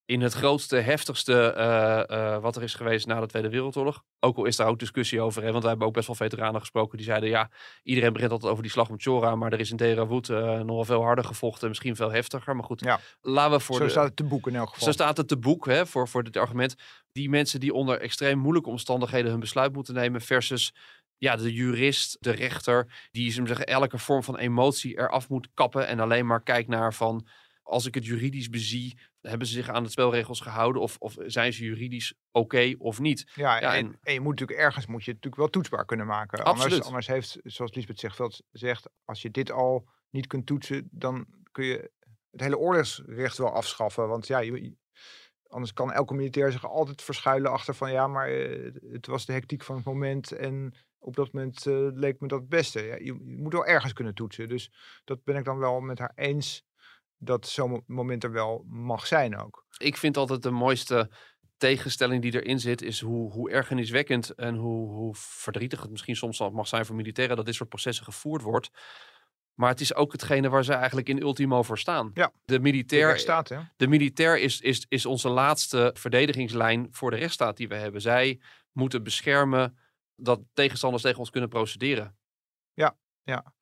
in 0.05 0.21
het 0.21 0.33
grootste, 0.33 0.75
heftigste 0.75 1.53
eh, 1.53 2.09
eh, 2.09 2.41
wat 2.41 2.55
er 2.55 2.63
is 2.63 2.73
geweest 2.73 3.07
na 3.07 3.19
de 3.19 3.27
Tweede 3.27 3.49
Wereldoorlog. 3.49 4.03
Ook 4.19 4.37
al 4.37 4.45
is 4.45 4.55
daar 4.55 4.67
ook 4.67 4.79
discussie 4.79 5.21
over. 5.21 5.41
Hè, 5.43 5.49
want 5.49 5.59
wij 5.59 5.69
hebben 5.69 5.87
ook 5.87 5.93
best 5.93 6.07
wel 6.07 6.15
veteranen 6.15 6.59
gesproken 6.59 6.97
die 6.97 7.05
zeiden... 7.05 7.29
ja, 7.29 7.49
iedereen 7.83 8.13
begint 8.13 8.31
altijd 8.31 8.51
over 8.51 8.63
die 8.63 8.71
slag 8.71 8.89
om 8.89 8.99
Chora... 8.99 9.35
maar 9.35 9.53
er 9.53 9.59
is 9.59 9.71
in 9.71 9.77
Derawood 9.77 10.29
uh, 10.29 10.59
nog 10.59 10.75
wel 10.75 10.85
veel 10.85 11.03
harder 11.03 11.23
gevochten. 11.23 11.67
Misschien 11.67 11.95
veel 11.95 12.11
heftiger. 12.11 12.55
Maar 12.55 12.65
goed, 12.65 12.79
Ja. 12.79 12.99
laten 13.21 13.57
we 13.57 13.63
voor 13.63 13.75
Zo 13.75 13.83
de... 13.83 13.89
staat 13.89 14.05
het 14.05 14.15
te 14.15 14.23
boeken 14.23 14.51
in 14.51 14.57
elk 14.57 14.69
geval. 14.69 14.85
Zo 14.85 14.91
staat 14.91 15.17
het 15.17 15.27
te 15.27 15.37
boek 15.37 15.65
hè, 15.65 15.85
voor, 15.85 16.07
voor 16.07 16.23
dit 16.23 16.37
argument. 16.37 16.75
Die 17.11 17.29
mensen 17.29 17.59
die 17.59 17.73
onder 17.73 17.99
extreem 17.99 18.37
moeilijke 18.37 18.69
omstandigheden 18.69 19.31
hun 19.31 19.39
besluit 19.39 19.73
moeten 19.73 19.93
nemen 19.93 20.21
versus 20.21 20.73
ja, 21.17 21.35
de 21.35 21.53
jurist, 21.53 22.17
de 22.19 22.31
rechter, 22.31 23.07
die 23.11 23.35
we 23.35 23.47
zeggen, 23.47 23.65
elke 23.67 23.97
vorm 23.97 24.23
van 24.23 24.37
emotie 24.37 24.97
eraf 24.97 25.29
moet 25.29 25.49
kappen 25.53 25.87
en 25.87 25.99
alleen 25.99 26.25
maar 26.25 26.43
kijkt 26.43 26.67
naar 26.69 26.93
van 26.93 27.27
als 27.63 27.85
ik 27.85 27.95
het 27.95 28.05
juridisch 28.05 28.49
bezie, 28.49 28.97
hebben 29.21 29.47
ze 29.47 29.53
zich 29.53 29.69
aan 29.69 29.83
de 29.83 29.89
spelregels 29.89 30.39
gehouden 30.39 30.81
of, 30.81 30.95
of 30.99 31.15
zijn 31.25 31.53
ze 31.53 31.63
juridisch 31.63 32.13
oké 32.31 32.73
of 32.77 32.99
niet? 32.99 33.31
Ja, 33.35 33.59
Ja, 33.59 33.73
en, 33.73 33.85
en- 33.85 33.97
en 34.03 34.13
je 34.13 34.19
moet 34.19 34.29
natuurlijk 34.39 34.59
ergens 34.59 34.85
moet 34.85 35.03
je 35.03 35.11
het 35.11 35.23
natuurlijk 35.23 35.41
wel 35.41 35.61
toetsbaar 35.61 35.85
kunnen 35.85 36.05
maken. 36.05 36.43
Absoluut. 36.43 36.63
Anders, 36.71 36.85
anders 36.87 37.07
heeft, 37.07 37.39
zoals 37.43 37.73
Lisbeth 37.73 37.99
Zegveld 37.99 38.41
zegt, 38.51 38.89
als 39.05 39.21
je 39.21 39.31
dit 39.31 39.51
al 39.51 39.89
niet 40.09 40.27
kunt 40.27 40.45
toetsen, 40.45 40.87
dan 40.91 41.25
kun 41.51 41.65
je 41.65 41.91
het 42.31 42.41
hele 42.41 42.57
oorlogsrecht 42.57 43.37
wel 43.37 43.53
afschaffen. 43.53 44.07
Want 44.07 44.27
ja, 44.27 44.39
je- 44.39 44.63
je- 44.63 44.77
anders 45.47 45.73
kan 45.73 45.91
elke 45.91 46.13
militair 46.13 46.51
zich 46.51 46.65
altijd 46.65 47.01
verschuilen 47.01 47.51
achter 47.51 47.75
van 47.75 47.91
ja, 47.91 48.07
maar 48.07 48.27
eh, 48.29 48.73
het 48.91 49.07
was 49.07 49.25
de 49.25 49.33
hectiek 49.33 49.63
van 49.63 49.75
het 49.75 49.85
moment 49.85 50.31
en 50.31 50.73
op 51.05 51.15
dat 51.15 51.31
moment 51.33 51.65
eh, 51.67 51.73
leek 51.93 52.19
me 52.19 52.27
dat 52.27 52.39
het 52.39 52.49
beste. 52.49 52.81
Ja, 52.81 52.95
je, 52.95 53.03
je 53.03 53.37
moet 53.37 53.53
wel 53.53 53.65
ergens 53.65 53.93
kunnen 53.93 54.13
toetsen. 54.13 54.49
Dus 54.49 54.71
dat 55.03 55.23
ben 55.23 55.35
ik 55.35 55.43
dan 55.45 55.57
wel 55.57 55.79
met 55.79 55.99
haar 55.99 56.11
eens 56.15 56.63
dat 57.17 57.47
zo'n 57.47 57.69
mo- 57.69 57.83
moment 57.85 58.23
er 58.23 58.31
wel 58.31 58.65
mag 58.67 59.07
zijn 59.07 59.37
ook. 59.37 59.65
Ik 59.77 59.97
vind 59.97 60.17
altijd 60.17 60.43
de 60.43 60.51
mooiste 60.51 61.09
tegenstelling 61.57 62.21
die 62.21 62.41
erin 62.41 62.59
zit, 62.59 62.81
is 62.81 62.99
hoe, 63.01 63.31
hoe 63.31 63.51
ergerniswekkend 63.51 64.29
en 64.29 64.55
hoe, 64.55 64.89
hoe 64.89 65.15
verdrietig 65.17 65.81
het 65.81 65.91
misschien 65.91 66.15
soms 66.15 66.41
al 66.41 66.49
mag 66.51 66.67
zijn 66.67 66.85
voor 66.85 66.95
militairen 66.95 67.35
dat 67.35 67.45
dit 67.45 67.55
soort 67.55 67.69
processen 67.69 68.05
gevoerd 68.05 68.41
wordt. 68.41 68.69
Maar 69.53 69.69
het 69.69 69.81
is 69.81 69.95
ook 69.95 70.11
hetgene 70.11 70.49
waar 70.49 70.63
ze 70.63 70.73
eigenlijk 70.73 71.09
in 71.09 71.21
ultimo 71.21 71.63
voor 71.63 71.77
staan. 71.77 72.11
Ja, 72.13 72.31
de 72.45 72.53
De 72.53 72.59
militair, 72.59 73.07
rechtsstaat, 73.07 73.49
hè? 73.49 73.59
de 73.77 73.87
militair 73.87 74.39
is, 74.39 74.61
is, 74.61 74.85
is 74.89 75.05
onze 75.05 75.29
laatste 75.29 75.91
verdedigingslijn 75.97 76.87
voor 76.91 77.11
de 77.11 77.17
rechtsstaat 77.17 77.57
die 77.57 77.67
we 77.67 77.75
hebben. 77.75 78.01
Zij 78.01 78.39
moeten 78.71 79.03
beschermen 79.03 79.77
dat 80.15 80.41
tegenstanders 80.53 81.03
tegen 81.03 81.19
ons 81.19 81.29
kunnen 81.29 81.49
procederen. 81.49 82.17
Ja. 83.23 83.53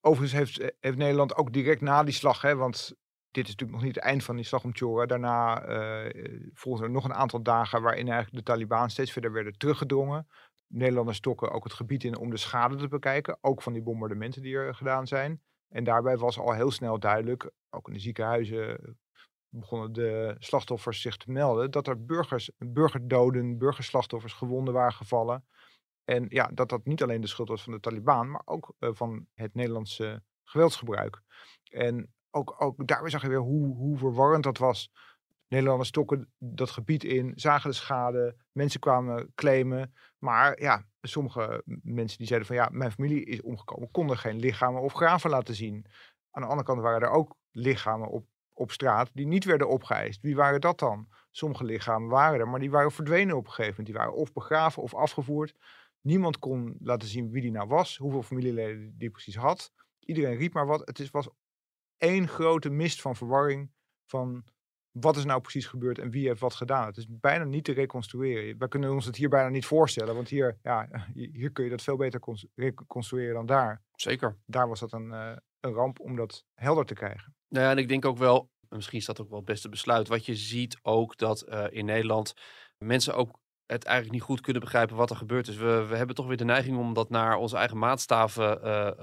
Overigens 0.00 0.38
heeft, 0.38 0.58
eh, 0.58 0.68
heeft 0.80 0.96
Nederland 0.96 1.36
ook 1.36 1.52
direct 1.52 1.80
na 1.80 2.02
die 2.02 2.14
slag, 2.14 2.42
hè, 2.42 2.56
want 2.56 2.92
dit 3.30 3.44
is 3.44 3.50
natuurlijk 3.50 3.78
nog 3.78 3.82
niet 3.82 3.94
het 3.94 4.04
eind 4.04 4.24
van 4.24 4.36
die 4.36 4.44
slag 4.44 4.64
om 4.64 4.76
Chora. 4.76 5.06
Daarna 5.06 5.62
eh 5.62 6.50
volgden 6.54 6.86
er 6.86 6.92
nog 6.92 7.04
een 7.04 7.14
aantal 7.14 7.42
dagen 7.42 7.82
waarin 7.82 8.08
eigenlijk 8.08 8.36
de 8.36 8.52
Taliban 8.52 8.90
steeds 8.90 9.12
verder 9.12 9.32
werden 9.32 9.58
teruggedrongen. 9.58 10.26
Nederlanders 10.66 11.16
stokken 11.16 11.50
ook 11.50 11.64
het 11.64 11.72
gebied 11.72 12.04
in 12.04 12.18
om 12.18 12.30
de 12.30 12.36
schade 12.36 12.76
te 12.76 12.88
bekijken, 12.88 13.38
ook 13.40 13.62
van 13.62 13.72
die 13.72 13.82
bombardementen 13.82 14.42
die 14.42 14.56
er 14.56 14.74
gedaan 14.74 15.06
zijn. 15.06 15.42
En 15.68 15.84
daarbij 15.84 16.16
was 16.16 16.38
al 16.38 16.52
heel 16.52 16.70
snel 16.70 16.98
duidelijk, 16.98 17.50
ook 17.70 17.86
in 17.88 17.94
de 17.94 18.00
ziekenhuizen 18.00 18.96
begonnen 19.48 19.92
de 19.92 20.36
slachtoffers 20.38 21.00
zich 21.00 21.16
te 21.16 21.30
melden, 21.30 21.70
dat 21.70 21.86
er 21.86 22.04
burgers, 22.04 22.50
burgerdoden, 22.58 23.58
burgerslachtoffers, 23.58 24.32
gewonden 24.32 24.74
waren 24.74 24.92
gevallen. 24.92 25.44
En 26.04 26.26
ja, 26.28 26.50
dat 26.54 26.68
dat 26.68 26.84
niet 26.84 27.02
alleen 27.02 27.20
de 27.20 27.26
schuld 27.26 27.48
was 27.48 27.62
van 27.62 27.72
de 27.72 27.80
Taliban, 27.80 28.30
maar 28.30 28.42
ook 28.44 28.74
eh, 28.78 28.90
van 28.92 29.26
het 29.34 29.54
Nederlandse 29.54 30.22
geweldsgebruik. 30.44 31.22
En 31.70 32.12
ook, 32.30 32.54
ook 32.58 32.86
daarbij 32.86 33.10
zag 33.10 33.22
je 33.22 33.28
weer 33.28 33.38
hoe, 33.38 33.76
hoe 33.76 33.98
verwarrend 33.98 34.44
dat 34.44 34.58
was. 34.58 34.90
Nederlanders 35.48 35.88
stokken 35.88 36.32
dat 36.38 36.70
gebied 36.70 37.04
in, 37.04 37.32
zagen 37.34 37.70
de 37.70 37.76
schade, 37.76 38.36
mensen 38.52 38.80
kwamen 38.80 39.32
claimen. 39.34 39.94
Maar 40.18 40.60
ja, 40.60 40.84
sommige 41.00 41.62
mensen 41.82 42.18
die 42.18 42.26
zeiden 42.26 42.48
van 42.48 42.56
ja, 42.56 42.68
mijn 42.72 42.92
familie 42.92 43.24
is 43.24 43.42
omgekomen, 43.42 43.90
konden 43.90 44.18
geen 44.18 44.38
lichamen 44.38 44.82
of 44.82 44.92
graven 44.92 45.30
laten 45.30 45.54
zien. 45.54 45.86
Aan 46.30 46.42
de 46.42 46.48
andere 46.48 46.66
kant 46.66 46.80
waren 46.80 47.00
er 47.00 47.10
ook 47.10 47.36
lichamen 47.50 48.08
op, 48.08 48.26
op 48.52 48.70
straat 48.70 49.10
die 49.12 49.26
niet 49.26 49.44
werden 49.44 49.68
opgeëist. 49.68 50.22
Wie 50.22 50.36
waren 50.36 50.60
dat 50.60 50.78
dan? 50.78 51.08
Sommige 51.30 51.64
lichamen 51.64 52.08
waren 52.08 52.40
er, 52.40 52.48
maar 52.48 52.60
die 52.60 52.70
waren 52.70 52.92
verdwenen 52.92 53.36
op 53.36 53.44
een 53.44 53.52
gegeven 53.52 53.70
moment. 53.70 53.86
Die 53.86 53.96
waren 53.96 54.14
of 54.14 54.32
begraven 54.32 54.82
of 54.82 54.94
afgevoerd. 54.94 55.54
Niemand 56.02 56.38
kon 56.38 56.76
laten 56.80 57.08
zien 57.08 57.30
wie 57.30 57.42
die 57.42 57.50
nou 57.50 57.68
was, 57.68 57.96
hoeveel 57.96 58.22
familieleden 58.22 58.94
die 58.98 59.10
precies 59.10 59.36
had. 59.36 59.72
Iedereen 59.98 60.36
riep 60.36 60.52
maar 60.52 60.66
wat. 60.66 60.82
Het 60.84 60.98
is, 60.98 61.10
was 61.10 61.28
één 61.96 62.28
grote 62.28 62.70
mist 62.70 63.00
van 63.00 63.16
verwarring 63.16 63.70
van 64.06 64.44
wat 64.92 65.16
is 65.16 65.24
nou 65.24 65.40
precies 65.40 65.66
gebeurd 65.66 65.98
en 65.98 66.10
wie 66.10 66.26
heeft 66.26 66.40
wat 66.40 66.54
gedaan. 66.54 66.86
Het 66.86 66.96
is 66.96 67.06
bijna 67.08 67.44
niet 67.44 67.64
te 67.64 67.72
reconstrueren. 67.72 68.58
Wij 68.58 68.68
kunnen 68.68 68.92
ons 68.92 69.06
het 69.06 69.16
hier 69.16 69.28
bijna 69.28 69.48
niet 69.48 69.66
voorstellen, 69.66 70.14
want 70.14 70.28
hier, 70.28 70.58
ja, 70.62 70.88
hier 71.14 71.52
kun 71.52 71.64
je 71.64 71.70
dat 71.70 71.82
veel 71.82 71.96
beter 71.96 72.20
cons- 72.20 72.46
reconstrueren 72.54 73.34
dan 73.34 73.46
daar. 73.46 73.82
Zeker. 73.94 74.36
Daar 74.46 74.68
was 74.68 74.80
dat 74.80 74.92
een, 74.92 75.12
eh, 75.12 75.36
een 75.60 75.72
ramp 75.72 76.00
om 76.00 76.16
dat 76.16 76.44
helder 76.54 76.84
te 76.84 76.94
krijgen. 76.94 77.34
Nou 77.48 77.64
ja, 77.64 77.70
en 77.70 77.78
ik 77.78 77.88
denk 77.88 78.04
ook 78.04 78.18
wel, 78.18 78.50
misschien 78.68 78.98
is 78.98 79.04
dat 79.04 79.20
ook 79.20 79.28
wel 79.28 79.38
het 79.38 79.46
beste 79.46 79.68
besluit. 79.68 80.08
Wat 80.08 80.26
je 80.26 80.34
ziet 80.34 80.78
ook 80.82 81.16
dat 81.16 81.42
eh, 81.42 81.66
in 81.70 81.84
Nederland 81.84 82.34
mensen 82.78 83.14
ook 83.14 83.40
het 83.72 83.84
eigenlijk 83.84 84.16
niet 84.16 84.26
goed 84.26 84.40
kunnen 84.40 84.62
begrijpen 84.62 84.96
wat 84.96 85.10
er 85.10 85.16
gebeurd 85.16 85.48
is. 85.48 85.56
We, 85.56 85.86
we 85.88 85.96
hebben 85.96 86.16
toch 86.16 86.26
weer 86.26 86.36
de 86.36 86.44
neiging 86.44 86.78
om 86.78 86.94
dat 86.94 87.10
naar 87.10 87.36
onze 87.36 87.56
eigen 87.56 87.78
maatstaven 87.78 88.62
eh, 88.62 88.86
eh, 88.86 88.94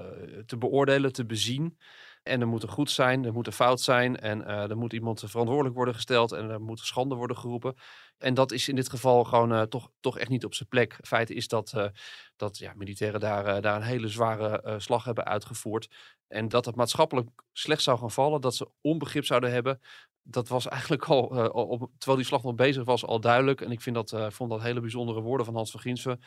te 0.46 0.58
beoordelen, 0.58 1.12
te 1.12 1.26
bezien. 1.26 1.78
En 2.22 2.40
er 2.40 2.46
moet 2.46 2.62
er 2.62 2.68
goed 2.68 2.90
zijn, 2.90 3.24
er 3.24 3.32
moet 3.32 3.46
een 3.46 3.52
fout 3.52 3.80
zijn 3.80 4.16
en 4.16 4.46
eh, 4.46 4.70
er 4.70 4.76
moet 4.76 4.92
iemand 4.92 5.22
verantwoordelijk 5.26 5.74
worden 5.74 5.94
gesteld 5.94 6.32
en 6.32 6.50
er 6.50 6.60
moet 6.60 6.78
schande 6.78 7.14
worden 7.14 7.36
geroepen. 7.36 7.74
En 8.18 8.34
dat 8.34 8.52
is 8.52 8.68
in 8.68 8.74
dit 8.74 8.90
geval 8.90 9.24
gewoon 9.24 9.68
toch, 9.68 9.90
toch 10.00 10.18
echt 10.18 10.30
niet 10.30 10.44
op 10.44 10.54
zijn 10.54 10.68
plek. 10.68 10.98
Feit 11.02 11.30
is 11.30 11.48
dat, 11.48 11.90
dat 12.36 12.58
ja, 12.58 12.72
militairen 12.76 13.20
daar, 13.20 13.60
daar 13.60 13.76
een 13.76 13.82
hele 13.82 14.08
zware 14.08 14.74
slag 14.78 15.04
hebben 15.04 15.24
uitgevoerd. 15.24 15.88
En 16.28 16.48
dat 16.48 16.64
het 16.64 16.76
maatschappelijk 16.76 17.28
slecht 17.52 17.82
zou 17.82 17.98
gaan 17.98 18.10
vallen, 18.10 18.40
dat 18.40 18.54
ze 18.54 18.70
onbegrip 18.80 19.24
zouden 19.24 19.52
hebben. 19.52 19.80
Dat 20.22 20.48
was 20.48 20.68
eigenlijk 20.68 21.04
al, 21.04 21.30
eh, 21.30 21.48
al 21.48 21.66
op, 21.66 21.90
terwijl 21.98 22.18
die 22.18 22.28
slag 22.28 22.42
nog 22.42 22.54
bezig 22.54 22.84
was, 22.84 23.04
al 23.04 23.20
duidelijk. 23.20 23.60
En 23.60 23.70
ik 23.70 23.80
vind 23.80 23.96
dat, 23.96 24.12
eh, 24.12 24.30
vond 24.30 24.50
dat 24.50 24.62
hele 24.62 24.80
bijzondere 24.80 25.20
woorden 25.20 25.46
van 25.46 25.54
Hans 25.54 25.70
van 25.70 25.80
Ginsven. 25.80 26.20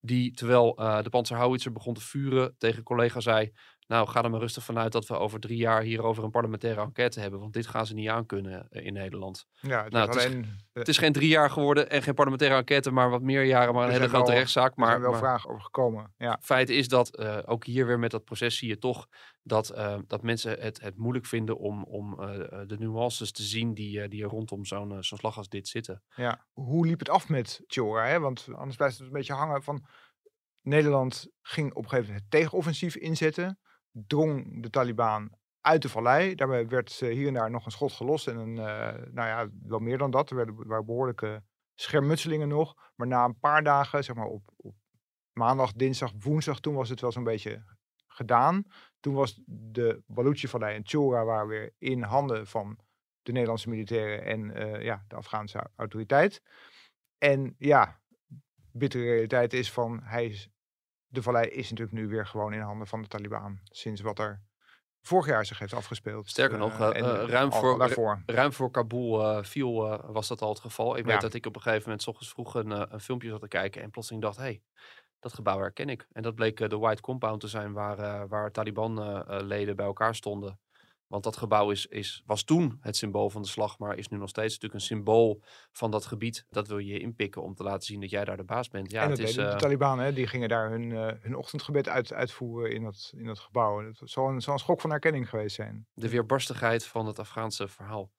Die, 0.00 0.32
terwijl 0.32 0.76
eh, 0.76 1.02
de 1.02 1.10
Panzerhauwitzer 1.10 1.72
begon 1.72 1.94
te 1.94 2.00
vuren, 2.00 2.54
tegen 2.58 2.82
collega 2.82 3.20
zei... 3.20 3.52
Nou, 3.90 4.08
ga 4.08 4.22
er 4.24 4.30
maar 4.30 4.40
rustig 4.40 4.64
vanuit 4.64 4.92
dat 4.92 5.06
we 5.06 5.14
over 5.18 5.40
drie 5.40 5.56
jaar 5.56 5.82
hierover 5.82 6.24
een 6.24 6.30
parlementaire 6.30 6.80
enquête 6.80 7.20
hebben. 7.20 7.40
Want 7.40 7.52
dit 7.52 7.66
gaan 7.66 7.86
ze 7.86 7.94
niet 7.94 8.08
aankunnen 8.08 8.68
eh, 8.68 8.84
in 8.86 8.92
Nederland. 8.92 9.46
Ja, 9.60 9.82
het 9.84 9.92
Nou, 9.92 10.08
is 10.08 10.14
het 10.14 10.24
is 10.24 10.30
alleen, 10.30 10.44
eh, 10.44 10.50
Het 10.72 10.88
is 10.88 10.98
geen 10.98 11.12
drie 11.12 11.28
jaar 11.28 11.50
geworden 11.50 11.90
en 11.90 12.02
geen 12.02 12.14
parlementaire 12.14 12.56
enquête, 12.56 12.90
maar 12.90 13.10
wat 13.10 13.22
meer 13.22 13.42
jaren, 13.44 13.74
maar 13.74 13.82
een 13.82 13.88
Er 13.88 13.96
hele 13.96 14.08
grote 14.08 14.30
wel- 14.30 14.36
rechtszaak. 14.38 14.70
er 14.70 14.78
Maar, 14.78 14.88
zijn 14.88 15.00
wel 15.00 15.10
maar 15.10 15.20
vragen 15.20 15.50
over 15.50 15.62
gekomen. 15.62 16.14
Ja, 16.16 16.38
feit 16.42 16.68
is 16.68 16.88
dat 16.88 17.16
eh, 17.16 17.38
ook 17.44 17.64
hier 17.64 17.86
weer 17.86 17.98
met 17.98 18.10
dat 18.10 18.24
proces 18.24 18.56
zie 18.58 18.68
je 18.68 18.78
toch 18.78 19.06
dat, 19.42 19.70
eh, 19.70 19.98
dat 20.06 20.22
mensen 20.22 20.60
het, 20.60 20.80
het 20.80 20.96
moeilijk 20.96 21.26
vinden 21.26 21.58
om, 21.58 21.84
om 21.84 22.16
de 22.66 22.76
nuances 22.78 23.32
te 23.32 23.42
zien 23.42 23.74
die, 23.74 24.08
die 24.08 24.22
er 24.22 24.28
rondom 24.28 24.64
zo'n 24.64 25.02
zo'n 25.02 25.18
slag 25.18 25.36
als 25.36 25.48
dit 25.48 25.68
zitten. 25.68 26.02
ja. 26.16 26.46
Hoe 26.52 26.86
liep 26.86 26.98
het 26.98 27.08
af 27.08 27.28
met 27.28 27.60
Chora? 27.66 28.06
Hè? 28.06 28.20
Want 28.20 28.46
anders 28.54 28.76
blijft 28.76 28.96
het 28.98 29.06
een 29.06 29.12
beetje 29.12 29.32
hangen 29.32 29.62
van... 29.62 29.86
Nederland 30.62 31.26
ging 31.42 31.70
op 31.74 31.82
een 31.82 31.88
gegeven 31.88 32.06
moment 32.06 32.22
het 32.22 32.40
tegenoffensief 32.40 32.96
inzetten. 32.96 33.58
Drong 33.92 34.62
de 34.62 34.70
Taliban 34.70 35.30
uit 35.60 35.82
de 35.82 35.88
vallei. 35.88 36.34
Daarbij 36.34 36.68
werd 36.68 36.92
hier 36.92 37.26
en 37.26 37.34
daar 37.34 37.50
nog 37.50 37.64
een 37.64 37.70
schot 37.70 37.92
gelost. 37.92 38.28
En 38.28 38.36
een, 38.36 38.58
eh, 38.58 39.12
nou 39.12 39.28
ja, 39.28 39.48
wel 39.62 39.78
meer 39.78 39.98
dan 39.98 40.10
dat. 40.10 40.30
Er 40.30 40.36
werden, 40.36 40.56
er 40.58 40.66
waren 40.66 40.86
behoorlijke 40.86 41.42
schermutselingen 41.74 42.48
nog. 42.48 42.92
Maar 42.96 43.06
na 43.06 43.24
een 43.24 43.38
paar 43.38 43.62
dagen, 43.62 44.04
zeg 44.04 44.16
maar 44.16 44.26
op, 44.26 44.50
op 44.56 44.74
maandag, 45.32 45.72
dinsdag, 45.72 46.12
woensdag... 46.18 46.60
toen 46.60 46.74
was 46.74 46.88
het 46.88 47.00
wel 47.00 47.12
zo'n 47.12 47.24
beetje 47.24 47.64
gedaan. 48.06 48.64
Toen 49.00 49.14
was 49.14 49.40
de 49.46 50.02
Baluchi-vallei 50.06 50.76
en 50.76 50.86
Chora 50.86 51.46
weer 51.46 51.74
in 51.78 52.02
handen 52.02 52.46
van 52.46 52.78
de 53.22 53.32
Nederlandse 53.32 53.68
militairen 53.68 54.24
en 54.24 54.54
eh, 54.54 54.82
ja, 54.84 55.04
de 55.08 55.16
Afghaanse 55.16 55.70
autoriteit. 55.76 56.42
En 57.18 57.54
ja, 57.58 58.00
bittere 58.72 59.04
realiteit 59.04 59.52
is 59.52 59.72
van 59.72 60.00
hij 60.02 60.26
is, 60.26 60.48
de 61.10 61.22
vallei 61.22 61.46
is 61.48 61.70
natuurlijk 61.70 61.96
nu 61.98 62.08
weer 62.08 62.26
gewoon 62.26 62.52
in 62.52 62.60
handen 62.60 62.86
van 62.86 63.02
de 63.02 63.08
Taliban. 63.08 63.58
Sinds 63.64 64.00
wat 64.00 64.18
er 64.18 64.42
vorig 65.02 65.26
jaar 65.26 65.46
zich 65.46 65.58
heeft 65.58 65.74
afgespeeld. 65.74 66.28
Sterker 66.28 66.58
nog, 66.58 66.80
eh, 66.80 66.86
en, 66.86 66.94
eh, 67.20 67.28
ruim 67.28 67.52
voor- 67.52 67.78
daarvoor. 67.78 68.22
Ruim 68.26 68.52
voor 68.52 68.70
Kabul 68.70 69.22
eh, 69.22 69.44
viel, 69.44 69.92
eh, 69.92 70.10
was 70.12 70.28
dat 70.28 70.40
al 70.42 70.48
het 70.48 70.60
geval. 70.60 70.96
Ik 70.96 71.04
Ja. 71.06 71.12
weet 71.12 71.20
dat 71.20 71.34
ik 71.34 71.46
op 71.46 71.54
een 71.56 71.62
gegeven 71.62 71.82
moment 71.84 72.02
's 72.02 72.06
ochtends 72.06 72.32
vroeg 72.32 72.54
een, 72.54 72.72
eh, 72.72 72.82
een 72.88 73.00
filmpje 73.00 73.28
zat 73.28 73.40
te 73.40 73.48
kijken 73.48 73.82
en 73.82 73.90
plotseling 73.90 74.22
dacht, 74.24 74.36
hé, 74.36 74.42
hey, 74.42 74.62
dat 75.20 75.32
gebouw 75.34 75.58
herken 75.58 75.88
ik. 75.88 76.06
En 76.12 76.22
dat 76.22 76.34
bleek 76.34 76.60
eh, 76.60 76.68
de 76.68 76.78
White 76.78 77.02
Compound 77.02 77.40
te 77.40 77.48
zijn 77.48 77.72
waar, 77.72 77.98
eh, 77.98 78.22
waar 78.28 78.50
Taliban-leden 78.50 79.76
bij 79.76 79.86
elkaar 79.86 80.14
stonden. 80.14 80.60
Want 81.10 81.24
dat 81.24 81.36
gebouw 81.36 81.70
is, 81.70 81.86
is, 81.86 82.22
was 82.26 82.42
toen 82.42 82.78
het 82.80 82.96
symbool 82.96 83.30
van 83.30 83.42
de 83.42 83.48
slag, 83.48 83.78
maar 83.78 83.96
is 83.96 84.08
nu 84.08 84.18
nog 84.18 84.28
steeds 84.28 84.52
natuurlijk 84.54 84.74
een 84.74 84.86
symbool 84.86 85.42
van 85.72 85.90
dat 85.90 86.06
gebied. 86.06 86.46
Dat 86.50 86.68
wil 86.68 86.78
je 86.78 86.98
inpikken 86.98 87.42
om 87.42 87.54
te 87.54 87.62
laten 87.62 87.82
zien 87.82 88.00
dat 88.00 88.10
jij 88.10 88.24
daar 88.24 88.36
de 88.36 88.44
baas 88.44 88.68
bent. 88.68 88.90
Ja, 88.90 89.02
en 89.02 89.10
het 89.10 89.18
dat 89.18 89.28
is, 89.28 89.34
deden 89.34 89.50
de 89.50 89.56
eh, 89.56 89.60
Taliban, 89.60 89.98
hè, 89.98 90.12
die 90.12 90.26
gingen 90.26 90.48
daar 90.48 90.70
hun, 90.70 90.92
eh, 90.92 91.22
hun 91.22 91.36
ochtendgebed 91.36 91.88
uit, 91.88 92.12
uitvoeren 92.12 92.72
in 92.72 92.82
dat, 92.82 93.12
in 93.16 93.26
dat 93.26 93.38
gebouw. 93.38 93.84
Het 93.84 94.00
zal 94.04 94.28
een, 94.28 94.40
zal 94.40 94.52
een 94.52 94.58
schok 94.58 94.80
van 94.80 94.90
herkenning 94.90 95.28
geweest 95.28 95.54
zijn. 95.54 95.86
de 95.92 96.08
weerbarstigheid 96.08 96.86
van 96.86 97.06
het 97.06 97.18
Afghaanse 97.18 97.68
verhaal. 97.68 98.10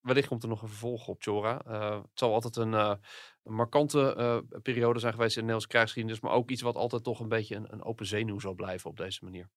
Wellicht 0.00 0.28
komt 0.28 0.42
er 0.42 0.48
nog 0.48 0.62
een 0.62 0.68
vervolg 0.68 1.08
op 1.08 1.22
Chora. 1.22 1.62
Eh, 1.62 2.02
het 2.02 2.10
zal 2.14 2.32
altijd 2.34 2.56
een, 2.56 2.98
markante 3.42 4.44
periode 4.62 4.98
zijn 4.98 5.12
geweest 5.12 5.36
in 5.36 5.46
de 5.46 5.52
Nederlandse 5.52 5.68
krijgsgeschiedenis, 5.68 6.20
maar 6.20 6.32
ook 6.32 6.50
iets 6.50 6.62
wat 6.62 6.76
altijd 6.76 7.04
toch 7.04 7.20
een 7.20 7.28
beetje 7.28 7.54
een, 7.54 7.72
een 7.72 7.84
open 7.84 8.06
zenuw 8.06 8.38
zal 8.38 8.54
blijven 8.54 8.90
op 8.90 8.96
deze 8.96 9.24
manier. 9.24 9.48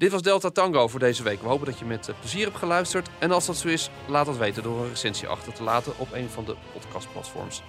Dit 0.00 0.10
was 0.10 0.22
Delta 0.22 0.50
Tango 0.50 0.88
voor 0.88 1.00
deze 1.00 1.22
week. 1.22 1.42
We 1.42 1.48
hopen 1.48 1.66
dat 1.66 1.78
je 1.78 1.84
met 1.84 2.08
eh, 2.08 2.14
plezier 2.18 2.44
hebt 2.44 2.56
geluisterd. 2.56 3.08
En 3.18 3.30
als 3.30 3.46
dat 3.46 3.56
zo 3.56 3.68
is, 3.68 3.90
laat 4.06 4.26
dat 4.26 4.36
weten 4.36 4.62
door 4.62 4.80
een 4.80 4.88
recensie 4.88 5.28
achter 5.28 5.52
te 5.52 5.62
laten 5.62 5.92
op 5.98 6.12
een 6.12 6.28
van 6.28 6.44
de 6.44 6.56
podcastplatforms. 6.72 7.62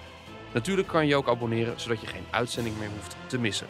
Natuurlijk 0.52 0.88
kan 0.88 1.02
je 1.02 1.08
je 1.08 1.16
ook 1.16 1.28
abonneren, 1.28 1.80
zodat 1.80 2.00
je 2.00 2.06
geen 2.06 2.24
uitzending 2.30 2.78
meer 2.78 2.88
hoeft 2.88 3.16
te 3.26 3.38
missen. 3.38 3.66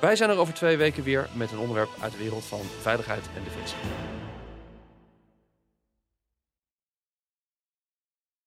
Wij 0.00 0.16
zijn 0.16 0.30
er 0.30 0.38
over 0.38 0.54
twee 0.54 0.76
weken 0.76 1.02
weer 1.02 1.28
met 1.32 1.52
een 1.52 1.58
onderwerp 1.58 1.90
uit 2.00 2.12
de 2.12 2.18
wereld 2.18 2.44
van 2.44 2.60
veiligheid 2.80 3.28
en 3.36 3.44
defensie. 3.44 3.78